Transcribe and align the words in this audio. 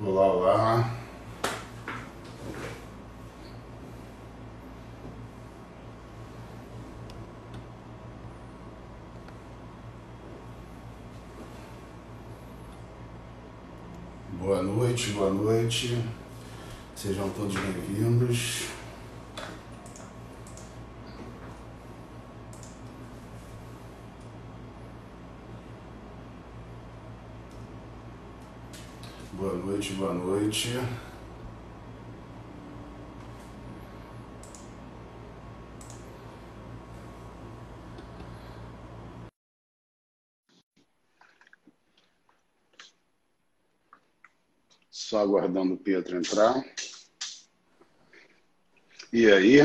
Olá, 0.00 0.26
olá. 0.26 0.90
Boa 14.32 14.62
noite, 14.62 15.12
boa 15.12 15.30
noite. 15.30 16.04
Sejam 16.96 17.30
todos 17.30 17.54
bem-vindos. 17.54 18.66
Boa 29.32 29.54
noite, 29.84 29.92
boa 29.94 30.14
noite. 30.14 30.68
Só 44.90 45.18
aguardando 45.18 45.74
o 45.74 45.76
Pietro 45.76 46.16
entrar. 46.16 46.64
E 49.12 49.30
aí? 49.30 49.60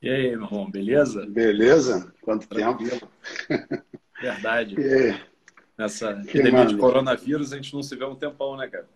E 0.00 0.08
aí, 0.08 0.36
meu 0.36 0.44
irmão, 0.44 0.70
beleza? 0.70 1.26
Beleza? 1.26 2.14
Quanto 2.22 2.46
Tranquilo. 2.46 2.90
tempo? 2.90 3.84
Verdade. 4.20 4.76
E 4.80 4.94
aí? 4.94 5.34
Nessa 5.76 6.12
epidemia 6.12 6.66
de 6.66 6.76
coronavírus, 6.76 7.52
a 7.52 7.56
gente 7.56 7.74
não 7.74 7.82
se 7.82 7.96
vê 7.96 8.04
há 8.04 8.08
um 8.08 8.14
tempão, 8.14 8.56
né, 8.56 8.68
cara? 8.68 8.88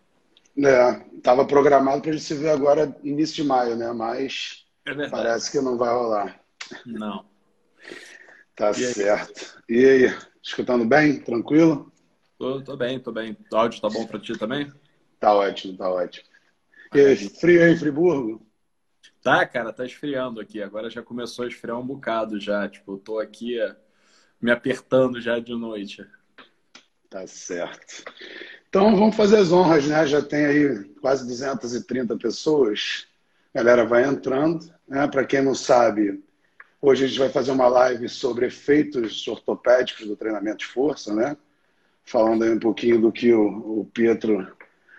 É, 0.59 1.21
tava 1.23 1.47
programado 1.47 2.01
para 2.03 2.11
a 2.11 2.13
gente 2.15 2.25
se 2.25 2.35
ver 2.35 2.51
agora 2.51 2.97
início 3.05 3.37
de 3.37 3.45
maio, 3.45 3.77
né? 3.77 3.93
Mas 3.93 4.65
É 4.87 5.09
parece 5.11 5.51
que 5.53 5.61
não 5.61 5.79
vai 5.79 5.93
rolar. 5.95 6.41
Não. 6.85 7.25
Tá 8.57 8.73
E 8.77 8.85
aí? 8.87 8.95
certo. 8.95 9.63
E 9.69 9.85
aí? 9.85 10.19
Escutando 10.43 10.85
bem? 10.85 11.21
Tranquilo? 11.21 11.93
Tô, 12.39 12.61
tô 12.63 12.77
bem, 12.77 13.01
tô 13.01 13.13
bem. 13.13 13.37
O 13.53 13.57
áudio 13.57 13.81
tá 13.81 13.89
bom 13.89 14.07
pra 14.07 14.19
ti 14.19 14.37
também? 14.37 14.73
Tá 15.21 15.35
ótimo, 15.35 15.77
tá 15.77 15.91
ótimo. 15.91 16.27
E 16.95 17.01
aí, 17.01 17.17
frio 17.17 17.63
aí 17.63 17.73
em 17.73 17.77
Friburgo? 17.77 18.47
Tá, 19.23 19.47
cara, 19.47 19.73
tá 19.73 19.85
esfriando 19.85 20.41
aqui. 20.41 20.61
Agora 20.63 20.91
já 20.91 21.03
começou 21.03 21.45
a 21.45 21.49
esfriar 21.49 21.79
um 21.79 21.87
bocado 21.87 22.41
já. 22.41 22.69
Tipo, 22.69 22.95
eu 22.95 22.99
tô 22.99 23.19
aqui 23.19 23.61
eh, 23.61 23.77
me 24.41 24.51
apertando 24.51 25.21
já 25.21 25.39
de 25.39 25.55
noite. 25.55 26.07
Tá 27.11 27.27
certo. 27.27 28.05
Então 28.69 28.95
vamos 28.97 29.17
fazer 29.17 29.39
as 29.39 29.51
honras, 29.51 29.87
né? 29.87 30.07
Já 30.07 30.21
tem 30.21 30.45
aí 30.45 30.85
quase 31.01 31.27
230 31.27 32.17
pessoas. 32.19 33.07
A 33.55 33.59
galera 33.59 33.87
vai 33.87 34.05
entrando, 34.05 34.71
né? 34.87 35.07
Para 35.09 35.25
quem 35.25 35.41
não 35.43 35.55
sabe, 35.55 36.23
hoje 36.81 37.05
a 37.05 37.09
gente 37.09 37.19
vai 37.19 37.31
fazer 37.31 37.51
uma 37.51 37.67
live 37.67 38.09
sobre 38.09 38.47
efeitos 38.47 39.27
ortopédicos 39.27 40.07
do 40.07 40.17
treinamento 40.17 40.59
de 40.59 40.67
força, 40.67 41.15
né? 41.15 41.37
Falando 42.05 42.45
aí 42.45 42.51
um 42.51 42.59
pouquinho 42.59 43.01
do 43.01 43.11
que 43.11 43.33
o, 43.33 43.81
o 43.81 43.91
Pietro 43.93 44.47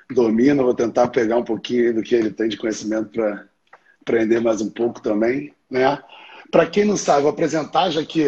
domina, 0.10 0.64
vou 0.64 0.74
tentar 0.74 1.08
pegar 1.10 1.38
um 1.38 1.44
pouquinho 1.44 1.94
do 1.94 2.02
que 2.02 2.16
ele 2.16 2.32
tem 2.32 2.50
de 2.50 2.58
conhecimento 2.58 3.10
para 3.12 3.48
aprender 4.02 4.40
mais 4.40 4.62
um 4.62 4.70
pouco 4.72 5.00
também, 5.00 5.54
né? 5.70 6.02
Para 6.52 6.66
quem 6.66 6.86
não 6.86 6.98
sabe, 6.98 7.22
vou 7.22 7.32
apresentar 7.32 7.92
já 7.92 8.04
que 8.04 8.28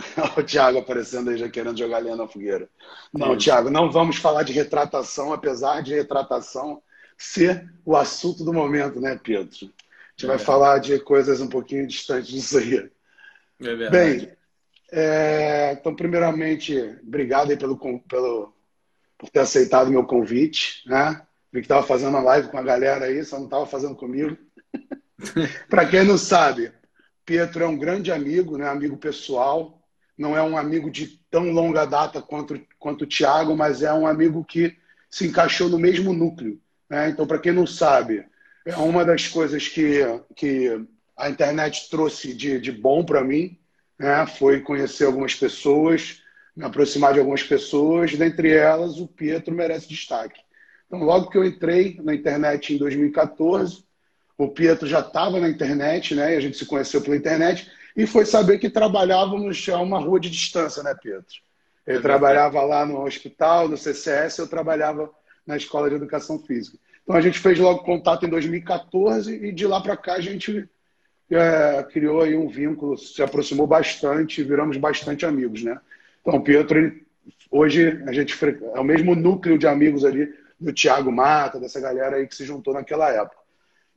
o 0.36 0.42
Thiago 0.42 0.78
aparecendo 0.78 1.30
aí 1.30 1.36
já 1.36 1.48
querendo 1.48 1.78
jogar 1.78 1.98
lenha 1.98 2.16
na 2.16 2.26
fogueira. 2.26 2.68
Não, 3.12 3.34
Isso. 3.34 3.44
Thiago, 3.44 3.70
não 3.70 3.90
vamos 3.90 4.16
falar 4.16 4.42
de 4.42 4.52
retratação, 4.52 5.32
apesar 5.32 5.82
de 5.82 5.94
retratação 5.94 6.82
ser 7.18 7.70
o 7.84 7.96
assunto 7.96 8.44
do 8.44 8.52
momento, 8.52 9.00
né, 9.00 9.18
Pedro? 9.22 9.48
A 9.52 9.64
gente 10.16 10.26
vai 10.26 10.36
É. 10.36 10.38
falar 10.38 10.78
de 10.78 10.98
coisas 11.00 11.40
um 11.40 11.48
pouquinho 11.48 11.86
distantes 11.86 12.28
disso 12.28 12.58
aí. 12.58 12.90
É 13.60 13.74
verdade. 13.74 13.90
Bem, 13.90 14.32
é, 14.92 15.72
então, 15.78 15.94
primeiramente, 15.94 16.76
obrigado 17.02 17.50
aí 17.50 17.56
pelo, 17.56 17.78
pelo, 18.08 18.52
por 19.18 19.30
ter 19.30 19.40
aceitado 19.40 19.88
o 19.88 19.90
meu 19.90 20.04
convite, 20.04 20.82
né? 20.88 21.22
Vi 21.52 21.60
que 21.60 21.64
estava 21.66 21.86
fazendo 21.86 22.10
uma 22.10 22.22
live 22.22 22.48
com 22.48 22.58
a 22.58 22.62
galera 22.62 23.06
aí, 23.06 23.24
só 23.24 23.36
não 23.36 23.46
estava 23.46 23.66
fazendo 23.66 23.94
comigo. 23.96 24.36
Para 25.68 25.86
quem 25.86 26.04
não 26.04 26.16
sabe, 26.16 26.72
Pietro 27.24 27.64
é 27.64 27.66
um 27.66 27.78
grande 27.78 28.10
amigo, 28.10 28.56
né? 28.56 28.68
Amigo 28.68 28.96
pessoal. 28.96 29.79
Não 30.20 30.36
é 30.36 30.42
um 30.42 30.58
amigo 30.58 30.90
de 30.90 31.06
tão 31.30 31.50
longa 31.50 31.86
data 31.86 32.20
quanto, 32.20 32.60
quanto 32.78 33.04
o 33.04 33.06
Thiago, 33.06 33.56
mas 33.56 33.80
é 33.80 33.90
um 33.90 34.06
amigo 34.06 34.44
que 34.44 34.76
se 35.08 35.26
encaixou 35.26 35.70
no 35.70 35.78
mesmo 35.78 36.12
núcleo. 36.12 36.60
Né? 36.90 37.08
Então, 37.08 37.26
para 37.26 37.38
quem 37.38 37.52
não 37.52 37.66
sabe, 37.66 38.26
é 38.66 38.76
uma 38.76 39.02
das 39.02 39.26
coisas 39.28 39.66
que, 39.66 40.00
que 40.36 40.78
a 41.16 41.30
internet 41.30 41.88
trouxe 41.88 42.34
de, 42.34 42.60
de 42.60 42.70
bom 42.70 43.02
para 43.02 43.24
mim 43.24 43.58
né? 43.98 44.26
foi 44.26 44.60
conhecer 44.60 45.06
algumas 45.06 45.34
pessoas, 45.34 46.22
me 46.54 46.66
aproximar 46.66 47.14
de 47.14 47.18
algumas 47.18 47.42
pessoas, 47.42 48.14
dentre 48.14 48.52
elas 48.52 48.98
o 48.98 49.06
Pietro 49.06 49.54
merece 49.54 49.88
destaque. 49.88 50.38
Então, 50.86 51.02
logo 51.02 51.30
que 51.30 51.38
eu 51.38 51.46
entrei 51.46 51.98
na 52.02 52.14
internet 52.14 52.74
em 52.74 52.76
2014, 52.76 53.84
o 54.36 54.48
Pietro 54.48 54.86
já 54.86 55.00
estava 55.00 55.40
na 55.40 55.48
internet, 55.48 56.14
né? 56.14 56.34
E 56.34 56.36
a 56.36 56.40
gente 56.40 56.58
se 56.58 56.66
conheceu 56.66 57.00
pela 57.00 57.16
internet 57.16 57.70
e 57.96 58.06
foi 58.06 58.24
saber 58.24 58.58
que 58.58 58.70
trabalhávamos 58.70 59.68
a 59.68 59.78
uma 59.80 59.98
rua 59.98 60.20
de 60.20 60.30
distância, 60.30 60.82
né, 60.82 60.94
Pietro? 60.94 61.36
Ele 61.86 61.98
É 61.98 62.00
trabalhava 62.00 62.62
lá 62.62 62.84
no 62.86 63.02
hospital, 63.04 63.68
no 63.68 63.76
CCS, 63.76 64.38
eu 64.38 64.48
trabalhava 64.48 65.10
na 65.46 65.56
Escola 65.56 65.88
de 65.88 65.96
Educação 65.96 66.38
Física. 66.38 66.78
Então 67.02 67.16
a 67.16 67.20
gente 67.20 67.38
fez 67.38 67.58
logo 67.58 67.82
contato 67.82 68.24
em 68.24 68.28
2014 68.28 69.34
e 69.34 69.52
de 69.52 69.66
lá 69.66 69.80
para 69.80 69.96
cá 69.96 70.14
a 70.14 70.20
gente 70.20 70.68
é, 71.30 71.82
criou 71.84 72.22
aí 72.22 72.36
um 72.36 72.48
vínculo, 72.48 72.96
se 72.98 73.22
aproximou 73.22 73.66
bastante, 73.66 74.42
viramos 74.42 74.76
bastante 74.76 75.24
amigos, 75.24 75.62
né? 75.62 75.78
Então 76.20 76.34
o 76.34 76.42
Pietro, 76.42 76.78
ele- 76.78 77.06
hoje 77.50 78.02
a 78.06 78.12
gente 78.12 78.36
é 78.74 78.80
o 78.80 78.84
mesmo 78.84 79.14
núcleo 79.14 79.58
de 79.58 79.66
amigos 79.66 80.04
ali 80.04 80.32
do 80.58 80.72
Thiago 80.72 81.10
Mata, 81.10 81.58
dessa 81.60 81.80
galera 81.80 82.16
aí 82.16 82.26
que 82.26 82.34
se 82.34 82.44
juntou 82.44 82.74
naquela 82.74 83.10
época. 83.10 83.39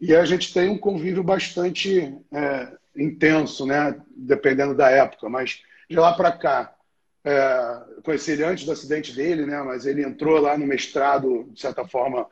E 0.06 0.14
a 0.14 0.26
gente 0.26 0.54
tem 0.54 0.68
um 0.68 0.78
convívio 0.78 1.24
bastante 1.24 2.14
é, 2.30 2.68
intenso, 2.94 3.66
né? 3.66 3.96
Dependendo 4.14 4.76
da 4.76 4.90
época. 4.90 5.30
Mas 5.30 5.64
de 5.90 5.96
lá 5.96 6.12
para 6.12 6.30
cá, 6.30 6.76
é, 7.24 7.82
conheci 8.04 8.32
ele 8.32 8.44
antes 8.44 8.66
do 8.66 8.74
acidente 8.74 9.16
dele, 9.16 9.46
né? 9.46 9.62
Mas 9.62 9.86
ele 9.86 10.04
entrou 10.04 10.42
lá 10.42 10.58
no 10.58 10.68
mestrado, 10.68 11.48
de 11.54 11.62
certa 11.62 11.88
forma, 11.88 12.28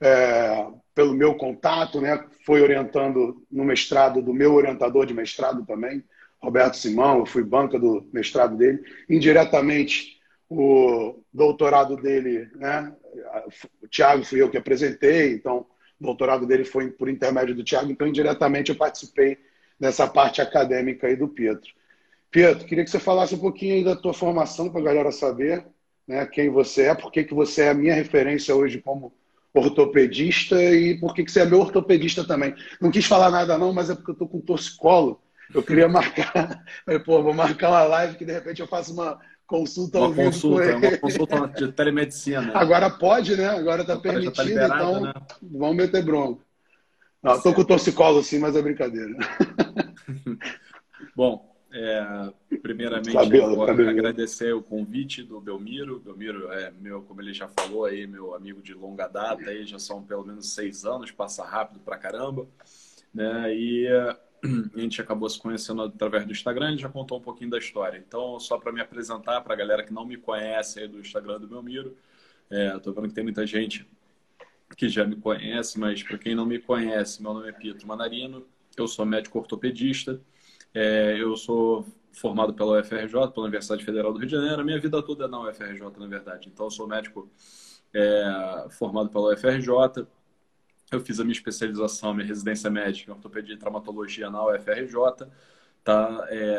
é, 0.00 0.66
pelo 0.94 1.12
meu 1.12 1.34
contato, 1.34 2.00
né? 2.00 2.24
Foi 2.46 2.62
orientando 2.62 3.44
no 3.52 3.62
mestrado 3.62 4.22
do 4.22 4.32
meu 4.32 4.54
orientador 4.54 5.04
de 5.04 5.12
mestrado 5.12 5.66
também, 5.66 6.02
Roberto 6.40 6.78
Simão. 6.78 7.18
Eu 7.18 7.26
fui 7.26 7.44
banca 7.44 7.78
do 7.78 8.08
mestrado 8.10 8.56
dele. 8.56 8.82
Indiretamente, 9.06 10.18
o 10.48 11.22
doutorado 11.30 11.94
dele, 11.94 12.48
né? 12.54 12.90
O 13.82 13.86
Thiago 13.86 14.24
fui 14.24 14.40
eu 14.40 14.48
que 14.48 14.56
apresentei, 14.56 15.34
então 15.34 15.66
o 16.02 16.06
doutorado 16.06 16.46
dele 16.46 16.64
foi 16.64 16.90
por 16.90 17.08
intermédio 17.08 17.54
do 17.54 17.64
Thiago, 17.64 17.90
então 17.90 18.06
indiretamente 18.06 18.70
eu 18.70 18.76
participei 18.76 19.38
dessa 19.78 20.06
parte 20.06 20.42
acadêmica 20.42 21.06
aí 21.06 21.16
do 21.16 21.28
Pietro. 21.28 21.72
Pietro, 22.30 22.66
queria 22.66 22.82
que 22.82 22.90
você 22.90 22.98
falasse 22.98 23.34
um 23.34 23.38
pouquinho 23.38 23.74
aí 23.74 23.84
da 23.84 23.94
tua 23.94 24.12
formação 24.12 24.68
para 24.68 24.80
a 24.80 24.84
galera 24.84 25.12
saber 25.12 25.64
né, 26.06 26.26
quem 26.26 26.50
você 26.50 26.86
é, 26.86 26.94
por 26.94 27.12
que, 27.12 27.22
que 27.22 27.34
você 27.34 27.62
é 27.62 27.68
a 27.70 27.74
minha 27.74 27.94
referência 27.94 28.54
hoje 28.54 28.80
como 28.80 29.12
ortopedista 29.54 30.60
e 30.60 30.98
por 30.98 31.14
que, 31.14 31.24
que 31.24 31.30
você 31.30 31.40
é 31.40 31.44
meu 31.44 31.60
ortopedista 31.60 32.24
também. 32.24 32.54
Não 32.80 32.90
quis 32.90 33.04
falar 33.04 33.30
nada 33.30 33.58
não, 33.58 33.72
mas 33.72 33.90
é 33.90 33.94
porque 33.94 34.10
eu 34.10 34.16
tô 34.16 34.26
com 34.26 34.40
torcicolo. 34.40 35.20
Eu 35.54 35.62
queria 35.62 35.86
marcar, 35.88 36.64
pô, 37.04 37.22
vou 37.22 37.34
marcar 37.34 37.68
uma 37.68 37.84
live 37.84 38.16
que 38.16 38.24
de 38.24 38.32
repente 38.32 38.60
eu 38.60 38.66
faço 38.66 38.92
uma 38.92 39.20
consulta 39.52 39.98
ao 39.98 40.04
Uma 40.06 40.14
vivo 40.14 40.24
com 40.24 40.32
consulta, 40.32 40.64
ele. 40.64 40.86
uma 40.88 40.98
consulta 40.98 41.48
de 41.48 41.72
telemedicina. 41.72 42.52
Agora 42.54 42.88
pode, 42.88 43.36
né? 43.36 43.48
Agora 43.48 43.84
tá 43.84 43.94
já 43.94 43.96
tá 43.96 44.02
permitido, 44.02 44.44
liberado, 44.44 44.74
então 44.74 45.00
né? 45.02 45.12
vamos 45.42 45.76
meter 45.76 46.02
bronca. 46.02 46.42
Não, 47.22 47.40
tô 47.40 47.52
com 47.52 47.62
torcicolo 47.62 48.22
sim, 48.22 48.38
mas 48.38 48.56
é 48.56 48.62
brincadeira. 48.62 49.14
Bom, 51.14 51.54
é, 51.70 52.32
primeiramente 52.62 53.12
Cabelo, 53.12 53.52
eu 53.52 53.56
vou 53.56 53.66
cabelo. 53.66 53.90
agradecer 53.90 54.54
o 54.54 54.62
convite 54.62 55.22
do 55.22 55.38
Belmiro. 55.38 56.00
Belmiro 56.00 56.50
é 56.50 56.72
meu, 56.80 57.02
como 57.02 57.20
ele 57.20 57.34
já 57.34 57.46
falou 57.48 57.84
aí, 57.84 58.06
meu 58.06 58.34
amigo 58.34 58.62
de 58.62 58.72
longa 58.72 59.06
data, 59.06 59.50
aí 59.50 59.66
já 59.66 59.78
são 59.78 60.02
pelo 60.02 60.24
menos 60.24 60.54
seis 60.54 60.84
anos, 60.86 61.10
passa 61.10 61.44
rápido 61.44 61.78
pra 61.80 61.98
caramba, 61.98 62.46
né? 63.14 63.54
E 63.54 63.86
a 64.74 64.80
gente 64.80 65.00
acabou 65.00 65.28
se 65.28 65.38
conhecendo 65.38 65.82
através 65.82 66.26
do 66.26 66.32
Instagram, 66.32 66.70
ele 66.70 66.78
já 66.78 66.88
contou 66.88 67.18
um 67.18 67.22
pouquinho 67.22 67.50
da 67.50 67.58
história. 67.58 68.02
Então, 68.06 68.38
só 68.40 68.58
para 68.58 68.72
me 68.72 68.80
apresentar 68.80 69.40
para 69.40 69.54
a 69.54 69.56
galera 69.56 69.84
que 69.84 69.92
não 69.92 70.04
me 70.04 70.16
conhece 70.16 70.80
aí 70.80 70.88
do 70.88 70.98
Instagram 70.98 71.40
do 71.40 71.46
Belmiro, 71.46 71.96
é, 72.50 72.76
tô 72.78 72.92
vendo 72.92 73.08
que 73.08 73.14
tem 73.14 73.24
muita 73.24 73.46
gente 73.46 73.86
que 74.76 74.88
já 74.88 75.04
me 75.04 75.16
conhece, 75.16 75.78
mas 75.78 76.02
para 76.02 76.18
quem 76.18 76.34
não 76.34 76.46
me 76.46 76.58
conhece, 76.58 77.22
meu 77.22 77.34
nome 77.34 77.48
é 77.48 77.52
Pietro 77.52 77.86
Manarino, 77.86 78.44
eu 78.76 78.88
sou 78.88 79.04
médico 79.04 79.38
ortopedista, 79.38 80.20
é, 80.74 81.16
eu 81.20 81.36
sou 81.36 81.86
formado 82.10 82.52
pela 82.54 82.80
UFRJ, 82.80 83.10
pela 83.10 83.46
Universidade 83.46 83.84
Federal 83.84 84.12
do 84.12 84.18
Rio 84.18 84.26
de 84.26 84.32
Janeiro, 84.32 84.60
a 84.60 84.64
minha 84.64 84.80
vida 84.80 85.02
toda 85.02 85.24
é 85.24 85.28
na 85.28 85.40
UFRJ, 85.48 85.80
na 85.98 86.06
verdade. 86.06 86.50
Então, 86.52 86.66
eu 86.66 86.70
sou 86.70 86.86
médico 86.86 87.28
é, 87.94 88.66
formado 88.70 89.08
pela 89.08 89.32
UFRJ. 89.34 90.06
Eu 90.92 91.00
fiz 91.00 91.18
a 91.18 91.24
minha 91.24 91.32
especialização, 91.32 92.12
minha 92.12 92.26
residência 92.26 92.70
médica 92.70 93.10
em 93.10 93.14
ortopedia 93.14 93.54
e 93.54 93.58
traumatologia 93.58 94.30
na 94.30 94.44
UFRJ, 94.46 95.26
tá? 95.82 96.26
É, 96.28 96.58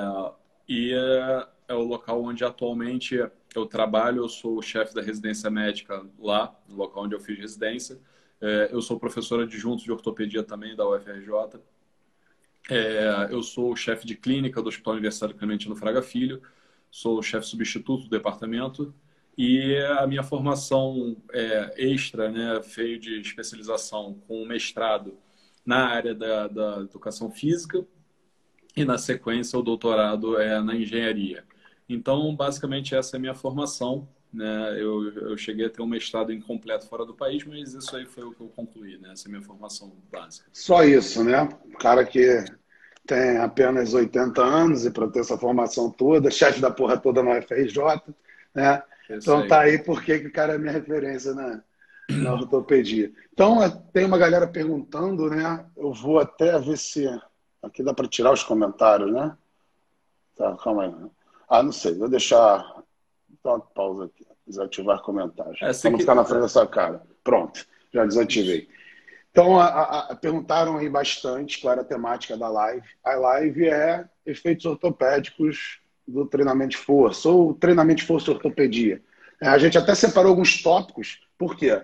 e 0.68 0.92
é, 0.92 1.48
é, 1.68 1.74
o 1.76 1.84
local 1.84 2.24
onde 2.24 2.44
atualmente 2.44 3.16
eu 3.54 3.66
trabalho. 3.68 4.24
Eu 4.24 4.30
sou 4.30 4.58
o 4.58 4.62
chefe 4.62 4.96
da 4.96 5.02
residência 5.02 5.50
médica 5.52 6.04
lá, 6.20 6.56
no 6.68 6.76
local 6.76 7.04
onde 7.04 7.14
eu 7.14 7.20
fiz 7.20 7.38
residência. 7.38 8.00
É, 8.42 8.70
eu 8.72 8.82
sou 8.82 9.00
professor 9.00 9.42
adjunto 9.42 9.84
de 9.84 9.92
ortopedia 9.92 10.44
também 10.44 10.76
da 10.76 10.88
UFRJ. 10.88 11.62
É, 12.70 13.28
eu 13.30 13.44
sou 13.44 13.72
o 13.72 13.76
chefe 13.76 14.08
de 14.08 14.16
clínica 14.16 14.62
do 14.62 14.70
Hospital 14.70 14.94
Universitário 14.94 15.36
Clementino 15.36 15.76
Fraga 15.76 16.02
Filho. 16.02 16.42
Sou 16.90 17.20
o 17.20 17.24
chefe 17.24 17.46
substituto 17.46 18.06
do 18.06 18.10
departamento 18.10 18.94
e 19.38 19.76
a 20.00 20.06
minha 20.06 20.24
formação 20.24 21.18
é, 21.32 21.74
extra 21.78 22.30
né, 22.30 22.62
veio 22.76 23.00
de 23.00 23.20
especialização 23.20 24.20
com 24.28 24.46
mestrado 24.46 25.18
na 25.66 25.88
área 25.88 26.14
da, 26.14 26.48
da, 26.48 26.78
educação 26.82 27.32
física 27.32 27.84
e, 28.76 28.86
na 28.86 28.98
sequência, 28.98 29.58
o 29.58 29.64
doutorado 29.64 30.40
é 30.40 30.62
na 30.62 30.76
engenharia. 30.76 31.44
Então, 31.88 32.36
basicamente, 32.36 32.96
essa 32.96 33.16
é 33.16 33.18
a 33.18 33.22
minha 33.22 33.36
formação. 33.36 34.08
Né? 34.32 34.82
Eu, 34.82 35.12
eu 35.30 35.38
cheguei 35.38 35.66
a 35.66 35.70
ter 35.70 35.82
um 35.82 35.88
mestrado 35.88 36.32
incompleto 36.32 36.88
fora 36.88 37.06
do 37.06 37.14
país, 37.14 37.44
mas 37.46 37.74
isso 37.74 37.96
aí 37.96 38.06
foi 38.06 38.24
o 38.24 38.34
que 38.34 38.42
eu 38.42 38.50
concluí. 38.50 38.98
Né? 38.98 39.12
Essa 39.14 39.28
é 39.28 39.30
a 39.30 39.32
minha 39.32 39.44
formação 39.44 39.94
básica. 40.12 40.48
Só 40.52 40.84
isso, 40.84 41.24
né? 41.24 41.48
O 41.66 41.78
cara 41.78 42.04
que 42.06 42.44
tem 43.06 43.38
apenas 43.38 43.94
80 43.94 44.42
anos 44.42 44.86
e 44.86 44.92
para 44.92 45.08
ter 45.08 45.20
essa 45.20 45.38
formação 45.38 45.90
toda, 45.90 46.32
chefe 46.32 46.60
da 46.60 46.72
porra 46.72 46.98
toda 46.98 47.22
na 47.22 47.38
UFRJ, 47.38 48.02
né? 48.56 48.82
Então 49.10 49.48
tá 49.48 49.62
aí 49.62 49.78
porque 49.80 50.20
que 50.20 50.28
o 50.28 50.32
cara 50.32 50.54
é 50.54 50.58
minha 50.58 50.72
referência 50.72 51.34
na, 51.34 51.62
na 52.10 52.34
ortopedia. 52.34 53.12
Então 53.32 53.58
tem 53.94 54.06
uma 54.06 54.18
galera 54.18 54.48
perguntando, 54.48 55.30
né? 55.30 55.66
Eu 55.76 55.94
vou 55.94 56.20
até 56.20 56.60
ver 56.60 56.78
se 56.78 57.08
aqui 57.62 57.84
dá 57.84 57.94
para 57.94 58.08
tirar 58.08 58.32
os 58.32 58.44
comentários, 58.44 59.12
né? 59.12 59.36
Tá, 60.36 60.56
calma 60.58 60.86
aí. 60.86 60.96
Ah, 61.50 61.62
não 61.62 61.72
sei, 61.72 61.94
vou 61.94 62.10
deixar 62.10 62.84
Dá 63.44 63.52
uma 63.52 63.60
pausa 63.60 64.06
aqui. 64.06 64.26
Desativar 64.48 65.02
comentários. 65.02 65.62
É, 65.62 65.72
para 65.74 65.92
não 65.92 66.00
ficar 66.00 66.16
na 66.16 66.26
frente 66.26 66.42
dessa 66.42 66.66
cara. 66.66 67.02
Pronto, 67.24 67.66
já 67.94 68.06
desativei. 68.06 68.68
Então, 69.32 69.60
a, 69.60 70.12
a, 70.12 70.16
perguntaram 70.16 70.78
aí 70.78 70.90
bastante 70.90 71.60
qual 71.60 71.74
era 71.74 71.82
a 71.82 71.86
temática 71.86 72.38
da 72.38 72.50
live. 72.50 72.88
A 73.04 73.16
live 73.16 73.68
é 73.68 74.08
efeitos 74.26 74.66
ortopédicos 74.66 75.82
do 76.08 76.26
treinamento 76.26 76.72
de 76.72 76.78
força, 76.78 77.30
ou 77.30 77.54
treinamento 77.54 78.02
de 78.02 78.08
força 78.08 78.30
e 78.30 78.34
ortopedia. 78.34 79.02
É, 79.42 79.48
a 79.48 79.58
gente 79.58 79.78
até 79.78 79.94
separou 79.96 80.30
alguns 80.30 80.62
tópicos. 80.62 81.22
Por 81.38 81.58
quê? 81.58 81.82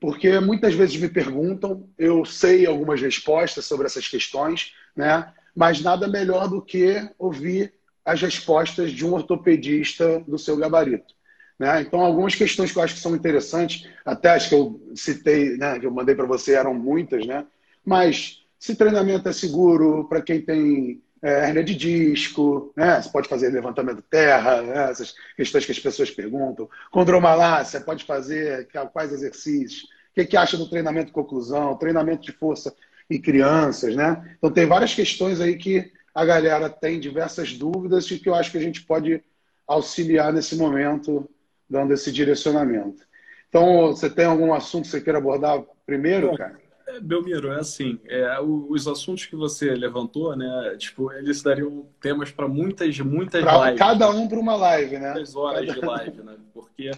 Porque 0.00 0.40
muitas 0.40 0.74
vezes 0.74 0.96
me 0.96 1.08
perguntam, 1.08 1.88
eu 1.98 2.24
sei 2.24 2.66
algumas 2.66 3.00
respostas 3.00 3.64
sobre 3.64 3.86
essas 3.86 4.08
questões, 4.08 4.72
né? 4.96 5.32
mas 5.54 5.80
nada 5.80 6.08
melhor 6.08 6.48
do 6.48 6.60
que 6.60 7.08
ouvir 7.18 7.72
as 8.04 8.20
respostas 8.20 8.90
de 8.90 9.06
um 9.06 9.12
ortopedista 9.12 10.20
do 10.26 10.38
seu 10.38 10.56
gabarito. 10.56 11.14
Né? 11.58 11.82
Então, 11.82 12.00
algumas 12.00 12.34
questões 12.34 12.72
que 12.72 12.78
eu 12.78 12.82
acho 12.82 12.94
que 12.94 13.00
são 13.00 13.14
interessantes, 13.14 13.88
até 14.04 14.30
as 14.30 14.48
que 14.48 14.54
eu 14.54 14.80
citei, 14.94 15.56
né, 15.56 15.78
que 15.78 15.86
eu 15.86 15.90
mandei 15.90 16.14
para 16.14 16.26
você, 16.26 16.54
eram 16.54 16.74
muitas, 16.74 17.24
né? 17.24 17.46
mas 17.84 18.42
se 18.58 18.74
treinamento 18.74 19.28
é 19.28 19.32
seguro 19.32 20.08
para 20.08 20.22
quem 20.22 20.40
tem 20.40 21.02
é, 21.22 21.48
hernia 21.48 21.62
de 21.62 21.74
disco, 21.74 22.72
né? 22.76 23.00
você 23.00 23.08
pode 23.08 23.28
fazer 23.28 23.50
levantamento 23.50 24.02
terra, 24.02 24.60
né? 24.60 24.90
essas 24.90 25.14
questões 25.36 25.64
que 25.64 25.72
as 25.72 25.78
pessoas 25.78 26.10
perguntam. 26.10 26.68
Condromalácia, 26.90 27.80
pode 27.80 28.04
fazer 28.04 28.68
quais 28.92 29.12
exercícios? 29.12 29.84
O 29.84 30.14
que, 30.14 30.26
que 30.26 30.36
acha 30.36 30.56
do 30.56 30.68
treinamento 30.68 31.06
de 31.06 31.12
conclusão, 31.12 31.78
treinamento 31.78 32.22
de 32.22 32.32
força 32.32 32.74
em 33.08 33.20
crianças, 33.20 33.94
né? 33.94 34.36
Então 34.36 34.50
tem 34.50 34.66
várias 34.66 34.94
questões 34.94 35.40
aí 35.40 35.56
que 35.56 35.90
a 36.14 36.24
galera 36.24 36.68
tem 36.68 37.00
diversas 37.00 37.54
dúvidas 37.54 38.10
e 38.10 38.18
que 38.18 38.28
eu 38.28 38.34
acho 38.34 38.50
que 38.50 38.58
a 38.58 38.62
gente 38.62 38.82
pode 38.82 39.22
auxiliar 39.66 40.32
nesse 40.32 40.56
momento, 40.56 41.28
dando 41.68 41.94
esse 41.94 42.12
direcionamento. 42.12 43.06
Então, 43.48 43.88
você 43.88 44.08
tem 44.08 44.24
algum 44.24 44.52
assunto 44.52 44.84
que 44.84 44.90
você 44.90 45.00
queira 45.00 45.18
abordar 45.18 45.62
primeiro, 45.86 46.36
cara? 46.36 46.58
É, 46.92 47.00
Belmiro, 47.00 47.50
é 47.52 47.60
assim, 47.60 47.98
é, 48.06 48.38
os 48.40 48.86
assuntos 48.86 49.24
que 49.24 49.34
você 49.34 49.74
levantou, 49.74 50.36
né, 50.36 50.76
tipo, 50.78 51.10
eles 51.12 51.42
dariam 51.42 51.86
temas 52.00 52.30
para 52.30 52.46
muitas, 52.46 52.98
muitas 53.00 53.42
pra 53.42 53.64
lives. 53.64 53.78
Cada 53.78 54.10
um 54.10 54.28
para 54.28 54.38
uma 54.38 54.54
live, 54.56 54.98
né? 54.98 55.12
Muitas 55.12 55.34
horas 55.34 55.66
cada... 55.66 55.80
de 55.80 55.86
live, 55.86 56.22
né? 56.22 56.36
Porque 56.52 56.90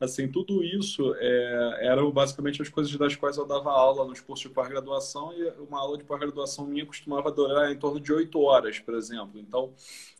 assim, 0.00 0.28
tudo 0.28 0.62
isso 0.64 1.14
é, 1.18 1.78
eram 1.86 2.10
basicamente 2.10 2.60
as 2.60 2.68
coisas 2.68 2.94
das 2.96 3.14
quais 3.14 3.36
eu 3.36 3.46
dava 3.46 3.70
aula 3.70 4.04
nos 4.04 4.20
cursos 4.20 4.48
de 4.48 4.54
pós-graduação 4.54 5.32
e 5.32 5.48
uma 5.60 5.80
aula 5.80 5.96
de 5.96 6.04
pós-graduação 6.04 6.66
minha 6.66 6.84
costumava 6.84 7.30
durar 7.30 7.70
em 7.70 7.78
torno 7.78 8.00
de 8.00 8.12
oito 8.12 8.40
horas, 8.40 8.78
por 8.78 8.94
exemplo. 8.94 9.38
Então, 9.38 9.72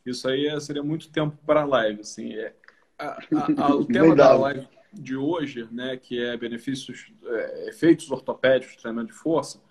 isso 0.05 0.27
aí 0.27 0.59
seria 0.61 0.81
muito 0.81 1.09
tempo 1.09 1.37
para 1.45 1.61
a 1.61 1.65
live. 1.65 2.01
Assim, 2.01 2.33
é, 2.33 2.53
a, 2.97 3.05
a, 3.07 3.65
a, 3.65 3.75
o 3.75 3.85
tema 3.85 4.15
da 4.15 4.33
live 4.33 4.67
de 4.93 5.15
hoje, 5.15 5.67
né, 5.71 5.97
que 5.97 6.21
é 6.21 6.35
benefícios, 6.37 7.11
é, 7.23 7.69
efeitos 7.69 8.09
ortopédicos, 8.09 8.75
treinamento 8.75 9.13
de 9.13 9.17
força, 9.17 9.61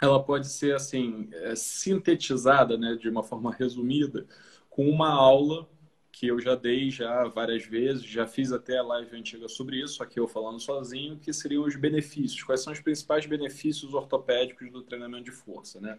ela 0.00 0.22
pode 0.22 0.48
ser 0.48 0.74
assim 0.74 1.28
é, 1.32 1.54
sintetizada, 1.54 2.76
né, 2.76 2.96
de 2.96 3.08
uma 3.08 3.22
forma 3.22 3.52
resumida, 3.52 4.26
com 4.68 4.88
uma 4.88 5.10
aula 5.10 5.68
que 6.10 6.28
eu 6.28 6.38
já 6.38 6.54
dei 6.54 6.90
já 6.90 7.26
várias 7.26 7.64
vezes, 7.64 8.04
já 8.04 8.26
fiz 8.26 8.52
até 8.52 8.78
a 8.78 8.82
live 8.82 9.16
antiga 9.16 9.48
sobre 9.48 9.82
isso, 9.82 10.02
aqui 10.02 10.20
eu 10.20 10.28
falando 10.28 10.60
sozinho, 10.60 11.18
que 11.18 11.32
seriam 11.32 11.64
os 11.64 11.74
benefícios. 11.74 12.42
Quais 12.42 12.60
são 12.60 12.72
os 12.72 12.80
principais 12.80 13.26
benefícios 13.26 13.94
ortopédicos 13.94 14.70
do 14.70 14.82
treinamento 14.82 15.24
de 15.24 15.32
força, 15.32 15.80
né? 15.80 15.98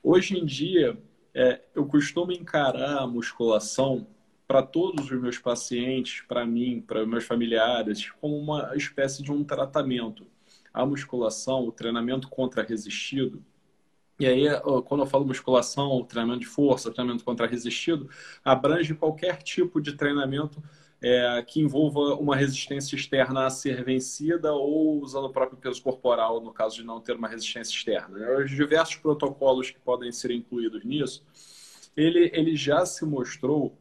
Hoje 0.00 0.38
em 0.38 0.46
dia, 0.46 0.96
é, 1.34 1.60
eu 1.74 1.86
costumo 1.86 2.30
encarar 2.30 2.98
a 2.98 3.06
musculação 3.06 4.06
para 4.48 4.62
todos 4.62 5.10
os 5.10 5.20
meus 5.20 5.38
pacientes, 5.38 6.22
para 6.26 6.46
mim, 6.46 6.80
para 6.80 7.06
meus 7.06 7.24
familiares, 7.24 8.10
como 8.20 8.36
uma 8.38 8.74
espécie 8.74 9.22
de 9.22 9.30
um 9.30 9.44
tratamento. 9.44 10.26
A 10.72 10.86
musculação, 10.86 11.66
o 11.66 11.72
treinamento 11.72 12.28
contra-resistido, 12.28 13.44
e 14.18 14.26
aí, 14.26 14.46
quando 14.86 15.02
eu 15.02 15.06
falo 15.06 15.24
musculação, 15.24 16.04
treinamento 16.04 16.40
de 16.40 16.46
força, 16.46 16.90
treinamento 16.90 17.24
contra 17.24 17.46
resistido, 17.46 18.10
abrange 18.44 18.92
qualquer 18.92 19.40
tipo 19.42 19.80
de 19.80 19.92
treinamento 19.92 20.60
é, 21.00 21.40
que 21.46 21.60
envolva 21.60 22.16
uma 22.16 22.34
resistência 22.34 22.96
externa 22.96 23.46
a 23.46 23.50
ser 23.50 23.84
vencida 23.84 24.52
ou 24.52 25.00
usando 25.00 25.26
o 25.26 25.32
próprio 25.32 25.56
peso 25.56 25.80
corporal, 25.80 26.40
no 26.40 26.52
caso 26.52 26.74
de 26.74 26.84
não 26.84 27.00
ter 27.00 27.14
uma 27.14 27.28
resistência 27.28 27.72
externa. 27.72 28.18
Os 28.38 28.50
diversos 28.50 28.96
protocolos 28.96 29.70
que 29.70 29.78
podem 29.78 30.10
ser 30.10 30.32
incluídos 30.32 30.84
nisso, 30.84 31.24
ele, 31.96 32.28
ele 32.34 32.56
já 32.56 32.84
se 32.84 33.04
mostrou 33.04 33.78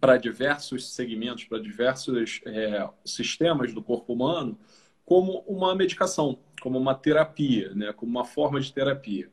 para 0.00 0.16
diversos 0.16 0.92
segmentos, 0.92 1.44
para 1.44 1.58
diversos 1.58 2.40
é, 2.46 2.88
sistemas 3.04 3.72
do 3.72 3.82
corpo 3.82 4.12
humano, 4.12 4.58
como 5.04 5.44
uma 5.46 5.74
medicação, 5.74 6.38
como 6.60 6.78
uma 6.78 6.94
terapia, 6.94 7.74
né, 7.74 7.92
como 7.92 8.10
uma 8.10 8.24
forma 8.24 8.60
de 8.60 8.72
terapia. 8.72 9.30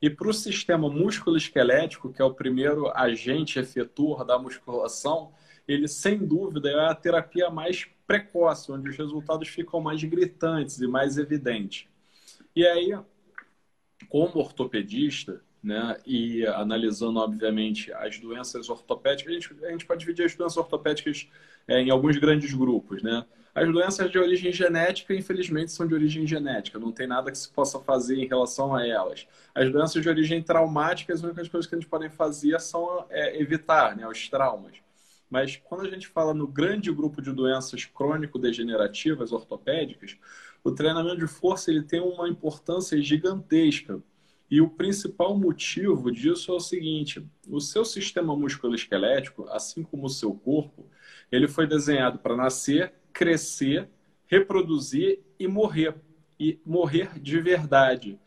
E 0.00 0.10
para 0.10 0.28
o 0.28 0.34
sistema 0.34 0.88
músculo-esquelético, 0.90 2.12
que 2.12 2.20
é 2.20 2.24
o 2.24 2.34
primeiro 2.34 2.90
agente 2.94 3.58
efetor 3.58 4.24
da 4.24 4.38
musculação, 4.38 5.32
ele 5.66 5.88
sem 5.88 6.18
dúvida 6.18 6.70
é 6.70 6.90
a 6.90 6.94
terapia 6.94 7.48
mais 7.48 7.86
precoce, 8.06 8.70
onde 8.70 8.90
os 8.90 8.96
resultados 8.96 9.48
ficam 9.48 9.80
mais 9.80 10.04
gritantes 10.04 10.78
e 10.78 10.86
mais 10.86 11.16
evidentes. 11.16 11.86
E 12.54 12.66
aí, 12.66 12.94
como 14.08 14.38
ortopedista, 14.38 15.42
né, 15.64 15.96
e 16.04 16.46
analisando, 16.46 17.18
obviamente, 17.18 17.90
as 17.94 18.18
doenças 18.18 18.68
ortopédicas, 18.68 19.32
a 19.32 19.34
gente, 19.34 19.64
a 19.64 19.70
gente 19.70 19.86
pode 19.86 20.00
dividir 20.00 20.26
as 20.26 20.34
doenças 20.34 20.58
ortopédicas 20.58 21.26
é, 21.66 21.80
em 21.80 21.90
alguns 21.90 22.18
grandes 22.18 22.52
grupos, 22.52 23.02
né? 23.02 23.24
As 23.54 23.72
doenças 23.72 24.10
de 24.10 24.18
origem 24.18 24.52
genética, 24.52 25.14
infelizmente, 25.14 25.70
são 25.70 25.86
de 25.86 25.94
origem 25.94 26.26
genética. 26.26 26.78
Não 26.78 26.90
tem 26.90 27.06
nada 27.06 27.30
que 27.30 27.38
se 27.38 27.48
possa 27.48 27.78
fazer 27.78 28.16
em 28.16 28.26
relação 28.26 28.74
a 28.74 28.84
elas. 28.84 29.26
As 29.54 29.70
doenças 29.70 30.02
de 30.02 30.08
origem 30.08 30.42
traumática, 30.42 31.14
as 31.14 31.22
únicas 31.22 31.48
coisas 31.48 31.68
que 31.68 31.74
a 31.74 31.78
gente 31.78 31.88
pode 31.88 32.10
fazer 32.10 32.60
são 32.60 33.06
é, 33.08 33.40
evitar 33.40 33.96
né, 33.96 34.06
os 34.06 34.28
traumas. 34.28 34.74
Mas 35.30 35.56
quando 35.56 35.86
a 35.86 35.90
gente 35.90 36.08
fala 36.08 36.34
no 36.34 36.46
grande 36.46 36.92
grupo 36.92 37.22
de 37.22 37.32
doenças 37.32 37.84
crônico-degenerativas 37.84 39.32
ortopédicas, 39.32 40.16
o 40.62 40.72
treinamento 40.72 41.18
de 41.18 41.26
força 41.26 41.70
ele 41.70 41.82
tem 41.82 42.00
uma 42.00 42.28
importância 42.28 43.00
gigantesca. 43.00 44.02
E 44.50 44.60
o 44.60 44.68
principal 44.68 45.36
motivo 45.36 46.12
disso 46.12 46.52
é 46.52 46.54
o 46.54 46.60
seguinte: 46.60 47.26
o 47.48 47.60
seu 47.60 47.84
sistema 47.84 48.36
musculoesquelético, 48.36 49.48
assim 49.48 49.82
como 49.82 50.06
o 50.06 50.10
seu 50.10 50.34
corpo, 50.34 50.86
ele 51.30 51.48
foi 51.48 51.66
desenhado 51.66 52.18
para 52.18 52.36
nascer, 52.36 52.92
crescer, 53.12 53.88
reproduzir 54.26 55.20
e 55.38 55.48
morrer. 55.48 55.94
E 56.38 56.58
morrer 56.64 57.18
de 57.20 57.40
verdade. 57.40 58.18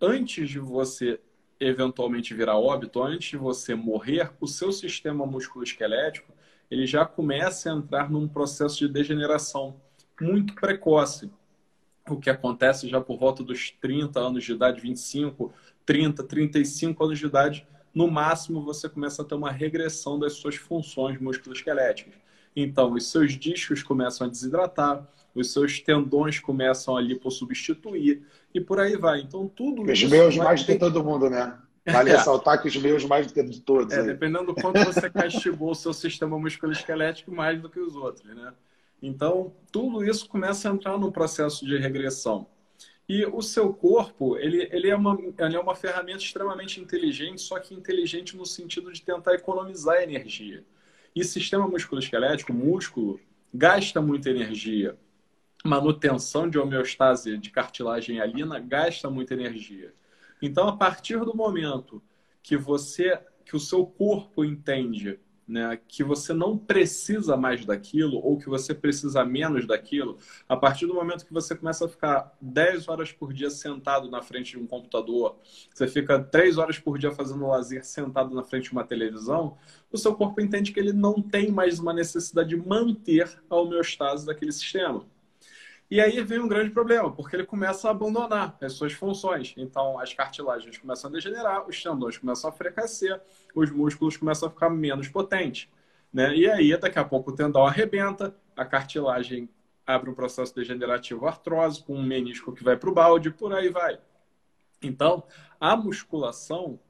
Antes 0.00 0.48
de 0.50 0.58
você 0.58 1.20
eventualmente 1.60 2.34
virar 2.34 2.58
óbito, 2.58 3.00
antes 3.02 3.30
de 3.30 3.36
você 3.36 3.74
morrer, 3.74 4.32
o 4.40 4.48
seu 4.48 4.72
sistema 4.72 5.24
musculoesquelético 5.24 6.32
ele 6.70 6.86
já 6.86 7.04
começa 7.04 7.70
a 7.70 7.76
entrar 7.76 8.10
num 8.10 8.26
processo 8.26 8.78
de 8.78 8.88
degeneração. 8.88 9.80
muito 10.20 10.54
precoce. 10.54 11.30
O 12.08 12.16
que 12.16 12.30
acontece 12.30 12.88
já 12.88 13.00
por 13.00 13.18
volta 13.18 13.42
dos 13.42 13.70
30 13.80 14.18
anos 14.18 14.44
de 14.44 14.52
idade, 14.52 14.80
25, 14.80 15.52
30, 15.86 16.24
35 16.24 17.04
anos 17.04 17.18
de 17.18 17.26
idade, 17.26 17.66
no 17.94 18.10
máximo 18.10 18.62
você 18.62 18.88
começa 18.88 19.22
a 19.22 19.24
ter 19.24 19.34
uma 19.34 19.50
regressão 19.50 20.18
das 20.18 20.34
suas 20.34 20.56
funções 20.56 21.20
musculoesqueléticas. 21.20 22.14
Então, 22.54 22.92
os 22.92 23.10
seus 23.10 23.32
discos 23.38 23.82
começam 23.82 24.26
a 24.26 24.30
desidratar, 24.30 25.06
os 25.34 25.52
seus 25.52 25.80
tendões 25.80 26.38
começam 26.38 26.96
ali 26.96 27.14
por 27.14 27.30
substituir 27.30 28.22
e 28.52 28.60
por 28.60 28.78
aí 28.78 28.96
vai. 28.96 29.20
Então, 29.20 29.48
tudo 29.48 29.82
Os 29.90 30.02
meus 30.04 30.36
mais 30.36 30.60
do 30.60 30.66
que 30.66 30.78
todo 30.78 31.02
mundo, 31.02 31.30
né? 31.30 31.56
Vale 31.84 32.10
é. 32.10 32.16
ressaltar 32.16 32.60
que 32.60 32.68
os 32.68 32.76
meus 32.76 33.04
mais 33.04 33.26
do 33.26 33.32
que 33.32 33.42
de 33.42 33.60
todos. 33.60 33.92
É, 33.92 34.02
dependendo 34.04 34.46
do 34.46 34.54
quanto 34.54 34.84
você 34.84 35.10
castigou 35.10 35.70
o 35.70 35.74
seu 35.74 35.92
sistema 35.92 36.38
musculoesquelético 36.38 37.32
mais 37.32 37.60
do 37.60 37.68
que 37.68 37.80
os 37.80 37.96
outros, 37.96 38.24
né? 38.24 38.52
Então, 39.02 39.52
tudo 39.72 40.04
isso 40.04 40.28
começa 40.28 40.70
a 40.70 40.72
entrar 40.72 40.96
no 40.96 41.10
processo 41.10 41.66
de 41.66 41.76
regressão. 41.76 42.46
E 43.08 43.26
o 43.26 43.42
seu 43.42 43.74
corpo, 43.74 44.38
ele, 44.38 44.68
ele, 44.70 44.88
é 44.88 44.94
uma, 44.94 45.18
ele 45.20 45.56
é 45.56 45.60
uma 45.60 45.74
ferramenta 45.74 46.22
extremamente 46.22 46.80
inteligente, 46.80 47.42
só 47.42 47.58
que 47.58 47.74
inteligente 47.74 48.36
no 48.36 48.46
sentido 48.46 48.92
de 48.92 49.02
tentar 49.02 49.34
economizar 49.34 50.00
energia. 50.00 50.64
E 51.14 51.24
sistema 51.24 51.66
musculoesquelético, 51.66 52.52
músculo, 52.52 53.20
gasta 53.52 54.00
muita 54.00 54.30
energia. 54.30 54.96
Manutenção 55.64 56.48
de 56.48 56.58
homeostase 56.58 57.36
de 57.36 57.50
cartilagem 57.50 58.20
alina 58.20 58.60
gasta 58.60 59.10
muita 59.10 59.34
energia. 59.34 59.92
Então, 60.40 60.68
a 60.68 60.76
partir 60.76 61.18
do 61.20 61.36
momento 61.36 62.02
que 62.42 62.56
você, 62.56 63.20
que 63.44 63.54
o 63.56 63.60
seu 63.60 63.84
corpo 63.84 64.44
entende 64.44 65.18
né, 65.52 65.78
que 65.86 66.02
você 66.02 66.32
não 66.32 66.56
precisa 66.56 67.36
mais 67.36 67.66
daquilo 67.66 68.16
ou 68.16 68.38
que 68.38 68.48
você 68.48 68.74
precisa 68.74 69.22
menos 69.22 69.66
daquilo, 69.66 70.16
a 70.48 70.56
partir 70.56 70.86
do 70.86 70.94
momento 70.94 71.26
que 71.26 71.32
você 71.32 71.54
começa 71.54 71.84
a 71.84 71.88
ficar 71.88 72.34
10 72.40 72.88
horas 72.88 73.12
por 73.12 73.34
dia 73.34 73.50
sentado 73.50 74.10
na 74.10 74.22
frente 74.22 74.52
de 74.52 74.58
um 74.58 74.66
computador, 74.66 75.36
você 75.72 75.86
fica 75.86 76.18
3 76.18 76.56
horas 76.56 76.78
por 76.78 76.98
dia 76.98 77.10
fazendo 77.10 77.46
lazer 77.46 77.84
sentado 77.84 78.34
na 78.34 78.42
frente 78.42 78.64
de 78.64 78.72
uma 78.72 78.82
televisão, 78.82 79.58
o 79.92 79.98
seu 79.98 80.14
corpo 80.14 80.40
entende 80.40 80.72
que 80.72 80.80
ele 80.80 80.94
não 80.94 81.20
tem 81.20 81.50
mais 81.52 81.78
uma 81.78 81.92
necessidade 81.92 82.48
de 82.48 82.56
manter 82.56 83.38
a 83.50 83.56
homeostase 83.56 84.24
daquele 84.24 84.52
sistema. 84.52 85.04
E 85.92 86.00
aí 86.00 86.22
vem 86.22 86.40
um 86.40 86.48
grande 86.48 86.70
problema, 86.70 87.12
porque 87.12 87.36
ele 87.36 87.44
começa 87.44 87.86
a 87.86 87.90
abandonar 87.90 88.56
as 88.62 88.72
suas 88.72 88.94
funções. 88.94 89.52
Então, 89.58 90.00
as 90.00 90.14
cartilagens 90.14 90.78
começam 90.78 91.10
a 91.10 91.12
degenerar, 91.12 91.68
os 91.68 91.82
tendões 91.82 92.16
começam 92.16 92.48
a 92.48 92.52
frecacer, 92.52 93.20
os 93.54 93.70
músculos 93.70 94.16
começam 94.16 94.48
a 94.48 94.50
ficar 94.50 94.70
menos 94.70 95.08
potentes. 95.08 95.68
Né? 96.10 96.34
E 96.34 96.50
aí, 96.50 96.74
daqui 96.78 96.98
a 96.98 97.04
pouco, 97.04 97.30
o 97.30 97.34
tendão 97.34 97.66
arrebenta, 97.66 98.34
a 98.56 98.64
cartilagem 98.64 99.50
abre 99.86 100.08
um 100.08 100.14
processo 100.14 100.54
degenerativo 100.54 101.26
artrose, 101.26 101.84
com 101.84 101.94
um 101.94 102.02
menisco 102.02 102.54
que 102.54 102.64
vai 102.64 102.74
para 102.74 102.88
o 102.88 102.94
balde, 102.94 103.30
por 103.30 103.52
aí 103.52 103.68
vai. 103.68 103.98
Então, 104.80 105.24
a 105.60 105.76
musculação, 105.76 106.80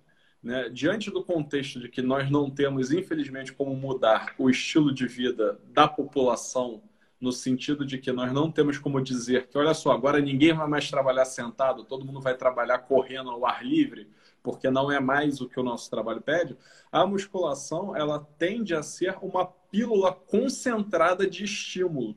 né, 0.41 0.69
diante 0.69 1.11
do 1.11 1.25
contexto 1.25 1.81
de 1.81 1.89
que 1.89 2.03
nós 2.03 2.31
não 2.31 2.49
temos, 2.49 2.93
infelizmente, 2.93 3.53
como 3.53 3.75
mudar 3.75 4.33
o 4.39 4.49
estilo 4.49 4.95
de 4.95 5.09
vida 5.09 5.61
da 5.73 5.89
população 5.89 6.85
no 7.23 7.31
sentido 7.31 7.87
de 7.87 7.99
que 7.99 8.11
nós 8.11 8.33
não 8.33 8.51
temos 8.51 8.79
como 8.79 9.01
dizer 9.01 9.47
que, 9.47 9.57
olha 9.57 9.73
só, 9.73 9.93
agora 9.93 10.21
ninguém 10.21 10.53
vai 10.53 10.67
mais 10.67 10.91
trabalhar 10.91 11.25
sentado, 11.25 11.85
todo 11.85 12.05
mundo 12.05 12.21
vai 12.21 12.37
trabalhar 12.37 12.79
correndo 12.81 13.31
ao 13.31 13.47
ar 13.47 13.65
livre, 13.65 14.11
porque 14.43 14.69
não 14.69 14.91
é 14.91 14.99
mais 14.99 15.41
o 15.41 15.49
que 15.49 15.61
o 15.61 15.63
nosso 15.63 15.89
trabalho 15.89 16.21
pede. 16.21 16.57
A 16.91 17.07
musculação, 17.07 17.97
ela 17.97 18.19
tende 18.39 18.75
a 18.75 18.83
ser 18.83 19.17
uma 19.23 19.47
pílula 19.47 20.13
concentrada 20.13 21.25
de 21.25 21.45
estímulo 21.45 22.17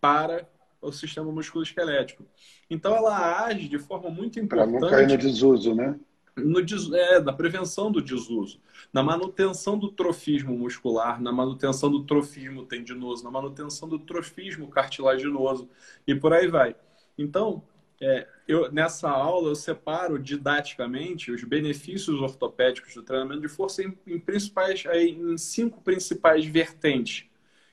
para 0.00 0.48
o 0.80 0.92
sistema 0.92 1.32
musculoesquelético. 1.32 2.24
Então, 2.70 2.94
ela 2.94 3.44
age 3.46 3.68
de 3.68 3.78
forma 3.78 4.08
muito 4.08 4.38
importante. 4.38 4.70
Para 4.70 4.80
não 4.80 4.88
cair 4.88 5.08
no 5.08 5.18
desuso, 5.18 5.74
né? 5.74 5.98
No, 6.36 6.60
é, 6.96 7.20
da 7.20 7.32
prevenção 7.32 7.90
do 7.90 8.00
desuso, 8.00 8.60
na 8.92 9.02
manutenção 9.02 9.78
do 9.78 9.90
trofismo 9.90 10.56
muscular, 10.56 11.20
na 11.20 11.32
manutenção 11.32 11.90
do 11.90 12.04
trofismo 12.04 12.64
tendinoso, 12.64 13.22
na 13.24 13.30
manutenção 13.30 13.88
do 13.88 13.98
trofismo 13.98 14.68
cartilaginoso 14.68 15.68
e 16.06 16.14
por 16.14 16.32
aí 16.32 16.48
vai. 16.48 16.74
Então, 17.16 17.62
é, 18.00 18.26
eu, 18.46 18.70
nessa 18.72 19.08
aula 19.08 19.48
eu 19.50 19.54
separo 19.54 20.18
didaticamente 20.18 21.30
os 21.30 21.44
benefícios 21.44 22.20
ortopédicos 22.20 22.94
do 22.94 23.02
treinamento 23.02 23.40
de 23.40 23.48
força 23.48 23.82
em, 23.82 23.96
em 24.06 24.18
principais, 24.18 24.84
em 24.92 25.38
cinco 25.38 25.80
principais 25.80 26.44
vertentes, 26.44 27.26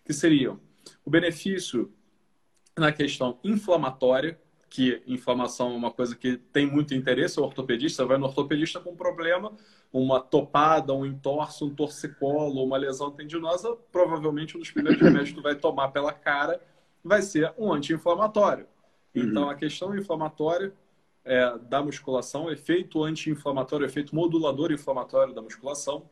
que 0.05 0.13
seriam 0.13 0.59
o 1.03 1.09
benefício 1.09 1.91
na 2.77 2.91
questão 2.91 3.39
inflamatória, 3.43 4.39
que 4.71 5.03
inflamação 5.05 5.73
é 5.73 5.75
uma 5.75 5.91
coisa 5.91 6.15
que 6.15 6.37
tem 6.37 6.65
muito 6.65 6.95
interesse, 6.95 7.37
o 7.37 7.43
ortopedista 7.43 8.05
vai 8.05 8.17
no 8.17 8.25
ortopedista 8.25 8.79
com 8.79 8.91
um 8.91 8.95
problema, 8.95 9.51
uma 9.91 10.21
topada, 10.21 10.93
um 10.93 11.05
entorse, 11.05 11.61
um 11.61 11.75
torcicolo, 11.75 12.63
uma 12.63 12.77
lesão 12.77 13.11
tendinosa, 13.11 13.75
provavelmente 13.91 14.55
um 14.55 14.61
dos 14.61 14.71
primeiros 14.71 15.01
remédios 15.01 15.31
que 15.31 15.35
tu 15.35 15.41
vai 15.41 15.55
tomar 15.55 15.89
pela 15.89 16.13
cara 16.13 16.61
vai 17.03 17.21
ser 17.21 17.53
um 17.57 17.73
anti-inflamatório. 17.73 18.65
Uhum. 19.13 19.23
Então, 19.23 19.49
a 19.49 19.55
questão 19.55 19.93
inflamatória 19.93 20.73
é, 21.25 21.57
da 21.63 21.83
musculação, 21.83 22.49
efeito 22.49 23.03
anti-inflamatório, 23.03 23.85
efeito 23.85 24.15
modulador 24.15 24.71
inflamatório 24.71 25.33
da 25.33 25.41
musculação, 25.41 26.09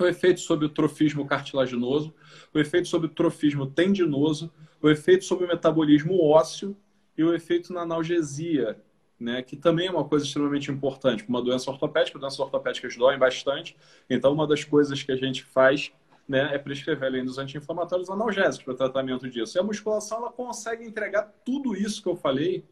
o 0.00 0.06
efeito 0.06 0.40
sobre 0.40 0.64
o 0.64 0.70
trofismo 0.70 1.26
cartilaginoso, 1.26 2.14
o 2.54 2.58
efeito 2.58 2.88
sobre 2.88 3.08
o 3.08 3.10
trofismo 3.10 3.66
tendinoso, 3.66 4.50
o 4.80 4.88
efeito 4.88 5.26
sobre 5.26 5.44
o 5.44 5.48
metabolismo 5.48 6.18
ósseo 6.24 6.74
e 7.16 7.22
o 7.22 7.34
efeito 7.34 7.72
na 7.72 7.82
analgesia, 7.82 8.80
né, 9.18 9.42
que 9.42 9.56
também 9.56 9.86
é 9.86 9.90
uma 9.90 10.04
coisa 10.04 10.24
extremamente 10.24 10.70
importante. 10.70 11.24
Uma 11.28 11.42
doença 11.42 11.70
ortopédica, 11.70 12.18
doenças 12.18 12.40
ortopédicas 12.40 12.96
doem 12.96 13.18
bastante, 13.18 13.76
então 14.08 14.32
uma 14.32 14.46
das 14.46 14.64
coisas 14.64 15.02
que 15.02 15.12
a 15.12 15.16
gente 15.16 15.44
faz 15.44 15.92
né, 16.28 16.54
é 16.54 16.58
prescrever, 16.58 17.08
além 17.08 17.24
dos 17.24 17.38
anti-inflamatórios, 17.38 18.10
analgésicos 18.10 18.64
para 18.64 18.74
tratamento 18.74 19.28
disso. 19.28 19.56
E 19.56 19.60
a 19.60 19.62
musculação 19.62 20.18
ela 20.18 20.32
consegue 20.32 20.84
entregar 20.84 21.22
tudo 21.44 21.76
isso 21.76 22.02
que 22.02 22.08
eu 22.08 22.16
falei 22.16 22.64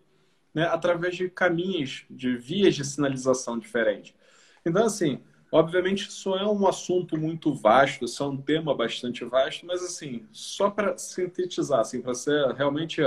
né, 0.54 0.64
através 0.64 1.16
de 1.16 1.28
caminhos, 1.28 2.04
de 2.10 2.36
vias 2.36 2.74
de 2.74 2.84
sinalização 2.84 3.58
diferentes. 3.58 4.14
Então, 4.64 4.84
assim, 4.86 5.20
obviamente 5.50 6.08
isso 6.08 6.34
é 6.34 6.46
um 6.46 6.66
assunto 6.66 7.16
muito 7.16 7.52
vasto, 7.52 8.04
isso 8.04 8.22
é 8.22 8.26
um 8.26 8.36
tema 8.36 8.74
bastante 8.74 9.24
vasto, 9.24 9.66
mas, 9.66 9.82
assim, 9.82 10.26
só 10.32 10.70
para 10.70 10.96
sintetizar, 10.96 11.80
assim, 11.80 12.00
para 12.00 12.14
ser 12.14 12.52
realmente 12.54 13.00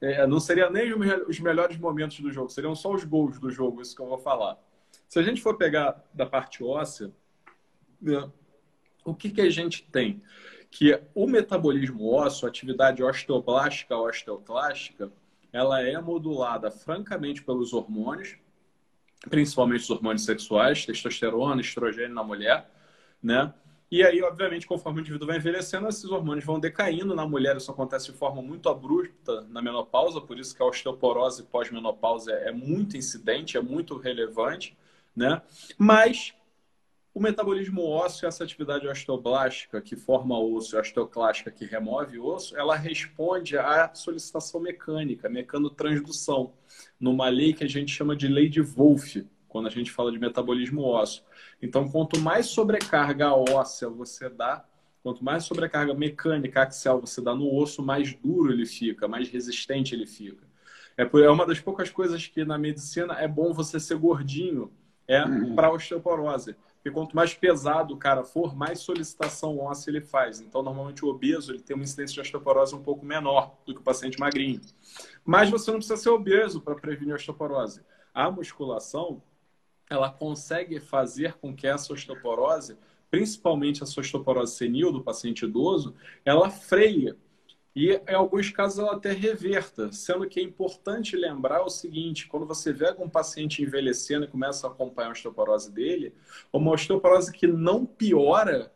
é, 0.00 0.26
não 0.26 0.38
seria 0.38 0.68
nem 0.70 0.92
os 0.92 1.40
melhores 1.40 1.76
momentos 1.78 2.20
do 2.20 2.30
jogo, 2.30 2.50
seriam 2.50 2.74
só 2.74 2.92
os 2.92 3.04
gols 3.04 3.38
do 3.38 3.50
jogo, 3.50 3.80
isso 3.80 3.94
que 3.94 4.02
eu 4.02 4.08
vou 4.08 4.18
falar. 4.18 4.58
Se 5.08 5.18
a 5.18 5.22
gente 5.22 5.40
for 5.40 5.56
pegar 5.56 6.04
da 6.12 6.26
parte 6.26 6.62
óssea, 6.62 7.12
né, 8.00 8.30
o 9.04 9.14
que, 9.14 9.30
que 9.30 9.40
a 9.40 9.50
gente 9.50 9.82
tem? 9.84 10.22
Que 10.70 11.00
o 11.14 11.26
metabolismo 11.26 12.12
ósseo, 12.12 12.46
a 12.46 12.50
atividade 12.50 13.02
osteoblástica, 13.02 13.96
osteoclástica, 13.96 15.10
ela 15.52 15.80
é 15.80 15.98
modulada 16.00 16.70
francamente 16.70 17.42
pelos 17.42 17.72
hormônios, 17.72 18.36
principalmente 19.30 19.82
os 19.82 19.90
hormônios 19.90 20.24
sexuais, 20.24 20.84
testosterona, 20.84 21.60
estrogênio 21.60 22.14
na 22.14 22.22
mulher, 22.22 22.70
né? 23.22 23.54
E 23.88 24.02
aí, 24.02 24.20
obviamente, 24.20 24.66
conforme 24.66 24.98
o 24.98 25.02
indivíduo 25.02 25.28
vai 25.28 25.36
envelhecendo, 25.36 25.86
esses 25.88 26.04
hormônios 26.04 26.44
vão 26.44 26.58
decaindo. 26.58 27.14
Na 27.14 27.26
mulher, 27.26 27.56
isso 27.56 27.70
acontece 27.70 28.10
de 28.10 28.18
forma 28.18 28.42
muito 28.42 28.68
abrupta 28.68 29.42
na 29.42 29.62
menopausa, 29.62 30.20
por 30.20 30.38
isso 30.38 30.56
que 30.56 30.62
a 30.62 30.66
osteoporose 30.66 31.44
pós-menopausa 31.44 32.32
é 32.32 32.50
muito 32.50 32.96
incidente, 32.96 33.56
é 33.56 33.60
muito 33.60 33.96
relevante, 33.96 34.76
né? 35.14 35.40
Mas 35.78 36.34
o 37.14 37.20
metabolismo 37.20 37.82
ósseo, 37.82 38.28
essa 38.28 38.44
atividade 38.44 38.86
osteoblástica 38.86 39.80
que 39.80 39.96
forma 39.96 40.38
osso, 40.38 40.78
osteoclástica 40.78 41.50
que 41.50 41.64
remove 41.64 42.18
osso, 42.18 42.54
ela 42.58 42.76
responde 42.76 43.56
à 43.56 43.90
solicitação 43.94 44.60
mecânica, 44.60 45.28
mecanotransdução, 45.28 46.52
numa 47.00 47.28
lei 47.28 47.54
que 47.54 47.64
a 47.64 47.68
gente 47.68 47.90
chama 47.90 48.14
de 48.14 48.28
lei 48.28 48.48
de 48.48 48.60
Wolff, 48.60 49.26
quando 49.56 49.68
a 49.68 49.70
gente 49.70 49.90
fala 49.90 50.12
de 50.12 50.18
metabolismo 50.18 50.82
ósseo. 50.82 51.22
Então, 51.62 51.88
quanto 51.88 52.20
mais 52.20 52.44
sobrecarga 52.44 53.32
óssea 53.32 53.88
você 53.88 54.28
dá, 54.28 54.62
quanto 55.02 55.24
mais 55.24 55.44
sobrecarga 55.44 55.94
mecânica 55.94 56.62
axial 56.62 57.00
você 57.00 57.22
dá 57.22 57.34
no 57.34 57.50
osso, 57.54 57.82
mais 57.82 58.12
duro 58.12 58.52
ele 58.52 58.66
fica, 58.66 59.08
mais 59.08 59.30
resistente 59.30 59.94
ele 59.94 60.06
fica. 60.06 60.46
É, 60.94 61.04
é 61.04 61.30
uma 61.30 61.46
das 61.46 61.58
poucas 61.58 61.88
coisas 61.88 62.26
que 62.26 62.44
na 62.44 62.58
medicina 62.58 63.14
é 63.14 63.26
bom 63.26 63.54
você 63.54 63.80
ser 63.80 63.96
gordinho, 63.96 64.70
é 65.08 65.24
uhum. 65.24 65.54
para 65.54 65.72
osteoporose. 65.72 66.54
Porque 66.74 66.90
quanto 66.90 67.16
mais 67.16 67.32
pesado 67.32 67.94
o 67.94 67.96
cara 67.96 68.24
for, 68.24 68.54
mais 68.54 68.80
solicitação 68.80 69.58
óssea 69.58 69.90
ele 69.90 70.02
faz. 70.02 70.38
Então, 70.42 70.62
normalmente 70.62 71.02
o 71.02 71.08
obeso 71.08 71.50
ele 71.50 71.62
tem 71.62 71.74
uma 71.74 71.82
incidência 71.82 72.12
de 72.12 72.20
osteoporose 72.20 72.74
um 72.74 72.82
pouco 72.82 73.06
menor 73.06 73.56
do 73.64 73.72
que 73.72 73.80
o 73.80 73.82
paciente 73.82 74.20
magrinho. 74.20 74.60
Mas 75.24 75.48
você 75.48 75.70
não 75.70 75.78
precisa 75.78 75.96
ser 75.96 76.10
obeso 76.10 76.60
para 76.60 76.74
prevenir 76.74 77.14
osteoporose. 77.14 77.80
A 78.12 78.30
musculação 78.30 79.22
ela 79.88 80.10
consegue 80.10 80.80
fazer 80.80 81.34
com 81.34 81.54
que 81.54 81.66
essa 81.66 81.92
osteoporose, 81.92 82.76
principalmente 83.10 83.82
a 83.82 83.86
osteoporose 83.86 84.56
senil 84.56 84.92
do 84.92 85.02
paciente 85.02 85.44
idoso, 85.44 85.94
ela 86.24 86.50
freia. 86.50 87.16
E 87.74 87.90
em 88.08 88.14
alguns 88.14 88.50
casos 88.50 88.78
ela 88.78 88.94
até 88.94 89.12
reverta, 89.12 89.92
sendo 89.92 90.26
que 90.26 90.40
é 90.40 90.42
importante 90.42 91.14
lembrar 91.14 91.62
o 91.62 91.68
seguinte: 91.68 92.26
quando 92.26 92.46
você 92.46 92.72
vê 92.72 92.88
algum 92.88 93.08
paciente 93.08 93.62
envelhecendo 93.62 94.24
e 94.24 94.28
começa 94.28 94.66
a 94.66 94.70
acompanhar 94.70 95.08
a 95.08 95.12
osteoporose 95.12 95.70
dele, 95.70 96.14
uma 96.52 96.72
osteoporose 96.72 97.30
que 97.30 97.46
não 97.46 97.84
piora 97.84 98.72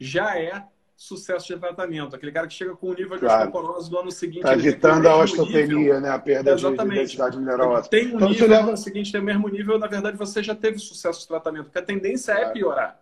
já 0.00 0.36
é 0.36 0.66
sucesso 1.00 1.46
de 1.46 1.58
tratamento. 1.58 2.14
Aquele 2.14 2.30
cara 2.30 2.46
que 2.46 2.52
chega 2.52 2.76
com 2.76 2.88
o 2.88 2.92
nível 2.92 3.16
de 3.16 3.20
claro. 3.20 3.48
osteoporose 3.48 3.88
do 3.88 3.98
ano 3.98 4.10
seguinte. 4.10 4.40
Está 4.40 4.52
evitando 4.52 5.06
a 5.08 5.16
osteopenia, 5.16 5.98
né? 5.98 6.10
A 6.10 6.18
perda 6.18 6.54
de 6.54 6.76
densidade 6.76 7.38
mineral 7.38 7.70
óssea. 7.70 7.90
Tem 7.90 8.08
um 8.08 8.16
então, 8.16 8.28
nível, 8.28 8.48
leva... 8.48 8.62
no 8.64 8.68
ano 8.68 8.76
seguinte 8.76 9.10
tem 9.10 9.18
o 9.18 9.24
mesmo 9.24 9.48
nível, 9.48 9.78
na 9.78 9.86
verdade 9.86 10.18
você 10.18 10.42
já 10.42 10.54
teve 10.54 10.78
sucesso 10.78 11.20
de 11.20 11.26
tratamento, 11.26 11.64
porque 11.64 11.78
a 11.78 11.82
tendência 11.82 12.32
é 12.32 12.34
claro. 12.34 12.50
é 12.50 12.52
piorar. 12.52 13.00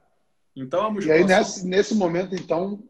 Então 0.54 0.86
a 0.86 0.90
musculação... 0.92 1.26
E 1.26 1.32
aí 1.32 1.38
nesse, 1.38 1.66
nesse 1.66 1.94
momento, 1.96 2.36
então, 2.36 2.80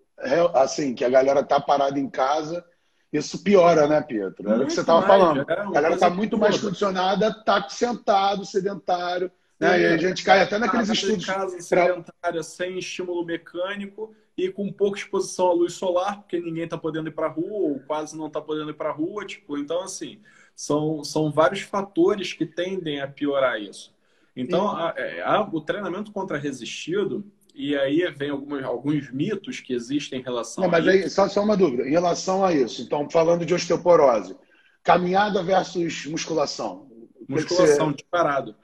assim, 0.55 0.95
que 0.95 1.07
a 1.07 1.09
galera 1.09 1.43
tá 1.43 1.59
parada 1.59 1.99
em 1.99 2.11
casa, 2.11 2.63
isso 3.11 3.43
piora, 3.43 3.89
né, 3.89 4.03
Pietro? 4.03 4.47
Era 4.47 4.63
o 4.63 4.67
que 4.67 4.75
você 4.75 4.81
estava 4.81 5.07
falando. 5.07 5.51
É, 5.51 5.55
a 5.55 5.71
galera 5.71 5.95
está 5.95 6.11
muito 6.11 6.37
mais 6.37 6.61
condicionada, 6.61 7.33
tá 7.45 7.67
sentado, 7.71 8.45
sedentário, 8.45 9.33
né? 9.59 9.81
E 9.81 9.87
a 9.87 9.97
gente 9.97 10.23
cai 10.23 10.43
até 10.43 10.59
naqueles 10.59 10.91
estudos. 10.91 11.25
Casa 11.25 11.59
sedentária, 11.63 12.43
sem 12.43 12.79
estímulo 12.79 13.25
mecânico 13.25 14.15
e 14.39 14.53
com 14.53 14.73
pouca 14.73 14.97
exposição 14.97 15.49
à 15.49 15.53
luz 15.53 15.73
solar, 15.73 16.21
porque 16.21 16.39
ninguém 16.39 16.63
está 16.63 16.79
podendo 16.79 17.09
ir 17.09 17.13
para 17.13 17.27
a 17.27 17.31
rua, 17.31 17.71
ou 17.71 17.81
quase 17.81 18.17
não 18.17 18.29
está 18.29 18.41
podendo 18.41 18.71
ir 18.71 18.75
para 18.75 18.91
a 18.91 18.93
rua. 18.93 19.27
Tipo, 19.27 19.59
então, 19.59 19.83
assim, 19.83 20.21
são, 20.55 21.03
são 21.03 21.33
vários 21.33 21.63
fatores 21.63 22.33
que 22.33 22.47
tendem 22.47 23.01
a 23.01 23.09
piorar 23.09 23.61
isso. 23.61 23.93
Então, 24.37 24.71
a, 24.71 24.95
é, 24.97 25.21
a, 25.23 25.43
o 25.43 25.61
treinamento 25.61 26.13
contra 26.13 26.39
resistido, 26.39 27.27
e 27.53 27.77
aí 27.77 28.09
vem 28.17 28.31
alguns, 28.31 28.63
alguns 28.63 29.11
mitos 29.11 29.59
que 29.59 29.73
existem 29.73 30.21
em 30.21 30.23
relação 30.23 30.63
Não, 30.63 30.71
mas 30.71 30.87
aí, 30.87 31.11
só, 31.11 31.29
só 31.29 31.43
uma 31.43 31.57
dúvida, 31.57 31.83
em 31.89 31.91
relação 31.91 32.45
a 32.45 32.53
isso, 32.53 32.81
então, 32.83 33.11
falando 33.11 33.45
de 33.45 33.53
osteoporose, 33.53 34.37
caminhada 34.85 35.43
versus 35.43 36.07
musculação. 36.07 36.87
Musculação, 37.29 37.93
disparado. 37.93 38.55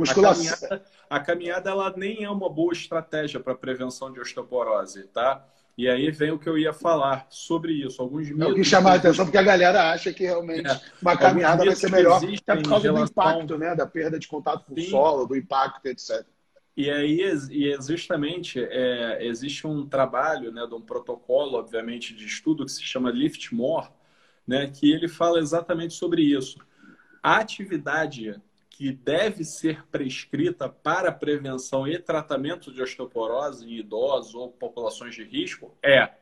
Musculação. 0.00 0.52
A 0.52 0.58
caminhada, 0.58 0.84
a 1.08 1.20
caminhada 1.20 1.70
ela 1.70 1.94
nem 1.96 2.24
é 2.24 2.30
uma 2.30 2.48
boa 2.48 2.72
estratégia 2.72 3.40
para 3.40 3.54
prevenção 3.54 4.12
de 4.12 4.20
osteoporose, 4.20 5.04
tá? 5.08 5.46
E 5.78 5.88
aí 5.88 6.10
vem 6.10 6.30
o 6.30 6.38
que 6.38 6.48
eu 6.48 6.58
ia 6.58 6.72
falar 6.72 7.26
sobre 7.30 7.72
isso. 7.72 8.02
Alguns 8.02 8.28
mitos. 8.28 8.46
É 8.46 8.50
o 8.50 8.54
que 8.54 8.64
chamar 8.64 8.92
a 8.92 8.94
atenção, 8.96 9.24
porque 9.24 9.38
a 9.38 9.42
galera 9.42 9.90
acha 9.90 10.12
que 10.12 10.24
realmente 10.24 10.68
é. 10.68 10.80
uma 11.00 11.16
caminhada 11.16 11.64
vai 11.64 11.74
ser 11.74 11.90
melhor, 11.90 12.18
até 12.18 12.56
por 12.56 12.68
causa 12.68 12.82
relação... 12.84 13.06
do 13.06 13.10
impacto, 13.10 13.58
né? 13.58 13.74
Da 13.74 13.86
perda 13.86 14.18
de 14.18 14.28
contato 14.28 14.66
com 14.66 14.74
Sim. 14.74 14.82
o 14.82 14.90
solo, 14.90 15.26
do 15.26 15.36
impacto, 15.36 15.86
etc. 15.86 16.26
E 16.76 16.90
aí, 16.90 17.20
e 17.50 17.76
justamente, 17.82 18.62
é, 18.62 19.26
existe 19.26 19.66
um 19.66 19.86
trabalho, 19.86 20.52
né, 20.52 20.66
de 20.66 20.74
um 20.74 20.80
protocolo, 20.80 21.58
obviamente, 21.58 22.14
de 22.14 22.24
estudo 22.24 22.64
que 22.64 22.72
se 22.72 22.82
chama 22.82 23.10
Lift 23.10 23.54
More, 23.54 23.88
né, 24.46 24.66
que 24.66 24.90
ele 24.90 25.08
fala 25.08 25.38
exatamente 25.38 25.94
sobre 25.94 26.22
isso. 26.22 26.58
A 27.22 27.36
atividade 27.36 28.40
que 28.80 28.92
deve 28.92 29.44
ser 29.44 29.86
prescrita 29.88 30.66
para 30.66 31.12
prevenção 31.12 31.86
e 31.86 31.98
tratamento 31.98 32.72
de 32.72 32.80
osteoporose 32.80 33.68
em 33.68 33.74
idosos 33.74 34.34
ou 34.34 34.50
populações 34.50 35.14
de 35.14 35.22
risco 35.22 35.76
é 35.82 36.14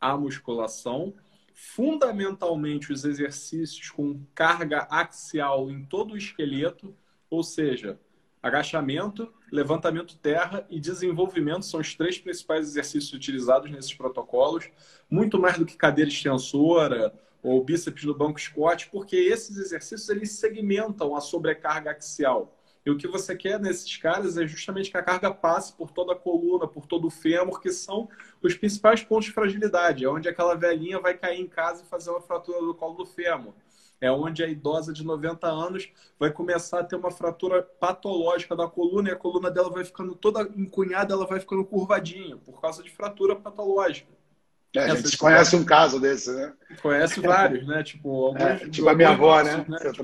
a 0.00 0.16
musculação, 0.16 1.12
fundamentalmente 1.52 2.92
os 2.92 3.04
exercícios 3.04 3.90
com 3.90 4.24
carga 4.36 4.86
axial 4.88 5.68
em 5.68 5.84
todo 5.84 6.14
o 6.14 6.16
esqueleto, 6.16 6.94
ou 7.28 7.42
seja, 7.42 7.98
agachamento, 8.40 9.34
levantamento 9.50 10.16
terra 10.16 10.64
e 10.70 10.78
desenvolvimento 10.78 11.64
são 11.64 11.80
os 11.80 11.92
três 11.96 12.20
principais 12.20 12.68
exercícios 12.68 13.12
utilizados 13.14 13.68
nesses 13.68 13.92
protocolos, 13.92 14.70
muito 15.10 15.40
mais 15.40 15.58
do 15.58 15.66
que 15.66 15.76
cadeira 15.76 16.08
extensora 16.08 17.12
ou 17.46 17.62
bíceps 17.62 18.02
no 18.02 18.12
banco 18.12 18.40
Scott, 18.40 18.88
porque 18.90 19.14
esses 19.14 19.56
exercícios 19.56 20.08
eles 20.08 20.32
segmentam 20.32 21.14
a 21.14 21.20
sobrecarga 21.20 21.92
axial. 21.92 22.58
E 22.84 22.90
o 22.90 22.96
que 22.96 23.06
você 23.06 23.36
quer 23.36 23.60
nesses 23.60 23.96
caras 23.96 24.36
é 24.36 24.46
justamente 24.46 24.90
que 24.90 24.96
a 24.96 25.02
carga 25.02 25.32
passe 25.32 25.72
por 25.72 25.92
toda 25.92 26.12
a 26.12 26.16
coluna, 26.16 26.66
por 26.66 26.86
todo 26.86 27.06
o 27.06 27.10
fêmur, 27.10 27.60
que 27.60 27.70
são 27.70 28.08
os 28.42 28.54
principais 28.54 29.02
pontos 29.02 29.26
de 29.26 29.32
fragilidade. 29.32 30.04
É 30.04 30.08
onde 30.08 30.28
aquela 30.28 30.56
velhinha 30.56 30.98
vai 30.98 31.16
cair 31.16 31.40
em 31.40 31.46
casa 31.46 31.84
e 31.84 31.86
fazer 31.86 32.10
uma 32.10 32.20
fratura 32.20 32.60
do 32.60 32.74
colo 32.74 32.94
do 32.94 33.06
fêmur. 33.06 33.54
É 34.00 34.10
onde 34.10 34.42
a 34.42 34.48
idosa 34.48 34.92
de 34.92 35.04
90 35.04 35.46
anos 35.46 35.88
vai 36.18 36.32
começar 36.32 36.80
a 36.80 36.84
ter 36.84 36.96
uma 36.96 37.12
fratura 37.12 37.62
patológica 37.62 38.56
da 38.56 38.68
coluna 38.68 39.08
e 39.08 39.12
a 39.12 39.16
coluna 39.16 39.50
dela 39.52 39.70
vai 39.70 39.84
ficando 39.84 40.16
toda 40.16 40.42
encunhada, 40.56 41.14
ela 41.14 41.26
vai 41.26 41.38
ficando 41.38 41.64
curvadinha 41.64 42.36
por 42.38 42.60
causa 42.60 42.82
de 42.82 42.90
fratura 42.90 43.36
patológica. 43.36 44.15
É, 44.78 44.90
a 44.90 44.94
gente 44.94 45.16
conhece 45.16 45.56
um 45.56 45.64
caso 45.64 46.00
desse, 46.00 46.32
né? 46.32 46.52
Conhece 46.82 47.20
vários, 47.20 47.66
né? 47.66 47.82
Tipo, 47.82 48.26
alguns, 48.26 48.42
é, 48.42 48.68
tipo 48.68 48.88
a 48.88 48.94
minha 48.94 49.10
avó, 49.10 49.42
né? 49.42 49.64
né? 49.68 49.78
Tipo, 49.78 50.02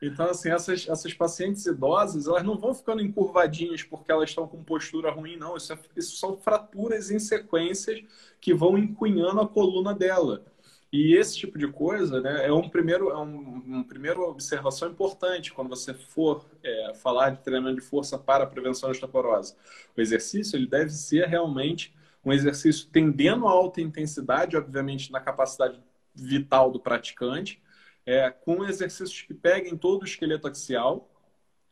então, 0.00 0.28
assim, 0.30 0.50
essas, 0.50 0.86
essas 0.88 1.14
pacientes 1.14 1.64
idosas, 1.64 2.26
elas 2.26 2.44
não 2.44 2.58
vão 2.58 2.74
ficando 2.74 3.02
encurvadinhas 3.02 3.82
porque 3.82 4.12
elas 4.12 4.28
estão 4.28 4.46
com 4.46 4.62
postura 4.62 5.10
ruim, 5.10 5.36
não. 5.36 5.56
Isso, 5.56 5.72
é, 5.72 5.78
isso 5.96 6.16
são 6.16 6.36
fraturas 6.36 7.10
em 7.10 7.18
sequências 7.18 8.02
que 8.40 8.52
vão 8.52 8.76
encunhando 8.76 9.40
a 9.40 9.48
coluna 9.48 9.94
dela. 9.94 10.44
E 10.92 11.14
esse 11.16 11.36
tipo 11.36 11.58
de 11.58 11.66
coisa 11.66 12.20
né, 12.20 12.46
é, 12.46 12.52
um 12.52 12.68
primeiro, 12.68 13.10
é 13.10 13.18
um, 13.18 13.62
uma 13.66 13.84
primeira 13.84 14.20
observação 14.20 14.90
importante 14.90 15.52
quando 15.52 15.68
você 15.68 15.92
for 15.92 16.46
é, 16.62 16.94
falar 16.94 17.30
de 17.30 17.42
treinamento 17.42 17.80
de 17.80 17.86
força 17.86 18.18
para 18.18 18.44
a 18.44 18.46
prevenção 18.46 18.88
da 18.88 18.92
osteoporose. 18.92 19.54
O 19.96 20.00
exercício 20.00 20.56
ele 20.56 20.66
deve 20.66 20.90
ser 20.90 21.26
realmente 21.26 21.94
um 22.26 22.32
exercício 22.32 22.88
tendendo 22.90 23.46
a 23.46 23.52
alta 23.52 23.80
intensidade, 23.80 24.56
obviamente, 24.56 25.12
na 25.12 25.20
capacidade 25.20 25.80
vital 26.12 26.72
do 26.72 26.80
praticante, 26.80 27.62
é, 28.04 28.28
com 28.30 28.64
exercícios 28.64 29.22
que 29.22 29.32
peguem 29.32 29.76
todo 29.76 30.02
o 30.02 30.04
esqueleto 30.04 30.48
axial 30.48 31.08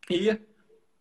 e 0.08 0.38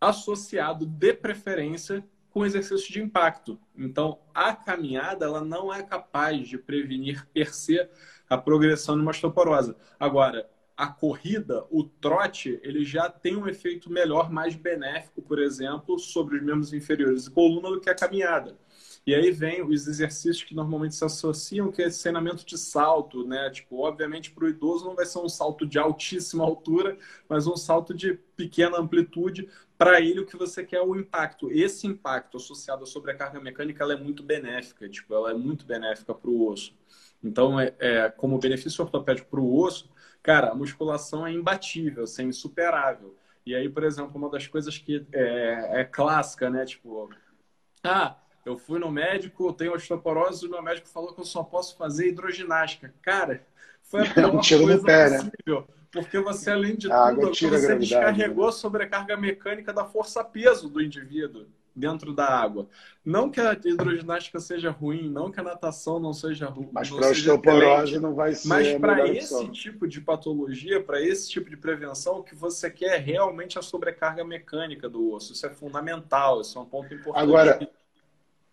associado, 0.02 0.88
de 0.88 1.13
preferência, 1.13 2.04
com 2.32 2.44
exercícios 2.44 2.88
de 2.88 3.00
impacto. 3.00 3.60
Então, 3.78 4.20
a 4.34 4.56
caminhada 4.56 5.26
ela 5.26 5.42
não 5.42 5.72
é 5.72 5.84
capaz 5.84 6.48
de 6.48 6.58
prevenir 6.58 7.28
per 7.28 7.54
se 7.54 7.88
a 8.28 8.36
progressão 8.36 8.96
de 8.96 9.02
uma 9.04 9.12
osteoporose. 9.12 9.76
Agora, 10.00 10.50
a 10.76 10.88
corrida, 10.88 11.63
o 11.70 11.84
trote, 11.84 12.60
ele 12.63 12.84
já 12.84 13.08
tem 13.08 13.36
um 13.36 13.48
efeito 13.48 13.92
melhor, 13.92 14.32
mais 14.32 14.56
benéfico, 14.56 15.22
por 15.22 15.38
exemplo, 15.38 16.00
sobre 16.00 16.38
os 16.38 16.44
membros 16.44 16.74
inferiores 16.74 17.28
e 17.28 17.32
coluna 17.32 17.70
do 17.70 17.80
que 17.80 17.89
a 17.89 17.96
caminhada. 17.96 18.58
E 19.06 19.13
aí 19.13 19.32
vem 19.32 19.62
os 19.62 19.86
exercícios 19.86 20.44
que 20.44 20.56
normalmente 20.56 20.96
se 20.96 21.04
associam, 21.04 21.72
que 21.72 21.82
é 21.82 21.89
treinamento 21.89 22.46
de 22.46 22.58
salto, 22.58 23.28
né? 23.28 23.50
Tipo, 23.50 23.80
obviamente 23.84 24.32
para 24.32 24.46
o 24.46 24.50
idoso 24.50 24.86
não 24.86 24.96
vai 24.96 25.06
ser 25.06 25.20
um 25.20 25.28
salto 25.28 25.66
de 25.66 25.78
altíssima 25.78 26.44
altura, 26.44 26.98
mas 27.28 27.46
um 27.46 27.58
salto 27.58 27.94
de 27.94 28.13
pequena 28.38 28.78
amplitude. 28.78 29.50
Para 29.78 30.00
ele, 30.00 30.22
o 30.22 30.26
que 30.26 30.38
você 30.38 30.63
quer 30.63 30.78
é 30.78 30.82
o 30.82 30.96
impacto. 30.96 31.52
Esse 31.52 31.86
impacto 31.86 32.38
associado 32.38 32.84
à 32.84 32.86
sobrecarga 32.86 33.42
mecânica, 33.42 33.84
ela 33.84 33.94
é 33.94 33.98
muito 33.98 34.24
benéfica, 34.24 34.88
tipo, 34.88 35.13
ela 35.13 35.32
é 35.32 35.34
muito 35.34 35.66
benéfica 35.66 36.13
para 36.13 36.30
o 36.30 36.48
osso. 36.48 36.74
Então, 37.22 37.60
é, 37.60 37.74
é, 37.80 38.10
como 38.10 38.39
benefício 38.39 38.84
ortopédico 38.84 39.30
para 39.30 39.39
o 39.42 39.60
osso, 39.60 39.89
cara, 40.22 40.52
a 40.52 40.56
musculação 40.56 41.28
é 41.28 41.34
imbatível, 41.34 42.04
assim, 42.04 42.24
insuperável. 42.28 43.18
E 43.46 43.54
aí, 43.54 43.68
por 43.68 43.84
exemplo, 43.84 44.16
uma 44.16 44.30
das 44.30 44.48
coisas 44.48 44.78
que 44.78 45.06
é, 45.12 45.82
é 45.82 45.84
clássica, 45.84 46.50
né? 46.50 46.66
Tipo, 46.66 47.10
ah, 47.84 48.18
eu 48.45 48.58
fui 48.58 48.79
no 48.79 48.91
médico, 48.91 49.53
tenho 49.53 49.73
osteoporose, 49.73 50.45
e 50.45 50.47
o 50.47 50.51
meu 50.51 50.62
médico 50.62 50.88
falou 50.88 51.13
que 51.13 51.21
eu 51.21 51.25
só 51.25 51.43
posso 51.43 51.77
fazer 51.77 52.10
hidroginástica. 52.10 52.93
Cara, 53.01 53.45
foi 53.84 54.01
a 54.08 54.10
pior 54.13 54.36
um 54.36 54.39
tiro 54.39 54.63
coisa 54.63 54.84
pé, 54.84 55.10
né? 55.10 55.17
possível. 55.17 55.62
Né? 55.62 55.84
Porque 55.91 56.19
você, 56.19 56.49
além 56.49 56.75
de 56.75 56.91
a 56.91 57.13
tudo, 57.13 57.29
você 57.29 57.75
descarregou 57.75 58.47
a 58.47 58.51
sobrecarga 58.51 59.15
mecânica 59.15 59.71
da 59.71 59.86
força-peso 59.86 60.67
do 60.67 60.82
indivíduo 60.82 61.45
dentro 61.75 62.13
da 62.13 62.25
água. 62.27 62.67
Não 63.03 63.29
que 63.29 63.39
a 63.39 63.53
hidroginástica 63.53 64.39
seja 64.39 64.69
ruim, 64.69 65.10
não 65.10 65.32
que 65.32 65.39
a 65.39 65.43
natação 65.43 65.99
não 65.99 66.13
seja 66.13 66.47
ruim. 66.47 66.69
Mas 66.71 66.89
para 66.89 67.10
osteoporose 67.10 67.99
não 67.99 68.13
vai 68.13 68.34
ser. 68.34 68.47
Mas 68.47 68.73
para 68.79 69.08
esse 69.08 69.47
tipo 69.49 69.88
de 69.88 69.99
patologia, 69.99 70.82
para 70.82 71.01
esse 71.01 71.29
tipo 71.29 71.49
de 71.49 71.58
prevenção, 71.58 72.19
o 72.19 72.23
que 72.23 72.36
você 72.36 72.69
quer 72.69 72.95
é 72.95 72.97
realmente 72.97 73.60
a 73.60 73.62
sobrecarga 73.62 74.23
mecânica 74.23 74.88
do 74.88 75.12
osso. 75.12 75.34
Isso 75.34 75.45
é 75.45 75.49
fundamental, 75.49 76.41
isso 76.41 76.58
é 76.58 76.62
um 76.62 76.65
ponto 76.65 76.93
importante. 76.93 77.23
Agora, 77.23 77.69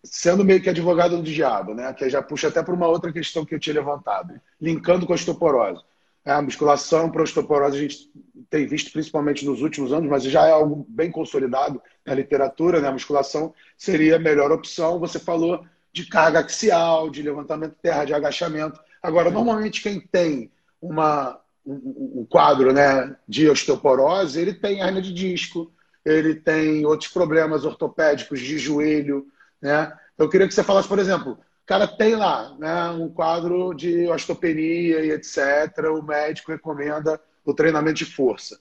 sendo 0.03 0.43
meio 0.43 0.61
que 0.61 0.69
advogado 0.69 1.17
do 1.17 1.23
diabo, 1.23 1.73
né? 1.73 1.93
Que 1.93 2.09
já 2.09 2.21
puxa 2.21 2.47
até 2.47 2.63
para 2.63 2.73
uma 2.73 2.87
outra 2.87 3.11
questão 3.11 3.45
que 3.45 3.53
eu 3.53 3.59
tinha 3.59 3.75
levantado, 3.75 4.39
linkando 4.59 5.05
com 5.05 5.13
a 5.13 5.15
osteoporose. 5.15 5.83
É, 6.23 6.31
a 6.31 6.41
musculação 6.41 7.09
para 7.09 7.23
osteoporose 7.23 7.77
a 7.77 7.81
gente 7.81 8.11
tem 8.49 8.67
visto 8.67 8.91
principalmente 8.91 9.45
nos 9.45 9.61
últimos 9.61 9.91
anos, 9.91 10.09
mas 10.09 10.23
já 10.23 10.45
é 10.45 10.51
algo 10.51 10.85
bem 10.87 11.11
consolidado 11.11 11.81
na 12.05 12.13
literatura, 12.13 12.79
né? 12.79 12.87
A 12.87 12.93
musculação 12.93 13.53
seria 13.77 14.15
a 14.15 14.19
melhor 14.19 14.51
opção. 14.51 14.99
Você 14.99 15.19
falou 15.19 15.63
de 15.93 16.05
carga 16.05 16.39
axial, 16.39 17.09
de 17.09 17.21
levantamento 17.21 17.71
de 17.71 17.81
terra, 17.81 18.05
de 18.05 18.13
agachamento. 18.13 18.79
Agora, 19.01 19.29
normalmente 19.29 19.81
quem 19.81 19.99
tem 19.99 20.51
uma, 20.81 21.39
um, 21.65 22.21
um 22.21 22.27
quadro 22.29 22.71
né, 22.71 23.15
de 23.27 23.49
osteoporose, 23.49 24.39
ele 24.39 24.53
tem 24.53 24.79
hernia 24.79 25.01
de 25.01 25.13
disco, 25.13 25.71
ele 26.05 26.35
tem 26.35 26.85
outros 26.85 27.11
problemas 27.11 27.65
ortopédicos 27.65 28.39
de 28.39 28.57
joelho, 28.57 29.27
né? 29.61 29.91
Eu 30.17 30.29
queria 30.29 30.47
que 30.47 30.53
você 30.53 30.63
falasse, 30.63 30.87
por 30.87 30.99
exemplo, 30.99 31.37
cara 31.71 31.87
tem 31.87 32.17
lá 32.17 32.53
né, 32.59 32.89
um 32.89 33.07
quadro 33.07 33.73
de 33.73 34.05
osteopenia 34.09 35.05
e 35.05 35.11
etc. 35.11 35.89
O 35.89 36.01
médico 36.01 36.51
recomenda 36.51 37.17
o 37.45 37.53
treinamento 37.53 37.99
de 37.99 38.05
força. 38.05 38.59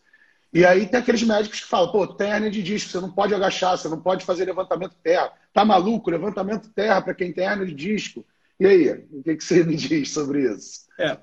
E 0.52 0.64
aí 0.64 0.86
tem 0.86 1.00
aqueles 1.00 1.22
médicos 1.24 1.58
que 1.58 1.66
falam, 1.66 1.90
pô, 1.90 2.06
tem 2.06 2.30
hernia 2.30 2.50
de 2.50 2.62
disco, 2.62 2.90
você 2.90 3.00
não 3.00 3.10
pode 3.10 3.34
agachar, 3.34 3.76
você 3.76 3.88
não 3.88 4.00
pode 4.00 4.24
fazer 4.24 4.44
levantamento 4.44 4.94
terra. 5.02 5.32
Tá 5.52 5.64
maluco? 5.64 6.08
Levantamento 6.08 6.70
terra 6.70 7.02
para 7.02 7.14
quem 7.14 7.32
tem 7.32 7.46
hernia 7.46 7.66
de 7.66 7.74
disco. 7.74 8.24
E 8.60 8.66
aí, 8.66 9.04
o 9.10 9.22
que, 9.24 9.36
que 9.36 9.42
você 9.44 9.64
me 9.64 9.74
diz 9.74 10.12
sobre 10.12 10.42
isso? 10.42 10.86
É, 10.96 11.18